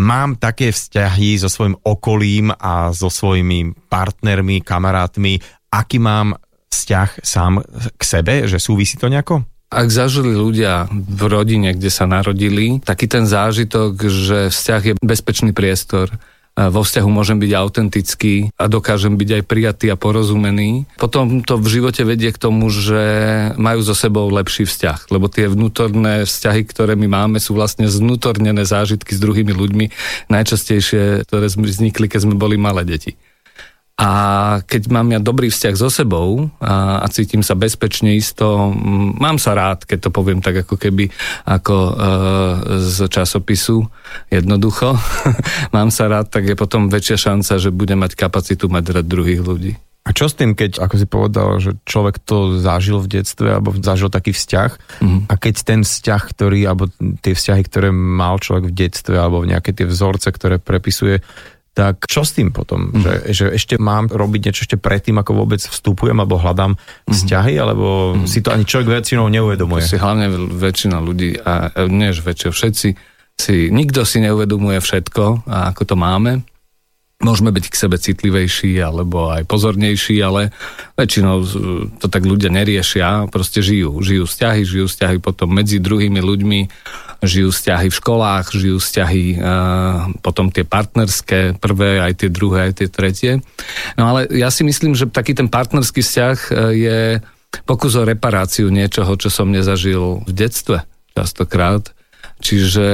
mám 0.00 0.40
také 0.40 0.72
vzťahy 0.72 1.36
so 1.36 1.52
svojím 1.52 1.76
okolím 1.84 2.48
a 2.56 2.96
so 2.96 3.12
svojimi 3.12 3.76
partnermi, 3.92 4.64
kamarátmi, 4.64 5.36
aký 5.68 6.00
mám 6.00 6.40
vzťah 6.72 7.08
sám 7.20 7.60
k 7.94 8.02
sebe, 8.02 8.34
že 8.48 8.56
súvisí 8.56 8.96
to 8.96 9.12
nejako? 9.12 9.44
Ak 9.70 9.86
zažili 9.86 10.34
ľudia 10.34 10.90
v 10.90 11.22
rodine, 11.30 11.70
kde 11.70 11.94
sa 11.94 12.02
narodili, 12.02 12.82
taký 12.82 13.06
ten 13.06 13.22
zážitok, 13.22 14.02
že 14.10 14.38
vzťah 14.50 14.82
je 14.82 14.94
bezpečný 14.98 15.54
priestor, 15.54 16.10
vo 16.58 16.82
vzťahu 16.84 17.08
môžem 17.08 17.38
byť 17.40 17.52
autentický 17.56 18.34
a 18.58 18.68
dokážem 18.68 19.16
byť 19.16 19.30
aj 19.40 19.42
prijatý 19.48 19.86
a 19.88 19.96
porozumený. 19.96 20.84
Potom 20.98 21.40
to 21.40 21.56
v 21.56 21.80
živote 21.80 22.02
vedie 22.04 22.34
k 22.34 22.42
tomu, 22.42 22.68
že 22.68 23.00
majú 23.56 23.80
so 23.80 23.96
sebou 23.96 24.28
lepší 24.28 24.68
vzťah, 24.68 25.08
lebo 25.14 25.30
tie 25.30 25.48
vnútorné 25.48 26.28
vzťahy, 26.28 26.62
ktoré 26.68 26.98
my 26.98 27.08
máme, 27.08 27.38
sú 27.40 27.56
vlastne 27.56 27.88
znútornené 27.88 28.66
zážitky 28.66 29.16
s 29.16 29.22
druhými 29.22 29.54
ľuďmi, 29.54 29.86
najčastejšie, 30.28 31.24
ktoré 31.24 31.46
vznikli, 31.48 32.10
keď 32.10 32.28
sme 32.28 32.34
boli 32.36 32.60
malé 32.60 32.84
deti. 32.84 33.16
A 34.00 34.10
keď 34.64 34.88
mám 34.88 35.12
ja 35.12 35.20
dobrý 35.20 35.52
vzťah 35.52 35.76
so 35.76 35.92
sebou 35.92 36.48
a, 36.56 37.04
a 37.04 37.06
cítim 37.12 37.44
sa 37.44 37.52
bezpečne 37.52 38.16
isto, 38.16 38.72
mm, 38.72 39.20
mám 39.20 39.36
sa 39.36 39.52
rád, 39.52 39.84
keď 39.84 40.08
to 40.08 40.10
poviem 40.10 40.40
tak 40.40 40.64
ako 40.64 40.80
keby 40.80 41.12
ako 41.44 41.76
e, 41.76 41.92
z 42.80 43.12
časopisu, 43.12 43.84
jednoducho, 44.32 44.96
mám 45.76 45.92
sa 45.92 46.08
rád, 46.08 46.32
tak 46.32 46.48
je 46.48 46.56
potom 46.56 46.88
väčšia 46.88 47.28
šanca, 47.28 47.60
že 47.60 47.68
budem 47.68 48.00
mať 48.00 48.16
kapacitu 48.16 48.72
mať 48.72 48.84
rád 48.88 49.06
druhých 49.06 49.44
ľudí. 49.44 49.76
A 50.00 50.16
čo 50.16 50.32
s 50.32 50.34
tým, 50.34 50.56
keď, 50.56 50.80
ako 50.80 50.94
si 50.96 51.04
povedal, 51.04 51.48
že 51.60 51.76
človek 51.84 52.24
to 52.24 52.56
zažil 52.56 53.04
v 53.04 53.20
detstve, 53.20 53.52
alebo 53.52 53.76
zažil 53.84 54.08
taký 54.08 54.32
vzťah, 54.32 54.70
mm. 55.04 55.20
a 55.28 55.34
keď 55.36 55.54
ten 55.60 55.80
vzťah, 55.84 56.22
ktorý, 56.24 56.60
alebo 56.64 56.88
tie 57.20 57.36
vzťahy, 57.36 57.62
ktoré 57.68 57.92
mal 57.92 58.40
človek 58.40 58.72
v 58.72 58.76
detstve, 58.80 59.20
alebo 59.20 59.44
nejaké 59.44 59.76
tie 59.76 59.84
vzorce, 59.84 60.32
ktoré 60.32 60.56
prepisuje, 60.56 61.20
tak 61.70 62.10
čo 62.10 62.26
s 62.26 62.34
tým 62.34 62.50
potom? 62.50 62.90
Mm. 62.90 63.00
Že, 63.00 63.14
že 63.30 63.44
ešte 63.54 63.74
mám 63.78 64.10
robiť 64.10 64.40
niečo 64.50 64.66
ešte 64.66 64.76
predtým, 64.76 65.22
ako 65.22 65.46
vôbec 65.46 65.62
vstupujem, 65.62 66.18
alebo 66.18 66.42
hľadám 66.42 66.74
vzťahy, 67.06 67.54
alebo 67.62 68.18
mm. 68.18 68.26
si 68.26 68.42
to 68.42 68.50
ani 68.50 68.66
človek 68.66 69.00
väčšinou 69.00 69.30
neuvedomuje? 69.30 69.86
Si 69.86 69.96
hlavne 69.96 70.28
väčšina 70.50 70.98
ľudí, 70.98 71.38
a 71.38 71.70
e, 71.70 71.86
nie 71.86 72.10
že 72.10 72.26
väčšia, 72.26 72.50
všetci, 72.50 72.88
si, 73.40 73.56
nikto 73.72 74.04
si 74.04 74.18
neuvedomuje 74.20 74.82
všetko, 74.82 75.48
a 75.48 75.72
ako 75.72 75.82
to 75.88 75.96
máme. 75.96 76.42
Môžeme 77.20 77.52
byť 77.52 77.66
k 77.68 77.76
sebe 77.76 78.00
citlivejší 78.00 78.80
alebo 78.80 79.28
aj 79.28 79.44
pozornejší, 79.44 80.16
ale 80.24 80.56
väčšinou 80.96 81.36
to 82.00 82.06
tak 82.08 82.24
ľudia 82.24 82.48
neriešia, 82.48 83.28
proste 83.28 83.60
žijú. 83.60 84.00
Žijú 84.00 84.24
vzťahy, 84.24 84.64
žijú 84.64 84.88
vzťahy 84.88 85.16
potom 85.20 85.52
medzi 85.52 85.76
druhými 85.76 86.16
ľuďmi, 86.16 86.60
žijú 87.20 87.52
vzťahy 87.52 87.92
v 87.92 87.98
školách, 88.00 88.56
žijú 88.56 88.80
vzťahy 88.80 89.24
e, 89.36 89.38
potom 90.24 90.48
tie 90.48 90.64
partnerské, 90.64 91.60
prvé, 91.60 92.00
aj 92.00 92.24
tie 92.24 92.28
druhé, 92.32 92.72
aj 92.72 92.80
tie 92.80 92.88
tretie. 92.88 93.32
No 94.00 94.16
ale 94.16 94.24
ja 94.32 94.48
si 94.48 94.64
myslím, 94.64 94.96
že 94.96 95.04
taký 95.04 95.36
ten 95.36 95.52
partnerský 95.52 96.00
vzťah 96.00 96.38
e, 96.48 96.50
je 96.72 96.98
pokus 97.68 98.00
o 98.00 98.06
reparáciu 98.08 98.72
niečoho, 98.72 99.12
čo 99.20 99.28
som 99.28 99.52
nezažil 99.52 100.24
v 100.24 100.32
detstve 100.32 100.88
častokrát. 101.12 101.92
Čiže 102.40 102.88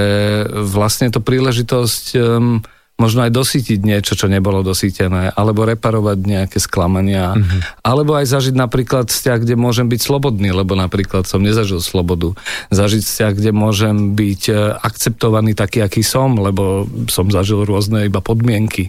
vlastne 0.66 1.06
je 1.06 1.14
to 1.14 1.22
príležitosť 1.22 2.04
um, 2.18 2.66
možno 2.96 3.28
aj 3.28 3.32
dosítiť 3.32 3.85
niečo, 3.85 4.16
čo 4.16 4.26
nebolo 4.26 4.64
dosítené, 4.64 5.28
alebo 5.37 5.68
reparovať 5.68 6.18
nejaké 6.24 6.59
sklamania, 6.61 7.37
mm-hmm. 7.37 7.85
alebo 7.85 8.16
aj 8.16 8.26
zažiť 8.32 8.56
napríklad 8.56 9.12
vzťah, 9.12 9.38
kde 9.44 9.54
môžem 9.61 9.87
byť 9.92 10.00
slobodný, 10.00 10.48
lebo 10.56 10.72
napríklad 10.72 11.28
som 11.28 11.44
nezažil 11.44 11.85
slobodu. 11.85 12.32
Zažiť 12.72 13.02
vzťah, 13.04 13.32
kde 13.37 13.50
môžem 13.52 14.16
byť 14.16 14.42
e, 14.48 14.52
akceptovaný 14.80 15.52
taký, 15.52 15.85
aký 15.85 16.00
som, 16.00 16.40
lebo 16.40 16.88
som 17.12 17.28
zažil 17.28 17.68
rôzne 17.68 18.09
iba 18.09 18.24
podmienky. 18.24 18.88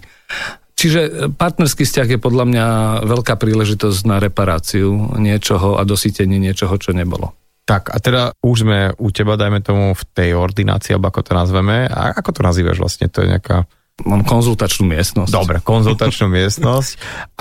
Čiže 0.79 1.01
e, 1.03 1.09
partnerský 1.27 1.83
vzťah 1.83 2.07
je 2.15 2.19
podľa 2.23 2.45
mňa 2.47 2.65
veľká 3.03 3.35
príležitosť 3.35 3.99
na 4.07 4.23
reparáciu 4.23 5.19
niečoho 5.19 5.75
a 5.75 5.83
dosítenie 5.83 6.39
niečoho, 6.39 6.71
čo 6.79 6.95
nebolo. 6.95 7.35
Tak 7.67 7.91
a 7.91 7.99
teda 7.99 8.31
už 8.39 8.63
sme 8.63 8.95
u 8.95 9.11
teba, 9.11 9.35
dajme 9.35 9.59
tomu, 9.59 9.91
v 9.91 10.03
tej 10.15 10.39
ordinácii, 10.39 10.95
alebo 10.95 11.11
ako 11.11 11.21
to 11.27 11.33
nazveme. 11.35 11.83
A 11.91 12.15
ako 12.15 12.39
to 12.39 12.41
nazývaš 12.47 12.79
vlastne? 12.79 13.11
To 13.11 13.27
je 13.27 13.35
nejaká... 13.35 13.67
Mám 14.05 14.29
konzultačnú 14.29 14.85
miestnosť. 14.93 15.33
Dobre, 15.33 15.57
konzultačnú 15.65 16.29
miestnosť. 16.37 16.91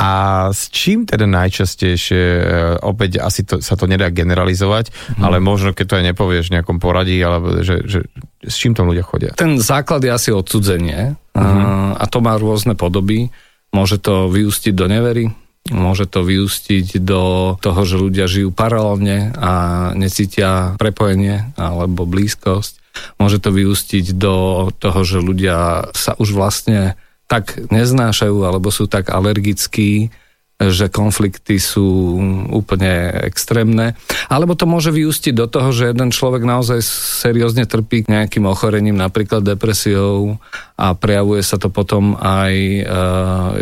A 0.00 0.10
s 0.56 0.72
čím 0.72 1.04
teda 1.04 1.28
najčastejšie, 1.28 2.22
e, 2.24 2.42
opäť 2.80 3.20
asi 3.20 3.44
to, 3.44 3.60
sa 3.60 3.76
to 3.76 3.84
nedá 3.84 4.08
generalizovať, 4.08 4.88
hmm. 4.88 5.20
ale 5.20 5.36
možno 5.36 5.76
keď 5.76 5.84
to 5.84 5.96
aj 6.00 6.04
nepovieš 6.16 6.44
v 6.48 6.54
nejakom 6.56 6.80
poradí, 6.80 7.20
alebo 7.20 7.60
že, 7.60 7.84
že 7.84 8.08
s 8.40 8.56
čím 8.56 8.72
tam 8.72 8.88
ľudia 8.88 9.04
chodia? 9.04 9.36
Ten 9.36 9.60
základ 9.60 10.00
je 10.00 10.08
asi 10.08 10.30
odsudzenie 10.32 11.18
uh-huh. 11.36 11.98
a 11.98 12.04
to 12.08 12.24
má 12.24 12.38
rôzne 12.40 12.72
podoby. 12.72 13.28
Môže 13.74 14.00
to 14.00 14.32
vyústiť 14.32 14.72
do 14.72 14.86
nevery, 14.88 15.28
môže 15.74 16.06
to 16.06 16.22
vyústiť 16.22 17.02
do 17.02 17.54
toho, 17.58 17.80
že 17.82 17.98
ľudia 17.98 18.30
žijú 18.30 18.54
paralelne 18.54 19.34
a 19.34 19.52
necítia 19.98 20.78
prepojenie 20.78 21.52
alebo 21.58 22.06
blízkosť. 22.06 22.85
Môže 23.16 23.38
to 23.40 23.50
vyústiť 23.52 24.16
do 24.16 24.68
toho, 24.76 25.00
že 25.02 25.18
ľudia 25.22 25.90
sa 25.92 26.14
už 26.16 26.32
vlastne 26.32 26.98
tak 27.26 27.58
neznášajú 27.70 28.46
alebo 28.46 28.70
sú 28.70 28.86
tak 28.86 29.10
alergickí, 29.10 30.14
že 30.56 30.88
konflikty 30.88 31.60
sú 31.60 32.16
úplne 32.48 33.12
extrémne. 33.28 33.92
Alebo 34.32 34.56
to 34.56 34.64
môže 34.64 34.88
vyústiť 34.88 35.36
do 35.36 35.44
toho, 35.44 35.68
že 35.68 35.92
jeden 35.92 36.08
človek 36.08 36.48
naozaj 36.48 36.80
seriózne 37.20 37.68
trpí 37.68 38.08
nejakým 38.08 38.48
ochorením, 38.48 38.96
napríklad 38.96 39.44
depresiou 39.44 40.40
a 40.80 40.96
prejavuje 40.96 41.44
sa 41.44 41.60
to 41.60 41.68
potom 41.68 42.16
aj 42.16 42.52
e, 42.56 42.82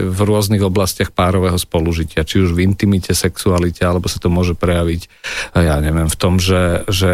v 0.06 0.18
rôznych 0.22 0.62
oblastiach 0.62 1.10
párového 1.10 1.58
spolužitia, 1.58 2.22
či 2.22 2.46
už 2.46 2.54
v 2.54 2.62
intimite, 2.62 3.10
sexualite, 3.10 3.82
alebo 3.82 4.06
sa 4.06 4.22
to 4.22 4.30
môže 4.30 4.54
prejaviť, 4.54 5.00
e, 5.54 5.66
ja 5.66 5.82
neviem, 5.82 6.06
v 6.06 6.18
tom, 6.18 6.38
že, 6.38 6.86
že 6.86 7.10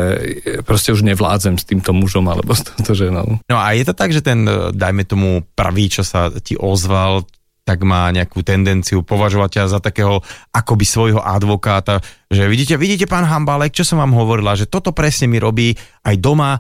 proste 0.68 0.92
už 0.92 1.08
nevládzem 1.08 1.56
s 1.56 1.64
týmto 1.64 1.96
mužom 1.96 2.28
alebo 2.28 2.52
s 2.52 2.68
touto 2.68 2.92
ženou. 2.92 3.40
No 3.48 3.56
a 3.56 3.72
je 3.72 3.88
to 3.88 3.96
tak, 3.96 4.12
že 4.12 4.20
ten, 4.20 4.44
e, 4.44 4.76
dajme 4.76 5.08
tomu, 5.08 5.40
prvý, 5.56 5.88
čo 5.88 6.04
sa 6.04 6.28
ti 6.36 6.52
ozval, 6.52 7.24
tak 7.70 7.86
má 7.86 8.10
nejakú 8.10 8.42
tendenciu 8.42 9.06
považovať 9.06 9.62
ťa 9.62 9.64
za 9.70 9.78
takého 9.78 10.18
akoby 10.50 10.82
svojho 10.82 11.22
advokáta, 11.22 12.02
že 12.26 12.50
vidíte, 12.50 12.74
vidíte 12.74 13.06
pán 13.06 13.22
Hambalek, 13.22 13.70
čo 13.70 13.86
som 13.86 14.02
vám 14.02 14.10
hovorila, 14.10 14.58
že 14.58 14.66
toto 14.66 14.90
presne 14.90 15.30
mi 15.30 15.38
robí 15.38 15.78
aj 16.02 16.18
doma. 16.18 16.58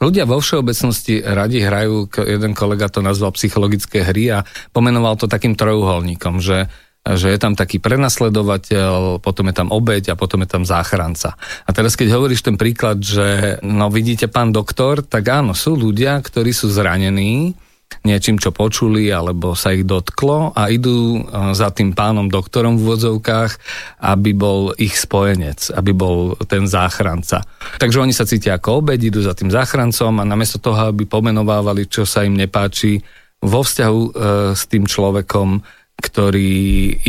Ľudia 0.00 0.24
vo 0.24 0.40
všeobecnosti 0.40 1.20
radi 1.20 1.60
hrajú, 1.60 2.08
jeden 2.24 2.56
kolega 2.56 2.88
to 2.88 3.04
nazval 3.04 3.36
psychologické 3.36 4.00
hry 4.08 4.40
a 4.40 4.46
pomenoval 4.72 5.20
to 5.20 5.28
takým 5.28 5.52
trojuholníkom, 5.52 6.40
že 6.40 6.72
že 7.08 7.32
je 7.32 7.40
tam 7.40 7.56
taký 7.56 7.80
prenasledovateľ, 7.80 9.24
potom 9.24 9.48
je 9.48 9.54
tam 9.56 9.72
obeď 9.72 10.12
a 10.12 10.18
potom 10.18 10.44
je 10.44 10.50
tam 10.50 10.68
záchranca. 10.68 11.40
A 11.64 11.70
teraz 11.72 11.96
keď 11.96 12.12
hovoríš 12.12 12.44
ten 12.44 12.60
príklad, 12.60 13.00
že 13.00 13.56
no 13.64 13.88
vidíte 13.88 14.28
pán 14.28 14.52
doktor, 14.52 15.00
tak 15.00 15.24
áno, 15.32 15.56
sú 15.56 15.72
ľudia, 15.72 16.20
ktorí 16.20 16.52
sú 16.52 16.68
zranení, 16.68 17.56
niečím, 18.04 18.40
čo 18.40 18.54
počuli, 18.54 19.12
alebo 19.12 19.52
sa 19.52 19.74
ich 19.74 19.84
dotklo 19.84 20.56
a 20.56 20.72
idú 20.72 21.18
e, 21.18 21.52
za 21.52 21.72
tým 21.72 21.92
pánom 21.92 22.28
doktorom 22.28 22.80
v 22.80 22.86
vodzovkách, 22.94 23.52
aby 24.04 24.30
bol 24.32 24.72
ich 24.80 24.96
spojenec, 24.96 25.72
aby 25.74 25.92
bol 25.92 26.38
ten 26.48 26.64
záchranca. 26.64 27.44
Takže 27.80 28.00
oni 28.00 28.14
sa 28.16 28.28
cítia 28.28 28.56
ako 28.56 28.84
obed, 28.84 29.00
idú 29.00 29.20
za 29.20 29.36
tým 29.36 29.52
záchrancom 29.52 30.20
a 30.20 30.28
namiesto 30.28 30.60
toho, 30.60 30.92
aby 30.92 31.04
pomenovávali, 31.04 31.88
čo 31.88 32.08
sa 32.08 32.24
im 32.24 32.36
nepáči 32.36 33.00
vo 33.42 33.64
vzťahu 33.64 34.00
e, 34.00 34.10
s 34.54 34.62
tým 34.68 34.84
človekom, 34.88 35.60
ktorý 35.98 36.54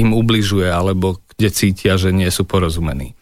im 0.01 0.17
ubližuje 0.17 0.65
alebo 0.65 1.21
kde 1.37 1.49
cítia, 1.53 1.95
že 1.95 2.09
nie 2.11 2.27
sú 2.33 2.43
porozumení. 2.43 3.18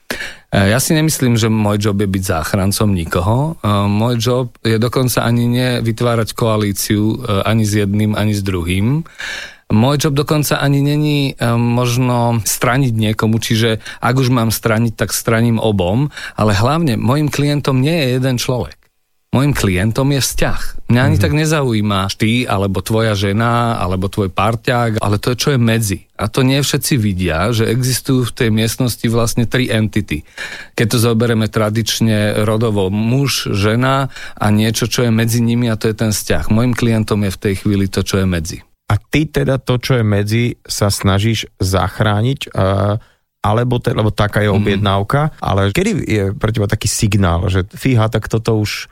E, 0.48 0.72
ja 0.72 0.80
si 0.80 0.96
nemyslím, 0.96 1.36
že 1.36 1.52
môj 1.52 1.78
job 1.92 2.00
je 2.00 2.08
byť 2.08 2.24
záchrancom 2.24 2.90
nikoho. 2.96 3.38
E, 3.60 3.68
môj 3.88 4.16
job 4.16 4.48
je 4.64 4.80
dokonca 4.80 5.22
ani 5.28 5.46
nevytvárať 5.52 6.32
koalíciu 6.32 7.04
e, 7.04 7.16
ani 7.44 7.68
s 7.68 7.76
jedným, 7.76 8.16
ani 8.16 8.32
s 8.32 8.42
druhým. 8.42 9.04
Môj 9.68 10.08
job 10.08 10.16
dokonca 10.16 10.64
ani 10.64 10.80
není 10.80 11.36
možno 11.60 12.40
straniť 12.40 12.94
niekomu, 12.96 13.36
čiže 13.36 13.84
ak 14.00 14.16
už 14.16 14.32
mám 14.32 14.48
straniť, 14.48 14.96
tak 14.96 15.12
straním 15.12 15.60
obom, 15.60 16.08
ale 16.40 16.56
hlavne 16.56 16.96
môjim 16.96 17.28
klientom 17.28 17.84
nie 17.84 17.92
je 17.92 18.08
jeden 18.16 18.40
človek. 18.40 18.87
Mojim 19.28 19.52
klientom 19.52 20.08
je 20.16 20.24
vzťah. 20.24 20.88
Mňa 20.88 21.02
ani 21.04 21.20
mm-hmm. 21.20 21.26
tak 21.28 21.34
nezaujíma 21.36 22.00
ty, 22.16 22.48
alebo 22.48 22.80
tvoja 22.80 23.12
žena, 23.12 23.76
alebo 23.76 24.08
tvoj 24.08 24.32
parťák, 24.32 25.04
ale 25.04 25.20
to 25.20 25.36
je, 25.36 25.38
čo 25.38 25.50
je 25.52 25.60
medzi. 25.60 26.00
A 26.16 26.32
to 26.32 26.48
nie 26.48 26.64
všetci 26.64 26.96
vidia, 26.96 27.52
že 27.52 27.68
existujú 27.68 28.32
v 28.32 28.34
tej 28.34 28.50
miestnosti 28.56 29.04
vlastne 29.12 29.44
tri 29.44 29.68
entity. 29.68 30.24
Keď 30.80 30.86
to 30.88 30.98
zoberieme 30.98 31.52
tradične 31.52 32.48
rodovo 32.48 32.88
muž, 32.88 33.52
žena 33.52 34.08
a 34.40 34.48
niečo, 34.48 34.88
čo 34.88 35.04
je 35.04 35.12
medzi 35.12 35.44
nimi 35.44 35.68
a 35.68 35.76
to 35.76 35.92
je 35.92 35.96
ten 36.00 36.16
vzťah. 36.16 36.48
Mojim 36.48 36.72
klientom 36.72 37.20
je 37.28 37.36
v 37.36 37.42
tej 37.44 37.54
chvíli 37.60 37.92
to, 37.92 38.08
čo 38.08 38.24
je 38.24 38.26
medzi. 38.26 38.64
A 38.88 38.96
ty 38.96 39.28
teda 39.28 39.60
to, 39.60 39.76
čo 39.76 40.00
je 40.00 40.06
medzi, 40.08 40.56
sa 40.64 40.88
snažíš 40.88 41.52
zachrániť, 41.60 42.56
alebo 43.44 43.76
te, 43.84 43.92
lebo 43.92 44.08
taká 44.16 44.40
je 44.40 44.50
mhm. 44.50 44.56
objednávka, 44.56 45.22
mm. 45.30 45.32
ale 45.44 45.62
kedy 45.76 45.92
je 46.08 46.24
pre 46.32 46.56
teba 46.56 46.72
taký 46.72 46.88
signál, 46.88 47.52
že 47.52 47.68
fíha, 47.68 48.08
tak 48.08 48.32
toto 48.32 48.56
už 48.64 48.88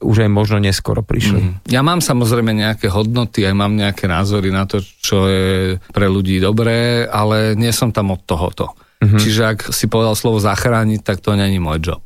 už 0.00 0.16
aj 0.24 0.30
možno 0.32 0.56
neskoro 0.62 1.04
prišli. 1.04 1.40
Mm. 1.40 1.52
Ja 1.68 1.84
mám 1.84 2.00
samozrejme 2.00 2.56
nejaké 2.56 2.88
hodnoty, 2.88 3.44
aj 3.44 3.54
mám 3.54 3.76
nejaké 3.76 4.08
názory 4.08 4.48
na 4.48 4.64
to, 4.64 4.80
čo 4.80 5.28
je 5.28 5.76
pre 5.92 6.08
ľudí 6.08 6.40
dobré, 6.40 7.04
ale 7.04 7.52
nie 7.52 7.70
som 7.74 7.92
tam 7.92 8.16
od 8.16 8.24
tohoto. 8.24 8.72
Mm-hmm. 9.04 9.20
Čiže 9.20 9.42
ak 9.44 9.58
si 9.68 9.84
povedal 9.90 10.16
slovo 10.16 10.40
zachrániť, 10.40 11.04
tak 11.04 11.20
to 11.20 11.36
není 11.36 11.60
môj 11.60 11.78
job. 11.92 12.02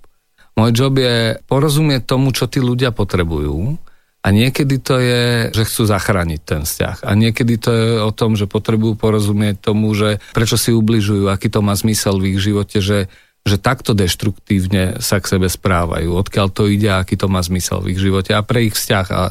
Môj 0.58 0.74
job 0.74 0.98
je 0.98 1.38
porozumieť 1.46 2.02
tomu, 2.10 2.34
čo 2.34 2.50
tí 2.50 2.58
ľudia 2.58 2.90
potrebujú 2.90 3.78
a 4.18 4.34
niekedy 4.34 4.82
to 4.82 4.98
je, 4.98 5.54
že 5.54 5.62
chcú 5.62 5.86
zachrániť 5.86 6.40
ten 6.42 6.62
vzťah. 6.66 7.06
A 7.06 7.14
niekedy 7.14 7.54
to 7.54 7.70
je 7.70 7.86
o 8.02 8.10
tom, 8.10 8.34
že 8.34 8.50
potrebujú 8.50 8.98
porozumieť 8.98 9.62
tomu, 9.62 9.94
že 9.94 10.18
prečo 10.34 10.58
si 10.58 10.74
ubližujú, 10.74 11.30
aký 11.30 11.46
to 11.46 11.62
má 11.62 11.78
zmysel 11.78 12.18
v 12.18 12.34
ich 12.34 12.38
živote, 12.42 12.82
že 12.82 13.06
že 13.48 13.58
takto 13.58 13.96
deštruktívne 13.96 15.00
sa 15.00 15.18
k 15.18 15.36
sebe 15.36 15.48
správajú, 15.48 16.12
odkiaľ 16.12 16.52
to 16.52 16.68
ide, 16.68 16.92
aký 16.92 17.16
to 17.16 17.26
má 17.26 17.40
zmysel 17.40 17.80
v 17.80 17.96
ich 17.96 18.00
živote 18.00 18.36
a 18.36 18.44
pre 18.44 18.68
ich 18.68 18.76
vzťah 18.76 19.06
a 19.10 19.22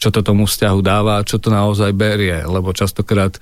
čo 0.00 0.08
to 0.08 0.24
tomu 0.24 0.48
vzťahu 0.48 0.80
dáva 0.80 1.20
a 1.20 1.26
čo 1.26 1.36
to 1.36 1.52
naozaj 1.52 1.92
berie, 1.92 2.40
lebo 2.48 2.72
častokrát 2.72 3.36
e, 3.36 3.40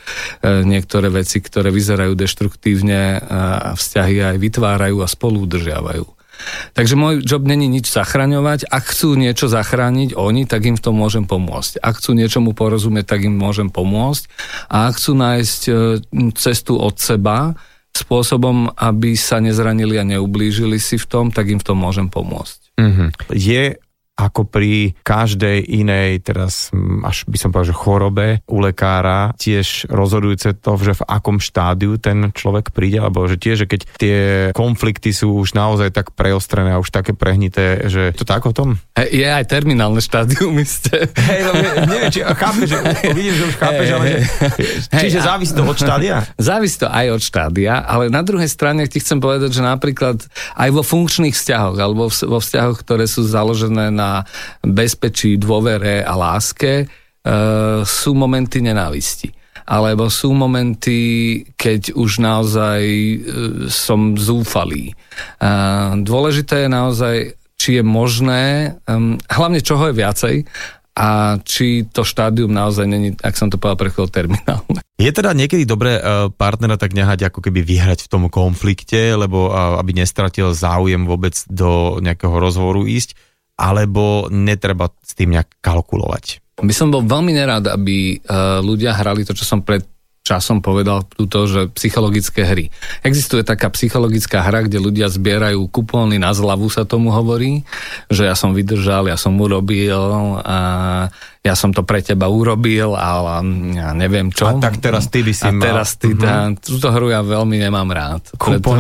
niektoré 0.67 1.07
veci, 1.07 1.39
ktoré 1.39 1.71
vyzerajú 1.71 2.19
deštruktívne 2.19 3.23
a 3.23 3.73
vzťahy 3.79 4.35
aj 4.35 4.37
vytvárajú 4.43 4.99
a 4.99 5.07
spolu 5.07 5.47
udržiavajú. 5.47 6.03
Takže 6.75 6.99
môj 6.99 7.23
job 7.23 7.47
není 7.47 7.71
nič 7.71 7.87
zachraňovať. 7.95 8.67
Ak 8.67 8.91
chcú 8.91 9.15
niečo 9.15 9.47
zachrániť 9.47 10.19
oni, 10.19 10.51
tak 10.51 10.67
im 10.67 10.75
v 10.75 10.83
tom 10.83 10.99
môžem 10.99 11.25
pomôcť. 11.31 11.79
Ak 11.79 12.03
chcú 12.03 12.19
niečomu 12.19 12.53
porozumieť, 12.59 13.15
tak 13.15 13.23
im 13.23 13.39
môžem 13.39 13.71
pomôcť. 13.71 14.27
A 14.67 14.91
ak 14.91 14.99
chcú 14.99 15.13
nájsť 15.15 15.61
e, 15.71 15.73
cestu 16.35 16.75
od 16.75 16.99
seba, 16.99 17.55
spôsobom, 17.95 18.75
aby 18.75 19.15
sa 19.15 19.39
nezranili 19.39 19.97
a 19.97 20.05
neublížili 20.05 20.83
si 20.83 20.99
v 20.99 21.07
tom, 21.07 21.25
tak 21.31 21.47
im 21.49 21.63
v 21.63 21.67
tom 21.67 21.79
môžem 21.79 22.11
pomôcť. 22.11 22.75
Mm-hmm. 22.75 23.09
Je 23.31 23.79
ako 24.15 24.47
pri 24.47 24.95
každej 25.03 25.67
inej, 25.75 26.23
teraz 26.23 26.71
až 27.03 27.27
by 27.27 27.37
som 27.39 27.51
povedal, 27.51 27.75
že 27.75 27.83
chorobe 27.83 28.27
u 28.47 28.63
lekára, 28.63 29.35
tiež 29.35 29.91
rozhodujúce 29.91 30.55
to, 30.55 30.79
že 30.79 30.95
v 31.03 31.07
akom 31.11 31.43
štádiu 31.43 31.99
ten 31.99 32.31
človek 32.31 32.71
príde, 32.71 33.03
alebo 33.03 33.27
že 33.27 33.35
tiež, 33.35 33.67
že 33.67 33.71
keď 33.71 33.81
tie 33.99 34.19
konflikty 34.55 35.11
sú 35.11 35.35
už 35.43 35.59
naozaj 35.59 35.91
tak 35.91 36.15
preostrené 36.15 36.79
a 36.79 36.83
už 36.83 36.95
také 36.95 37.11
prehnité, 37.11 37.91
že 37.91 38.15
to 38.15 38.23
tak 38.23 38.47
o 38.47 38.55
tom? 38.55 38.79
Je 38.95 39.27
aj 39.27 39.51
terminálne 39.51 39.99
štádium, 39.99 40.63
ste. 40.65 41.11
Hej, 41.11 41.41
no, 41.51 41.53
neviem, 41.91 42.11
či 42.15 42.23
chápeš, 42.23 42.67
že 42.71 42.79
vidím, 43.19 43.35
že 43.35 43.45
už 43.51 43.57
chápeš, 43.59 43.87
hey, 43.91 43.95
ale 43.99 44.05
že, 44.07 44.19
hey, 44.95 45.03
čiže 45.11 45.19
a, 45.19 45.25
závisí 45.35 45.53
to 45.59 45.63
od 45.67 45.79
štádia? 45.79 46.17
Závisí 46.55 46.77
to 46.79 46.89
aj 46.93 47.07
od 47.19 47.23
štádia, 47.23 47.83
ale 47.83 48.13
na 48.13 48.23
druhej 48.23 48.47
strane 48.47 48.87
ti 48.87 49.03
chcem 49.03 49.19
povedať, 49.19 49.59
že 49.59 49.63
napríklad 49.65 50.23
aj 50.55 50.69
vo 50.71 50.87
funkčných 50.87 51.35
vzťahoch, 51.35 51.77
alebo 51.83 52.07
vo 52.07 52.39
vzťahoch, 52.39 52.79
ktoré 52.79 53.11
sú 53.11 53.27
založené 53.27 53.91
na 53.91 54.04
na 54.05 54.21
bezpečí, 54.61 55.41
dôvere 55.41 56.05
a 56.05 56.13
láske, 56.13 56.85
e, 56.85 56.87
sú 57.85 58.11
momenty 58.13 58.61
nenávisti. 58.61 59.33
Alebo 59.65 60.13
sú 60.13 60.37
momenty, 60.37 61.41
keď 61.57 61.97
už 61.97 62.21
naozaj 62.21 62.83
e, 62.85 63.17
som 63.73 64.13
zúfalý. 64.13 64.93
E, 64.93 64.95
dôležité 66.05 66.69
je 66.69 66.71
naozaj, 66.71 67.17
či 67.57 67.81
je 67.81 67.85
možné, 67.87 68.77
hlavne 69.25 69.61
čoho 69.65 69.89
je 69.89 69.95
viacej, 69.97 70.37
a 70.95 71.43
či 71.43 71.91
to 71.91 72.07
štádium 72.07 72.55
naozaj 72.55 72.87
není, 72.87 73.19
ak 73.19 73.35
som 73.35 73.51
to 73.51 73.59
povedal 73.59 73.79
pre 73.83 73.91
chvíľu, 73.91 74.15
terminálne. 74.15 74.79
Je 74.95 75.11
teda 75.11 75.35
niekedy 75.35 75.67
dobré 75.67 75.99
partnera 76.39 76.79
tak 76.79 76.95
nehať 76.95 77.35
ako 77.35 77.43
keby 77.43 77.67
vyhrať 77.67 78.07
v 78.07 78.11
tom 78.15 78.31
konflikte, 78.31 79.19
lebo 79.19 79.51
aby 79.51 79.91
nestratil 79.91 80.55
záujem 80.55 81.03
vôbec 81.03 81.35
do 81.51 81.99
nejakého 81.99 82.39
rozhovoru 82.39 82.87
ísť, 82.87 83.19
alebo 83.55 84.27
netreba 84.31 84.91
s 85.03 85.15
tým 85.15 85.35
nejak 85.35 85.63
kalkulovať? 85.63 86.43
By 86.59 86.75
som 86.75 86.95
bol 86.95 87.03
veľmi 87.03 87.35
nerád, 87.35 87.67
aby 87.71 88.19
uh, 88.19 88.63
ľudia 88.63 88.95
hrali 88.95 89.27
to, 89.27 89.35
čo 89.35 89.43
som 89.43 89.63
pred 89.63 89.83
časom 90.25 90.65
povedal 90.65 91.05
túto, 91.05 91.45
že 91.45 91.69
psychologické 91.77 92.49
hry. 92.49 92.73
Existuje 93.05 93.45
taká 93.45 93.69
psychologická 93.69 94.41
hra, 94.41 94.65
kde 94.65 94.81
ľudia 94.81 95.13
zbierajú 95.13 95.69
kupóny 95.69 96.17
na 96.17 96.33
zľavu, 96.33 96.73
sa 96.73 96.89
tomu 96.89 97.13
hovorí, 97.13 97.61
že 98.09 98.25
ja 98.25 98.33
som 98.33 98.57
vydržal, 98.57 99.05
ja 99.05 99.21
som 99.21 99.37
urobil 99.37 100.41
a 100.41 100.59
ja 101.45 101.53
som 101.53 101.77
to 101.77 101.85
pre 101.85 102.01
teba 102.01 102.25
urobil, 102.33 102.97
ale 102.97 103.45
ja 103.77 103.93
neviem 103.93 104.33
čo. 104.33 104.49
A 104.49 104.57
tak 104.57 104.81
teraz 104.81 105.13
ty 105.13 105.21
by 105.21 105.33
si 105.37 105.45
a 105.45 105.53
mal. 105.53 105.61
teraz 105.61 106.01
ty, 106.01 106.17
uh-huh. 106.17 106.57
túto 106.57 106.89
hru 106.89 107.13
ja 107.13 107.21
veľmi 107.21 107.61
nemám 107.61 107.85
rád. 107.93 108.33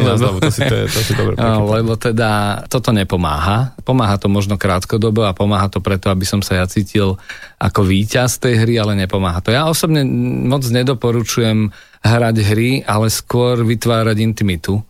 Na 0.08 0.16
zľavu, 0.16 0.40
to 0.40 0.48
si, 0.48 0.64
to, 0.64 0.72
je, 0.80 0.84
to 0.88 1.00
si 1.04 1.12
dobre 1.12 1.36
no, 1.44 1.68
Lebo 1.68 2.00
teda 2.00 2.64
toto 2.72 2.88
nepomáha. 2.88 3.76
Pomáha 3.84 4.16
to 4.16 4.32
možno 4.32 4.56
krátkodobo 4.56 5.28
a 5.28 5.36
pomáha 5.36 5.68
to 5.68 5.84
preto, 5.84 6.08
aby 6.08 6.24
som 6.24 6.40
sa 6.40 6.56
ja 6.56 6.64
cítil 6.64 7.20
ako 7.60 7.84
víťaz 7.84 8.40
tej 8.40 8.64
hry, 8.64 8.80
ale 8.80 8.96
nepomáha 8.96 9.44
to. 9.44 9.52
Ja 9.52 9.68
osobne 9.68 10.00
moc 10.48 10.64
nedoporučujem 10.64 11.68
hrať 12.00 12.36
hry, 12.48 12.80
ale 12.88 13.12
skôr 13.12 13.60
vytvárať 13.60 14.16
intimitu, 14.24 14.80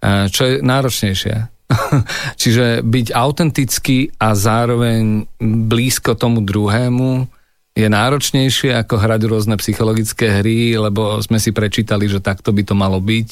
eh, 0.00 0.32
čo 0.32 0.48
je 0.48 0.54
náročnejšie 0.64 1.57
Čiže 2.40 2.80
byť 2.80 3.06
autentický 3.12 4.12
a 4.16 4.32
zároveň 4.32 5.28
blízko 5.40 6.16
tomu 6.16 6.40
druhému 6.40 7.28
je 7.78 7.86
náročnejšie 7.86 8.74
ako 8.74 8.98
hrať 8.98 9.20
rôzne 9.30 9.54
psychologické 9.60 10.42
hry, 10.42 10.74
lebo 10.74 11.22
sme 11.22 11.38
si 11.38 11.54
prečítali, 11.54 12.10
že 12.10 12.18
takto 12.18 12.50
by 12.50 12.62
to 12.66 12.74
malo 12.74 12.98
byť. 12.98 13.28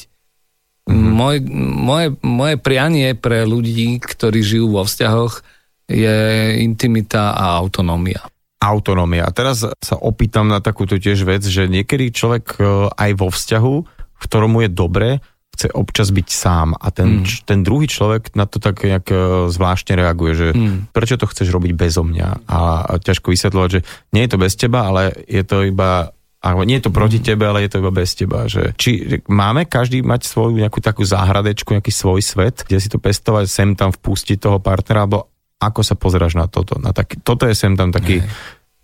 Mm-hmm. 0.87 1.11
Moje, 1.11 1.39
moje, 1.59 2.07
moje 2.23 2.55
prianie 2.55 3.11
pre 3.11 3.43
ľudí, 3.43 3.99
ktorí 3.99 4.39
žijú 4.39 4.71
vo 4.71 4.87
vzťahoch, 4.87 5.43
je 5.91 6.15
intimita 6.63 7.35
a 7.35 7.59
autonómia. 7.59 8.23
Autonómia. 8.63 9.27
A 9.27 9.35
teraz 9.35 9.67
sa 9.67 9.95
opýtam 9.99 10.47
na 10.47 10.63
takúto 10.63 10.95
tiež 10.95 11.27
vec, 11.27 11.43
že 11.43 11.67
niekedy 11.67 12.15
človek 12.15 12.45
e, 12.57 12.61
aj 12.95 13.11
vo 13.19 13.27
vzťahu, 13.27 13.75
v 14.17 14.23
ktorom 14.23 14.63
je 14.63 14.69
dobre, 14.71 15.09
chce 15.57 15.73
občas 15.73 16.13
byť 16.13 16.27
sám 16.29 16.77
a 16.77 16.93
ten, 16.93 17.25
mm. 17.25 17.49
ten 17.49 17.65
druhý 17.65 17.89
človek 17.89 18.37
na 18.37 18.45
to 18.45 18.61
tak 18.61 18.85
nejak 18.85 19.09
e, 19.09 19.17
zvláštne 19.49 19.97
reaguje, 19.97 20.33
že 20.37 20.47
mm. 20.53 20.93
prečo 20.93 21.17
to 21.17 21.25
chceš 21.25 21.49
robiť 21.49 21.73
bezo 21.73 22.05
mňa 22.05 22.45
a, 22.45 22.85
a 22.85 22.93
ťažko 23.01 23.33
vysvetľovať, 23.33 23.69
že 23.73 23.81
nie 24.13 24.21
je 24.21 24.31
to 24.31 24.37
bez 24.37 24.53
teba, 24.53 24.85
ale 24.85 25.25
je 25.25 25.41
to 25.41 25.65
iba 25.65 26.13
alebo 26.37 26.63
nie 26.69 26.77
je 26.77 26.85
to 26.85 26.93
proti 26.93 27.17
mm. 27.17 27.25
tebe, 27.25 27.43
ale 27.49 27.65
je 27.65 27.69
to 27.73 27.81
iba 27.81 27.91
bez 27.91 28.13
teba. 28.13 28.45
Že, 28.45 28.77
či 28.77 29.19
máme 29.25 29.65
každý 29.65 30.05
mať 30.05 30.29
svoju 30.29 30.61
nejakú 30.61 30.79
takú 30.79 31.01
záhradečku, 31.01 31.73
nejaký 31.73 31.89
svoj 31.89 32.21
svet, 32.21 32.61
kde 32.61 32.77
si 32.77 32.87
to 32.93 33.01
pestovať, 33.01 33.49
sem 33.49 33.73
tam 33.73 33.89
vpustiť 33.89 34.37
toho 34.37 34.61
partnera, 34.61 35.09
alebo 35.09 35.33
ako 35.57 35.81
sa 35.81 35.97
pozeráš 35.97 36.37
na 36.37 36.45
toto? 36.45 36.77
Na 36.77 36.93
taký, 36.93 37.17
toto 37.25 37.49
je 37.49 37.57
sem 37.57 37.73
tam 37.73 37.89
taký 37.89 38.21
Hej. 38.21 38.29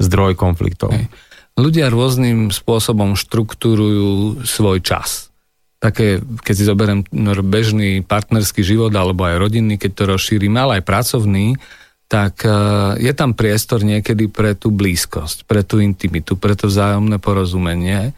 zdroj 0.01 0.34
konfliktov. 0.34 0.97
Hej. 0.97 1.05
Ľudia 1.53 1.93
rôznym 1.93 2.49
spôsobom 2.49 3.13
štruktúrujú 3.13 4.41
svoj 4.41 4.82
čas. 4.82 5.30
Také, 5.84 6.23
keď 6.23 6.53
si 6.55 6.63
zoberiem 6.63 7.03
bežný 7.43 7.99
partnerský 8.07 8.63
život 8.63 8.95
alebo 8.95 9.27
aj 9.27 9.36
rodinný, 9.36 9.75
keď 9.75 9.91
to 9.91 10.03
rozšírim, 10.15 10.55
ale 10.55 10.79
aj 10.79 10.88
pracovný, 10.88 11.59
tak 12.07 12.47
e, 12.47 12.55
je 13.03 13.11
tam 13.11 13.36
priestor 13.36 13.84
niekedy 13.84 14.31
pre 14.31 14.55
tú 14.55 14.71
blízkosť, 14.71 15.43
pre 15.43 15.67
tú 15.67 15.84
intimitu, 15.84 16.39
pre 16.39 16.55
to 16.55 16.71
vzájomné 16.71 17.19
porozumenie. 17.19 18.15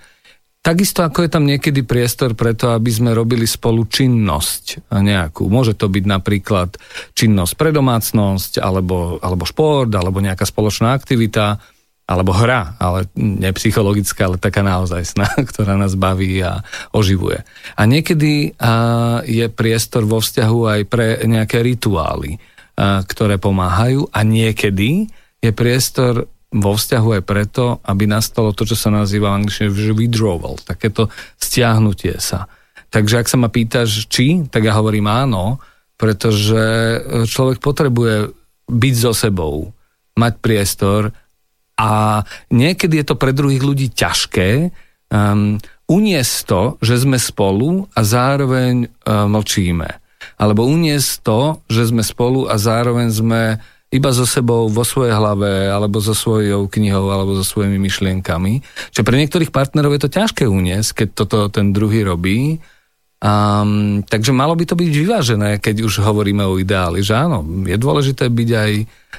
Takisto 0.61 1.05
ako 1.05 1.26
je 1.26 1.30
tam 1.30 1.45
niekedy 1.45 1.82
priestor 1.82 2.38
pre 2.38 2.53
to, 2.53 2.74
aby 2.74 2.89
sme 2.89 3.18
robili 3.18 3.45
spolu 3.49 3.86
činnosť 3.86 4.89
nejakú. 4.89 5.45
Môže 5.45 5.78
to 5.78 5.89
byť 5.89 6.05
napríklad 6.05 6.78
činnosť 7.13 7.53
pre 7.53 7.70
domácnosť, 7.70 8.61
alebo, 8.61 9.22
alebo 9.22 9.45
šport, 9.45 9.93
alebo 9.93 10.22
nejaká 10.26 10.41
spoločná 10.41 10.97
aktivita, 10.97 11.61
alebo 12.06 12.38
hra, 12.38 12.78
ale 12.78 13.10
nie 13.18 13.49
psychologická, 13.58 14.30
ale 14.30 14.38
taká 14.38 14.62
naozaj 14.62 15.18
sná, 15.18 15.26
ktorá 15.49 15.74
nás 15.74 15.97
baví 15.97 16.41
a 16.45 16.62
oživuje. 16.93 17.41
A 17.74 17.82
niekedy 17.89 18.53
a, 18.62 19.22
je 19.26 19.49
priestor 19.49 20.06
vo 20.06 20.22
vzťahu 20.22 20.60
aj 20.70 20.82
pre 20.86 21.22
nejaké 21.26 21.66
rituály 21.66 22.38
ktoré 22.80 23.39
pomáhajú 23.39 24.12
a 24.12 24.20
niekedy 24.28 25.08
je 25.39 25.51
priestor 25.56 26.28
vo 26.56 26.72
vzťahu 26.76 27.20
aj 27.20 27.24
preto, 27.24 27.80
aby 27.84 28.08
nastalo 28.08 28.56
to, 28.56 28.64
čo 28.68 28.76
sa 28.80 28.91
nazýva 28.91 29.32
v 29.32 29.43
angličtine 29.43 29.72
withdrawal, 29.95 30.60
takéto 30.60 31.12
stiahnutie 31.39 32.20
sa. 32.20 32.47
Takže 32.91 33.24
ak 33.24 33.28
sa 33.28 33.38
ma 33.39 33.51
pýtaš, 33.51 34.08
či, 34.08 34.47
tak 34.47 34.64
ja 34.64 34.76
hovorím 34.80 35.12
áno, 35.12 35.60
pretože 35.99 36.64
človek 37.28 37.60
potrebuje 37.60 38.32
byť 38.72 38.95
so 38.95 39.12
sebou, 39.12 39.72
mať 40.16 40.34
priestor 40.39 41.12
a 41.76 42.23
niekedy 42.51 43.03
je 43.03 43.05
to 43.11 43.15
pre 43.19 43.36
druhých 43.36 43.63
ľudí 43.63 43.91
ťažké 43.91 44.71
um, 45.11 45.59
uniesť 45.86 46.36
to, 46.47 46.61
že 46.80 47.03
sme 47.03 47.19
spolu 47.19 47.91
a 47.91 48.01
zároveň 48.01 48.88
uh, 49.05 49.28
mlčíme 49.28 50.05
alebo 50.36 50.65
uniesť 50.67 51.11
to, 51.21 51.41
že 51.69 51.93
sme 51.93 52.01
spolu 52.01 52.49
a 52.49 52.57
zároveň 52.57 53.07
sme 53.13 53.41
iba 53.93 54.11
so 54.11 54.28
sebou 54.28 54.67
vo 54.67 54.84
svojej 54.84 55.15
hlave, 55.15 55.71
alebo 55.71 56.03
so 56.03 56.11
svojou 56.11 56.67
knihou, 56.67 57.07
alebo 57.13 57.38
so 57.39 57.45
svojimi 57.47 57.80
myšlienkami. 57.80 58.59
Čo 58.91 59.07
pre 59.07 59.15
niektorých 59.15 59.53
partnerov 59.55 59.95
je 59.95 60.01
to 60.03 60.11
ťažké 60.11 60.43
uniesť, 60.49 60.89
keď 61.05 61.07
toto 61.15 61.38
ten 61.47 61.71
druhý 61.71 62.03
robí. 62.03 62.59
Um, 63.26 64.05
takže 64.05 64.30
malo 64.30 64.53
by 64.53 64.69
to 64.69 64.78
byť 64.78 64.89
vyvážené, 64.93 65.49
keď 65.57 65.82
už 65.82 66.05
hovoríme 66.05 66.45
o 66.45 66.61
ideáli, 66.61 67.01
že 67.01 67.17
áno, 67.17 67.41
je 67.65 67.73
dôležité 67.73 68.30
byť 68.30 68.49
aj 68.53 68.71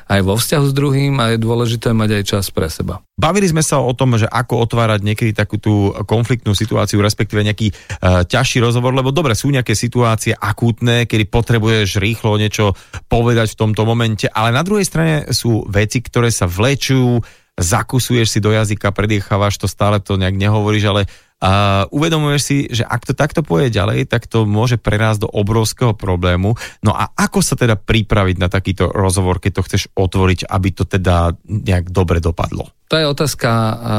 aj 0.07 0.21
vo 0.23 0.39
vzťahu 0.39 0.65
s 0.71 0.75
druhým 0.77 1.15
a 1.19 1.35
je 1.35 1.39
dôležité 1.43 1.91
mať 1.91 2.21
aj 2.21 2.23
čas 2.23 2.45
pre 2.55 2.69
seba. 2.71 3.03
Bavili 3.17 3.49
sme 3.49 3.65
sa 3.65 3.81
o 3.81 3.91
tom, 3.97 4.15
že 4.15 4.29
ako 4.29 4.69
otvárať 4.69 5.01
niekedy 5.03 5.33
takú 5.33 5.57
tú 5.57 5.91
konfliktnú 6.05 6.53
situáciu, 6.53 7.01
respektíve 7.01 7.43
nejaký 7.43 7.73
uh, 7.73 8.23
ťažší 8.23 8.63
rozhovor, 8.63 8.93
lebo 8.93 9.11
dobre, 9.11 9.33
sú 9.33 9.51
nejaké 9.51 9.73
situácie 9.73 10.37
akútne, 10.37 11.09
kedy 11.09 11.27
potrebuješ 11.27 11.99
rýchlo 11.99 12.39
niečo 12.39 12.77
povedať 13.11 13.57
v 13.57 13.59
tomto 13.67 13.83
momente, 13.89 14.31
ale 14.31 14.55
na 14.55 14.63
druhej 14.63 14.87
strane 14.87 15.15
sú 15.33 15.67
veci, 15.67 16.05
ktoré 16.05 16.31
sa 16.31 16.47
vlečujú, 16.47 17.25
zakusuješ 17.57 18.37
si 18.37 18.39
do 18.45 18.53
jazyka, 18.53 18.93
predýchávaš 18.93 19.57
to, 19.57 19.67
stále 19.67 19.97
to 19.99 20.21
nejak 20.21 20.37
nehovoríš, 20.37 20.85
ale 20.93 21.03
a 21.37 21.85
uvedomuješ 21.93 22.41
si, 22.41 22.59
že 22.73 22.81
ak 22.81 23.05
to 23.05 23.13
takto 23.13 23.45
pôjde 23.45 23.77
ďalej, 23.77 24.09
tak 24.09 24.25
to 24.25 24.49
môže 24.49 24.81
prerásť 24.81 25.29
do 25.29 25.29
obrovského 25.29 25.93
problému. 25.93 26.57
No 26.81 26.97
a 26.97 27.13
ako 27.13 27.45
sa 27.45 27.61
teda 27.61 27.77
pripraviť 27.77 28.37
na 28.41 28.49
takýto 28.49 28.89
rozhovor, 28.89 29.37
keď 29.37 29.61
to 29.61 29.65
chceš 29.69 29.83
otvoriť, 29.93 30.49
aby 30.49 30.69
to 30.73 30.89
teda 30.89 31.37
nejak 31.45 31.93
dobre 31.93 32.25
dopadlo? 32.25 32.73
To 32.89 32.97
je 32.97 33.05
otázka 33.05 33.51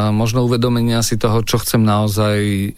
možno 0.10 0.50
uvedomenia 0.50 1.06
si 1.06 1.20
toho, 1.22 1.46
čo 1.46 1.62
chcem 1.62 1.86
naozaj 1.86 2.38
e, 2.42 2.70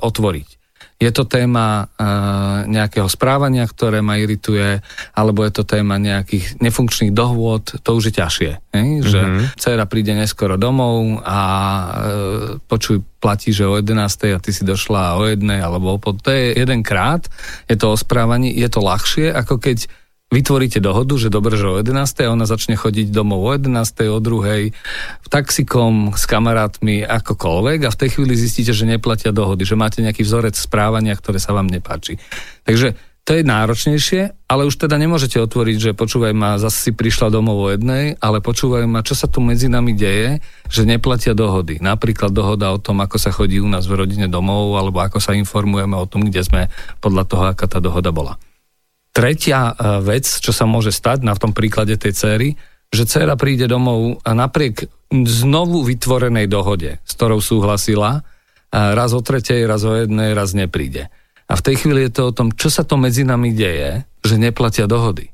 otvoriť 0.00 0.65
je 0.96 1.10
to 1.12 1.28
téma 1.28 1.84
uh, 1.84 2.64
nejakého 2.64 3.04
správania, 3.04 3.68
ktoré 3.68 4.00
ma 4.00 4.16
irituje, 4.16 4.80
alebo 5.12 5.44
je 5.44 5.52
to 5.52 5.68
téma 5.68 6.00
nejakých 6.00 6.56
nefunkčných 6.56 7.12
dohôd, 7.12 7.68
to 7.84 7.90
už 7.92 8.08
je 8.08 8.14
ťažšie. 8.16 8.50
Hej? 8.72 8.88
Že 9.04 9.20
mm-hmm. 9.20 9.46
dcera 9.60 9.84
príde 9.84 10.16
neskoro 10.16 10.56
domov 10.56 11.20
a 11.20 11.40
uh, 11.40 12.56
počuj, 12.64 13.04
platí, 13.20 13.52
že 13.52 13.68
o 13.68 13.76
11. 13.76 13.92
a 14.32 14.40
ty 14.40 14.50
si 14.56 14.64
došla 14.64 15.20
o 15.20 15.28
jednej 15.28 15.60
alebo 15.60 15.96
o 15.96 15.98
pod... 16.00 16.24
To 16.24 16.32
je 16.32 16.56
jedenkrát, 16.56 17.28
je 17.68 17.76
to 17.76 17.92
o 17.92 17.96
správaní, 17.96 18.56
je 18.56 18.68
to 18.72 18.80
ľahšie, 18.80 19.36
ako 19.36 19.60
keď 19.60 19.84
vytvoríte 20.30 20.82
dohodu, 20.82 21.14
že 21.14 21.30
dobre, 21.30 21.54
že 21.54 21.66
o 21.70 21.78
11. 21.78 22.26
a 22.26 22.34
ona 22.34 22.44
začne 22.44 22.74
chodiť 22.74 23.14
domov 23.14 23.46
o 23.46 23.50
11. 23.54 23.70
o 24.10 24.18
2. 24.18 24.74
v 25.22 25.28
taxikom 25.30 26.12
s 26.12 26.26
kamarátmi 26.26 27.06
akokoľvek 27.06 27.78
a 27.86 27.90
v 27.94 27.98
tej 27.98 28.08
chvíli 28.18 28.34
zistíte, 28.34 28.74
že 28.74 28.90
neplatia 28.90 29.30
dohody, 29.30 29.62
že 29.62 29.78
máte 29.78 30.02
nejaký 30.02 30.26
vzorec 30.26 30.58
správania, 30.58 31.14
ktoré 31.14 31.38
sa 31.38 31.54
vám 31.54 31.70
nepáči. 31.70 32.18
Takže 32.66 32.98
to 33.26 33.34
je 33.34 33.42
náročnejšie, 33.42 34.46
ale 34.46 34.70
už 34.70 34.78
teda 34.86 34.94
nemôžete 35.02 35.42
otvoriť, 35.42 35.90
že 35.90 35.98
počúvaj 35.98 36.30
ma, 36.30 36.62
zase 36.62 36.78
si 36.78 36.92
prišla 36.94 37.34
domov 37.34 37.58
o 37.58 37.68
jednej, 37.74 38.14
ale 38.22 38.38
počúvaj 38.38 38.86
ma, 38.86 39.02
čo 39.02 39.18
sa 39.18 39.26
tu 39.26 39.42
medzi 39.42 39.66
nami 39.66 39.98
deje, 39.98 40.38
že 40.70 40.86
neplatia 40.86 41.34
dohody. 41.34 41.82
Napríklad 41.82 42.30
dohoda 42.30 42.70
o 42.70 42.78
tom, 42.78 43.02
ako 43.02 43.18
sa 43.18 43.34
chodí 43.34 43.58
u 43.58 43.66
nás 43.66 43.90
v 43.90 43.98
rodine 43.98 44.30
domov, 44.30 44.78
alebo 44.78 45.02
ako 45.02 45.18
sa 45.18 45.34
informujeme 45.34 45.98
o 45.98 46.06
tom, 46.06 46.30
kde 46.30 46.46
sme 46.46 46.62
podľa 47.02 47.26
toho, 47.26 47.44
aká 47.50 47.66
tá 47.66 47.82
dohoda 47.82 48.14
bola. 48.14 48.38
Tretia 49.16 49.72
e, 49.72 50.04
vec, 50.04 50.28
čo 50.28 50.52
sa 50.52 50.68
môže 50.68 50.92
stať 50.92 51.24
na 51.24 51.32
tom 51.32 51.56
príklade 51.56 51.96
tej 51.96 52.12
céry, 52.12 52.48
že 52.92 53.08
dcera 53.08 53.40
príde 53.40 53.64
domov 53.64 54.20
a 54.20 54.36
napriek 54.36 54.92
znovu 55.08 55.80
vytvorenej 55.88 56.46
dohode, 56.52 57.00
s 57.00 57.12
ktorou 57.16 57.40
súhlasila, 57.40 58.22
raz 58.70 59.10
o 59.14 59.22
tretej, 59.22 59.64
raz 59.64 59.82
o 59.86 59.94
jednej, 59.94 60.34
raz 60.34 60.52
nepríde. 60.52 61.08
A 61.46 61.54
v 61.54 61.64
tej 61.64 61.74
chvíli 61.82 62.06
je 62.06 62.12
to 62.12 62.22
o 62.30 62.34
tom, 62.34 62.50
čo 62.50 62.66
sa 62.66 62.82
to 62.82 62.98
medzi 62.98 63.22
nami 63.22 63.54
deje, 63.54 64.02
že 64.26 64.34
neplatia 64.34 64.90
dohody. 64.90 65.30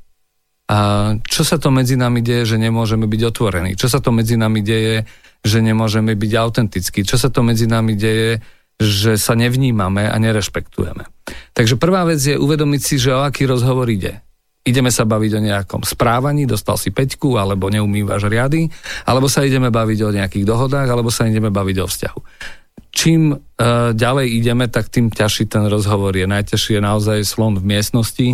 A 0.69 0.77
čo 1.25 1.43
sa 1.43 1.57
to 1.57 1.73
medzi 1.73 1.97
nami 1.97 2.21
deje, 2.21 2.55
že 2.55 2.57
nemôžeme 2.61 3.09
byť 3.09 3.21
otvorení? 3.33 3.71
Čo 3.75 3.89
sa 3.89 3.99
to 3.99 4.13
medzi 4.13 4.37
nami 4.37 4.61
deje, 4.61 5.03
že 5.43 5.59
nemôžeme 5.59 6.13
byť 6.13 6.31
autentickí? 6.37 7.01
Čo 7.03 7.17
sa 7.17 7.33
to 7.33 7.41
medzi 7.41 7.65
nami 7.65 7.97
deje, 7.97 8.39
že 8.81 9.15
sa 9.21 9.37
nevnímame 9.37 10.09
a 10.09 10.15
nerešpektujeme. 10.17 11.05
Takže 11.53 11.77
prvá 11.77 12.03
vec 12.03 12.19
je 12.19 12.35
uvedomiť 12.35 12.81
si, 12.81 12.95
že 12.99 13.13
o 13.13 13.21
aký 13.21 13.45
rozhovor 13.45 13.87
ide. 13.87 14.19
Ideme 14.63 14.95
sa 14.95 15.03
baviť 15.03 15.31
o 15.35 15.43
nejakom 15.43 15.81
správaní, 15.83 16.47
dostal 16.47 16.79
si 16.79 16.87
peťku, 16.87 17.35
alebo 17.35 17.67
neumývaš 17.67 18.31
riady, 18.31 18.71
alebo 19.03 19.27
sa 19.27 19.43
ideme 19.43 19.67
baviť 19.67 19.99
o 20.07 20.15
nejakých 20.15 20.45
dohodách, 20.47 20.87
alebo 20.87 21.11
sa 21.11 21.27
ideme 21.27 21.51
baviť 21.51 21.77
o 21.83 21.87
vzťahu. 21.87 22.19
Čím 22.93 23.35
uh, 23.35 23.91
ďalej 23.91 24.27
ideme, 24.39 24.71
tak 24.71 24.87
tým 24.87 25.11
ťažší 25.11 25.51
ten 25.51 25.67
rozhovor 25.67 26.15
je. 26.15 26.29
Najťažší 26.29 26.79
je 26.79 26.81
naozaj 26.81 27.19
slon 27.27 27.59
v 27.59 27.75
miestnosti 27.75 28.29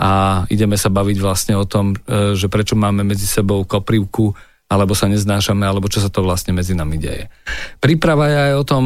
a 0.00 0.42
ideme 0.50 0.74
sa 0.74 0.90
baviť 0.90 1.16
vlastne 1.22 1.54
o 1.54 1.68
tom, 1.68 1.94
uh, 1.94 2.34
že 2.34 2.50
prečo 2.50 2.74
máme 2.74 3.06
medzi 3.06 3.28
sebou 3.28 3.62
koprivku, 3.62 4.34
alebo 4.72 4.96
sa 4.96 5.04
neznášame, 5.04 5.68
alebo 5.68 5.92
čo 5.92 6.00
sa 6.00 6.08
to 6.08 6.24
vlastne 6.24 6.56
medzi 6.56 6.72
nami 6.72 6.96
deje. 6.96 7.28
Príprava 7.76 8.24
je 8.32 8.38
aj 8.48 8.54
o 8.56 8.64
tom, 8.64 8.84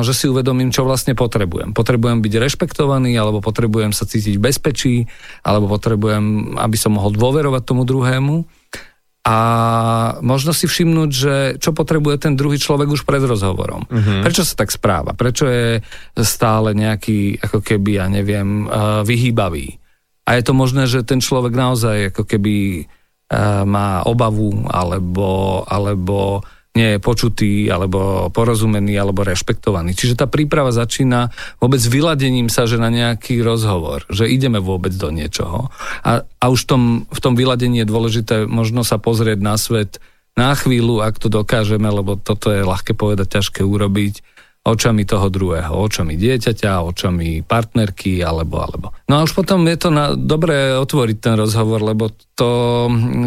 že 0.00 0.16
si 0.16 0.24
uvedomím, 0.24 0.72
čo 0.72 0.88
vlastne 0.88 1.12
potrebujem. 1.12 1.76
Potrebujem 1.76 2.24
byť 2.24 2.34
rešpektovaný, 2.40 3.12
alebo 3.20 3.44
potrebujem 3.44 3.92
sa 3.92 4.08
cítiť 4.08 4.40
v 4.40 4.44
bezpečí, 4.48 4.96
alebo 5.44 5.68
potrebujem, 5.68 6.56
aby 6.56 6.76
som 6.80 6.96
mohol 6.96 7.12
dôverovať 7.12 7.62
tomu 7.68 7.84
druhému. 7.84 8.48
A 9.28 9.36
možno 10.24 10.56
si 10.56 10.64
všimnúť, 10.64 11.10
že 11.12 11.34
čo 11.60 11.76
potrebuje 11.76 12.16
ten 12.24 12.32
druhý 12.32 12.56
človek 12.56 12.88
už 12.88 13.04
pred 13.04 13.20
rozhovorom. 13.20 13.84
Uh-huh. 13.84 14.24
Prečo 14.24 14.40
sa 14.40 14.56
tak 14.56 14.72
správa? 14.72 15.12
Prečo 15.12 15.44
je 15.44 15.84
stále 16.16 16.72
nejaký, 16.72 17.36
ako 17.36 17.60
keby, 17.60 18.00
ja 18.00 18.08
neviem, 18.08 18.64
vyhýbavý? 19.04 19.76
A 20.24 20.40
je 20.40 20.42
to 20.48 20.56
možné, 20.56 20.88
že 20.88 21.04
ten 21.04 21.20
človek 21.20 21.52
naozaj 21.52 22.16
ako 22.16 22.24
keby 22.24 22.88
má 23.68 24.02
obavu 24.08 24.64
alebo, 24.72 25.60
alebo 25.68 26.40
nie 26.78 26.94
je 26.94 27.02
počutý, 27.02 27.66
alebo 27.66 28.30
porozumený, 28.30 28.94
alebo 28.94 29.26
rešpektovaný. 29.26 29.98
Čiže 29.98 30.22
tá 30.22 30.26
príprava 30.30 30.70
začína 30.70 31.34
vôbec 31.58 31.82
vyladením 31.82 32.46
sa, 32.46 32.70
že 32.70 32.78
na 32.78 32.86
nejaký 32.86 33.42
rozhovor, 33.42 34.06
že 34.06 34.30
ideme 34.30 34.62
vôbec 34.62 34.94
do 34.94 35.10
niečoho. 35.10 35.74
A, 36.06 36.22
a 36.22 36.44
už 36.46 36.70
tom, 36.70 36.82
v 37.10 37.18
tom 37.18 37.34
vyladení 37.34 37.82
je 37.82 37.90
dôležité 37.90 38.46
možno 38.46 38.86
sa 38.86 39.02
pozrieť 39.02 39.42
na 39.42 39.58
svet 39.58 39.98
na 40.38 40.54
chvíľu, 40.54 41.02
ak 41.02 41.18
to 41.18 41.26
dokážeme, 41.26 41.90
lebo 41.90 42.14
toto 42.14 42.54
je 42.54 42.62
ľahké 42.62 42.94
povedať, 42.94 43.42
ťažké 43.42 43.66
urobiť 43.66 44.37
očami 44.68 45.08
toho 45.08 45.32
druhého, 45.32 45.72
očami 45.72 46.14
dieťaťa, 46.20 46.84
očami 46.84 47.42
partnerky, 47.42 48.20
alebo, 48.20 48.60
alebo. 48.60 48.86
No 49.08 49.20
a 49.20 49.24
už 49.24 49.32
potom 49.32 49.64
je 49.64 49.76
to 49.80 49.88
na, 49.88 50.12
dobré 50.12 50.76
otvoriť 50.76 51.16
ten 51.18 51.34
rozhovor, 51.34 51.80
lebo 51.80 52.12
to 52.36 52.50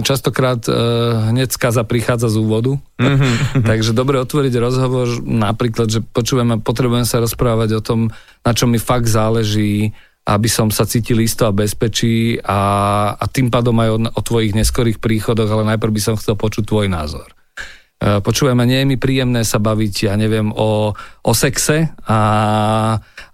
častokrát 0.05 0.61
e, 0.69 0.73
hneď 1.33 1.51
skaza 1.51 1.81
prichádza 1.83 2.31
z 2.31 2.37
úvodu. 2.39 2.77
Mm-hmm. 3.01 3.65
Takže 3.69 3.91
dobre 3.97 4.21
otvoriť 4.21 4.53
rozhovor, 4.61 5.09
napríklad, 5.25 5.89
že 5.89 5.99
počúvame, 6.05 6.61
potrebujem 6.61 7.05
sa 7.09 7.19
rozprávať 7.19 7.69
o 7.77 7.81
tom, 7.81 7.99
na 8.45 8.51
čo 8.53 8.69
mi 8.69 8.77
fakt 8.77 9.09
záleží, 9.09 9.91
aby 10.21 10.47
som 10.47 10.69
sa 10.69 10.85
cítil 10.85 11.17
isto 11.25 11.49
a 11.49 11.55
bezpečí 11.55 12.37
a, 12.45 12.59
a 13.17 13.25
tým 13.25 13.49
pádom 13.49 13.73
aj 13.81 13.89
o, 13.89 13.97
o 14.13 14.21
tvojich 14.21 14.53
neskorých 14.53 15.01
príchodoch, 15.01 15.49
ale 15.49 15.65
najprv 15.73 15.91
by 15.97 16.01
som 16.01 16.15
chcel 16.15 16.37
počuť 16.37 16.69
tvoj 16.69 16.87
názor. 16.87 17.33
Počúvajme, 18.01 18.65
nie 18.65 18.81
je 18.81 18.89
mi 18.89 18.97
príjemné 18.97 19.45
sa 19.45 19.61
baviť, 19.61 20.09
ja 20.09 20.17
neviem, 20.17 20.49
o, 20.49 20.97
o 21.21 21.31
sexe 21.37 21.93
a, 22.09 22.21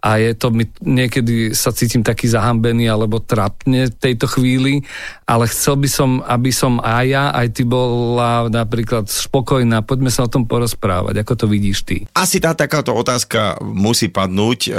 a 0.04 0.10
je 0.20 0.36
to, 0.36 0.52
my 0.52 0.68
niekedy 0.84 1.56
sa 1.56 1.72
cítim 1.72 2.04
taký 2.04 2.28
zahambený 2.28 2.92
alebo 2.92 3.24
trapne 3.24 3.88
v 3.88 3.96
tejto 3.96 4.28
chvíli, 4.28 4.84
ale 5.24 5.48
chcel 5.48 5.80
by 5.80 5.88
som, 5.88 6.20
aby 6.20 6.52
som 6.52 6.84
aj 6.84 7.06
ja, 7.08 7.32
aj 7.32 7.48
ty 7.56 7.64
bola 7.64 8.52
napríklad 8.52 9.08
spokojná, 9.08 9.88
poďme 9.88 10.12
sa 10.12 10.28
o 10.28 10.32
tom 10.32 10.44
porozprávať, 10.44 11.16
ako 11.24 11.34
to 11.40 11.46
vidíš 11.48 11.88
ty. 11.88 11.98
Asi 12.12 12.44
tá 12.44 12.52
takáto 12.52 12.92
otázka 12.92 13.64
musí 13.64 14.12
padnúť, 14.12 14.60
e, 14.68 14.72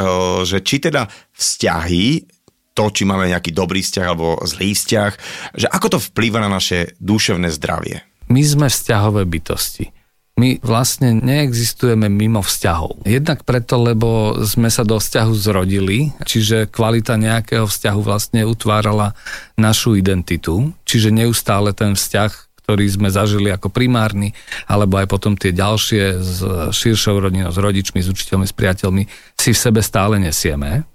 že 0.44 0.60
či 0.60 0.84
teda 0.84 1.08
vzťahy 1.32 2.28
to, 2.76 2.84
či 2.92 3.08
máme 3.08 3.26
nejaký 3.26 3.56
dobrý 3.56 3.80
vzťah 3.80 4.06
alebo 4.06 4.38
zlý 4.44 4.76
vzťah, 4.76 5.12
že 5.56 5.66
ako 5.66 5.96
to 5.96 5.98
vplýva 6.12 6.44
na 6.44 6.52
naše 6.52 6.94
duševné 7.00 7.50
zdravie 7.50 8.07
my 8.28 8.42
sme 8.44 8.66
vzťahové 8.68 9.24
bytosti. 9.24 9.92
My 10.38 10.62
vlastne 10.62 11.18
neexistujeme 11.18 12.06
mimo 12.06 12.46
vzťahov. 12.46 13.02
Jednak 13.02 13.42
preto, 13.42 13.74
lebo 13.74 14.38
sme 14.46 14.70
sa 14.70 14.86
do 14.86 15.02
vzťahu 15.02 15.34
zrodili, 15.34 16.14
čiže 16.22 16.70
kvalita 16.70 17.18
nejakého 17.18 17.66
vzťahu 17.66 18.00
vlastne 18.06 18.46
utvárala 18.46 19.18
našu 19.58 19.98
identitu, 19.98 20.70
čiže 20.86 21.10
neustále 21.10 21.74
ten 21.74 21.98
vzťah, 21.98 22.30
ktorý 22.62 22.86
sme 22.86 23.10
zažili 23.10 23.50
ako 23.50 23.66
primárny, 23.72 24.30
alebo 24.70 25.02
aj 25.02 25.10
potom 25.10 25.34
tie 25.34 25.50
ďalšie 25.50 26.22
s 26.22 26.38
širšou 26.70 27.18
rodinou, 27.18 27.50
s 27.50 27.58
rodičmi, 27.58 27.98
s 27.98 28.06
učiteľmi, 28.06 28.46
s 28.46 28.54
priateľmi, 28.54 29.02
si 29.34 29.50
v 29.50 29.58
sebe 29.58 29.82
stále 29.82 30.22
nesieme 30.22 30.86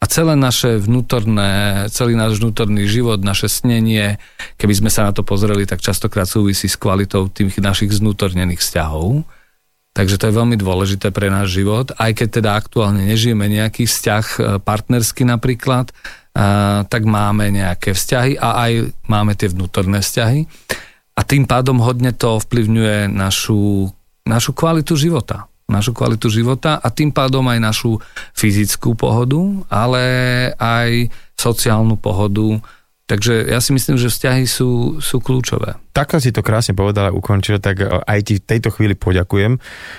a 0.00 0.04
celé 0.08 0.32
naše 0.32 0.80
vnútorné, 0.80 1.84
celý 1.92 2.16
náš 2.16 2.40
vnútorný 2.40 2.88
život, 2.88 3.20
naše 3.20 3.52
snenie, 3.52 4.16
keby 4.56 4.80
sme 4.80 4.88
sa 4.88 5.04
na 5.04 5.12
to 5.12 5.20
pozreli, 5.20 5.68
tak 5.68 5.84
častokrát 5.84 6.24
súvisí 6.24 6.72
s 6.72 6.80
kvalitou 6.80 7.28
tých 7.28 7.60
našich 7.60 7.92
znútornených 7.92 8.64
vzťahov. 8.64 9.28
Takže 9.92 10.16
to 10.16 10.32
je 10.32 10.38
veľmi 10.40 10.56
dôležité 10.56 11.12
pre 11.12 11.28
náš 11.28 11.60
život. 11.60 11.92
Aj 12.00 12.16
keď 12.16 12.40
teda 12.40 12.50
aktuálne 12.56 13.04
nežijeme 13.12 13.44
nejaký 13.44 13.84
vzťah 13.84 14.24
e, 14.24 14.40
partnersky 14.64 15.28
napríklad, 15.28 15.92
a, 16.32 16.86
tak 16.88 17.04
máme 17.04 17.52
nejaké 17.52 17.92
vzťahy 17.92 18.40
a 18.40 18.70
aj 18.70 18.72
máme 19.04 19.36
tie 19.36 19.52
vnútorné 19.52 20.00
vzťahy. 20.00 20.48
A 21.12 21.20
tým 21.28 21.44
pádom 21.44 21.76
hodne 21.84 22.16
to 22.16 22.40
ovplyvňuje 22.40 23.12
našu, 23.12 23.92
našu 24.24 24.56
kvalitu 24.56 24.96
života 24.96 25.49
našu 25.70 25.94
kvalitu 25.94 26.26
života 26.28 26.82
a 26.82 26.90
tým 26.90 27.14
pádom 27.14 27.46
aj 27.46 27.58
našu 27.62 28.02
fyzickú 28.34 28.98
pohodu, 28.98 29.38
ale 29.70 30.02
aj 30.58 31.08
sociálnu 31.38 31.96
pohodu. 31.96 32.60
Takže 33.10 33.50
ja 33.50 33.58
si 33.58 33.74
myslím, 33.74 33.98
že 33.98 34.06
vzťahy 34.06 34.46
sú, 34.46 35.02
sú 35.02 35.18
kľúčové 35.18 35.74
takto 36.00 36.22
si 36.22 36.30
to 36.30 36.40
krásne 36.40 36.72
povedal 36.72 37.10
a 37.10 37.14
ukončil, 37.14 37.58
tak 37.58 37.82
e, 37.82 37.86
aj 37.86 38.18
ti 38.24 38.34
v 38.38 38.46
tejto 38.46 38.72
chvíli 38.72 38.94
poďakujem 38.94 39.58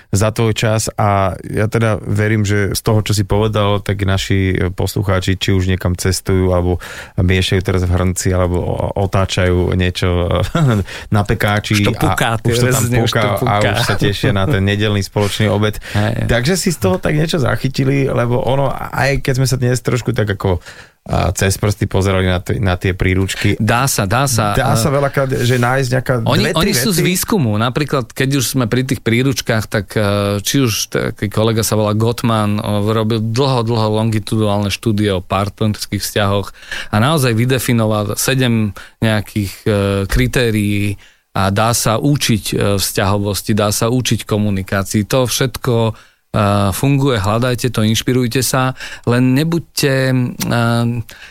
za 0.09 0.29
tvoj 0.31 0.53
čas 0.55 0.87
a 0.95 1.35
ja 1.43 1.67
teda 1.67 1.99
verím, 2.01 2.47
že 2.47 2.71
z 2.73 2.81
toho, 2.81 3.03
čo 3.03 3.13
si 3.13 3.27
povedal, 3.27 3.83
tak 3.83 4.01
naši 4.07 4.71
poslucháči, 4.73 5.35
či 5.35 5.53
už 5.53 5.67
niekam 5.67 5.93
cestujú, 5.93 6.55
alebo 6.55 6.81
miešajú 7.19 7.61
teraz 7.61 7.83
v 7.83 7.93
hrnci, 7.93 8.31
alebo 8.31 8.63
otáčajú 8.97 9.75
niečo 9.75 10.41
na 11.15 11.21
pekáči 11.21 11.83
už 11.83 11.91
to 11.91 11.93
puká, 11.93 12.39
a 12.39 12.41
už 12.41 12.57
to 12.57 12.67
tam 12.71 12.83
puká, 12.87 13.03
už 13.05 13.11
to 13.11 13.29
puká. 13.45 13.51
a 13.51 13.71
už 13.75 13.81
sa 13.85 13.95
tešia 13.99 14.31
na 14.31 14.47
ten 14.47 14.63
nedelný 14.63 15.03
spoločný 15.03 15.51
obed. 15.51 15.77
Takže 16.25 16.55
si 16.55 16.71
z 16.71 16.79
toho 16.79 16.97
tak 16.97 17.13
niečo 17.13 17.37
zachytili, 17.37 18.07
lebo 18.07 18.39
ono, 18.39 18.71
aj 18.71 19.21
keď 19.21 19.33
sme 19.37 19.47
sa 19.47 19.59
dnes 19.59 19.77
trošku 19.83 20.15
tak 20.15 20.33
ako 20.33 20.63
cez 21.33 21.57
prsty 21.57 21.89
pozerali 21.89 22.29
na, 22.29 22.37
t- 22.37 22.61
na 22.61 22.77
tie 22.77 22.93
príručky. 22.93 23.57
Dá 23.57 23.89
sa, 23.89 24.05
dá 24.05 24.29
sa. 24.29 24.53
Dá 24.53 24.77
sa 24.77 24.93
veľakrát, 24.93 25.33
že 25.33 25.57
nájsť 25.57 25.89
nejaká 25.97 26.13
Oni, 26.29 26.53
dve, 26.53 26.61
oni 26.61 26.73
sú 26.77 26.93
z 26.93 27.01
výskumu. 27.01 27.57
Napríklad, 27.57 28.13
keď 28.13 28.37
už 28.37 28.53
sme 28.53 28.69
pri 28.69 28.85
tých 28.85 29.01
príručkách, 29.01 29.65
tak 29.65 29.97
eh, 29.97 30.37
či 30.45 30.61
už 30.61 30.93
taký 30.93 31.25
kolega 31.33 31.65
sa 31.65 31.73
volá 31.73 31.97
Gottman, 31.97 32.61
robil 32.85 33.17
dlho, 33.17 33.65
dlho 33.65 33.87
longitudinálne 33.97 34.69
štúdie 34.69 35.09
o 35.09 35.25
partnerských 35.25 36.05
vzťahoch 36.05 36.53
a 36.93 36.95
naozaj 37.01 37.33
vydefinoval 37.33 38.13
sedem 38.13 38.77
nejakých 39.01 39.53
eh, 39.65 39.73
kritérií 40.05 41.01
a 41.33 41.49
dá 41.49 41.73
sa 41.73 41.97
učiť 41.97 42.43
eh, 42.53 42.57
vzťahovosti, 42.77 43.57
dá 43.57 43.73
sa 43.73 43.89
učiť 43.89 44.29
komunikácii. 44.29 45.09
To 45.09 45.25
všetko 45.25 45.73
funguje, 46.71 47.19
hľadajte 47.19 47.75
to, 47.75 47.83
inšpirujte 47.83 48.39
sa, 48.39 48.71
len 49.03 49.35
nebuďte, 49.35 50.15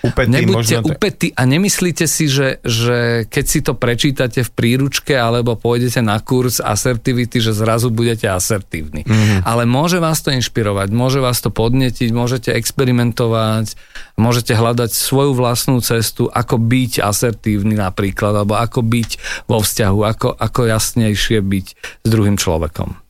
upety, 0.05 0.29
nebuďte 0.29 0.77
upety 0.85 1.33
a 1.33 1.49
nemyslíte 1.49 2.05
si, 2.05 2.29
že, 2.29 2.61
že 2.61 3.25
keď 3.25 3.45
si 3.49 3.65
to 3.65 3.73
prečítate 3.73 4.45
v 4.45 4.51
príručke 4.53 5.17
alebo 5.17 5.57
pôjdete 5.57 6.05
na 6.05 6.21
kurz 6.21 6.61
asertivity, 6.61 7.41
že 7.41 7.57
zrazu 7.57 7.89
budete 7.89 8.29
asertívni. 8.29 9.09
Mm-hmm. 9.09 9.49
Ale 9.49 9.65
môže 9.65 10.05
vás 10.05 10.21
to 10.21 10.37
inšpirovať, 10.37 10.93
môže 10.93 11.25
vás 11.25 11.41
to 11.41 11.49
podnetiť, 11.49 12.13
môžete 12.13 12.53
experimentovať, 12.53 13.81
môžete 14.21 14.53
hľadať 14.53 14.93
svoju 14.93 15.33
vlastnú 15.33 15.81
cestu, 15.81 16.29
ako 16.29 16.61
byť 16.61 17.01
asertívny 17.01 17.73
napríklad, 17.73 18.45
alebo 18.45 18.61
ako 18.61 18.85
byť 18.85 19.11
vo 19.49 19.65
vzťahu, 19.65 19.99
ako, 20.05 20.29
ako 20.37 20.61
jasnejšie 20.69 21.41
byť 21.41 21.67
s 22.05 22.09
druhým 22.13 22.37
človekom. 22.37 23.01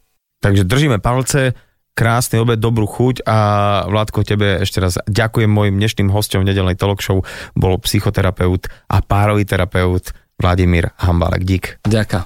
Takže 0.40 0.64
držíme 0.64 1.02
palce, 1.02 1.52
krásny 2.00 2.40
obed, 2.40 2.56
dobrú 2.56 2.88
chuť 2.88 3.28
a 3.28 3.38
Vládko, 3.84 4.24
tebe 4.24 4.64
ešte 4.64 4.80
raz 4.80 4.96
ďakujem 5.04 5.52
mojim 5.52 5.76
dnešným 5.76 6.08
hostom 6.08 6.40
v 6.40 6.48
nedelnej 6.48 6.80
talk 6.80 7.04
show 7.04 7.20
bol 7.52 7.76
psychoterapeut 7.76 8.72
a 8.88 9.04
párový 9.04 9.44
terapeut 9.44 10.16
Vladimír 10.40 10.96
Hambalek. 10.96 11.44
Dík. 11.44 11.64
Ďaká. 11.84 12.24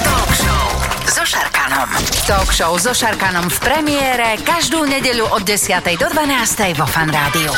talk 0.00 0.32
show 0.32 0.64
so 1.04 1.22
Šarkanom. 1.28 1.88
Talk 2.24 2.48
show 2.48 2.72
so 2.80 2.96
Šarkanom 2.96 3.52
v 3.52 3.58
premiére 3.60 4.40
každú 4.40 4.88
nedeľu 4.88 5.28
od 5.36 5.44
10. 5.44 5.84
do 6.00 6.08
12. 6.08 6.80
vo 6.80 6.88
Fan 6.88 7.12
Rádiu. 7.12 7.52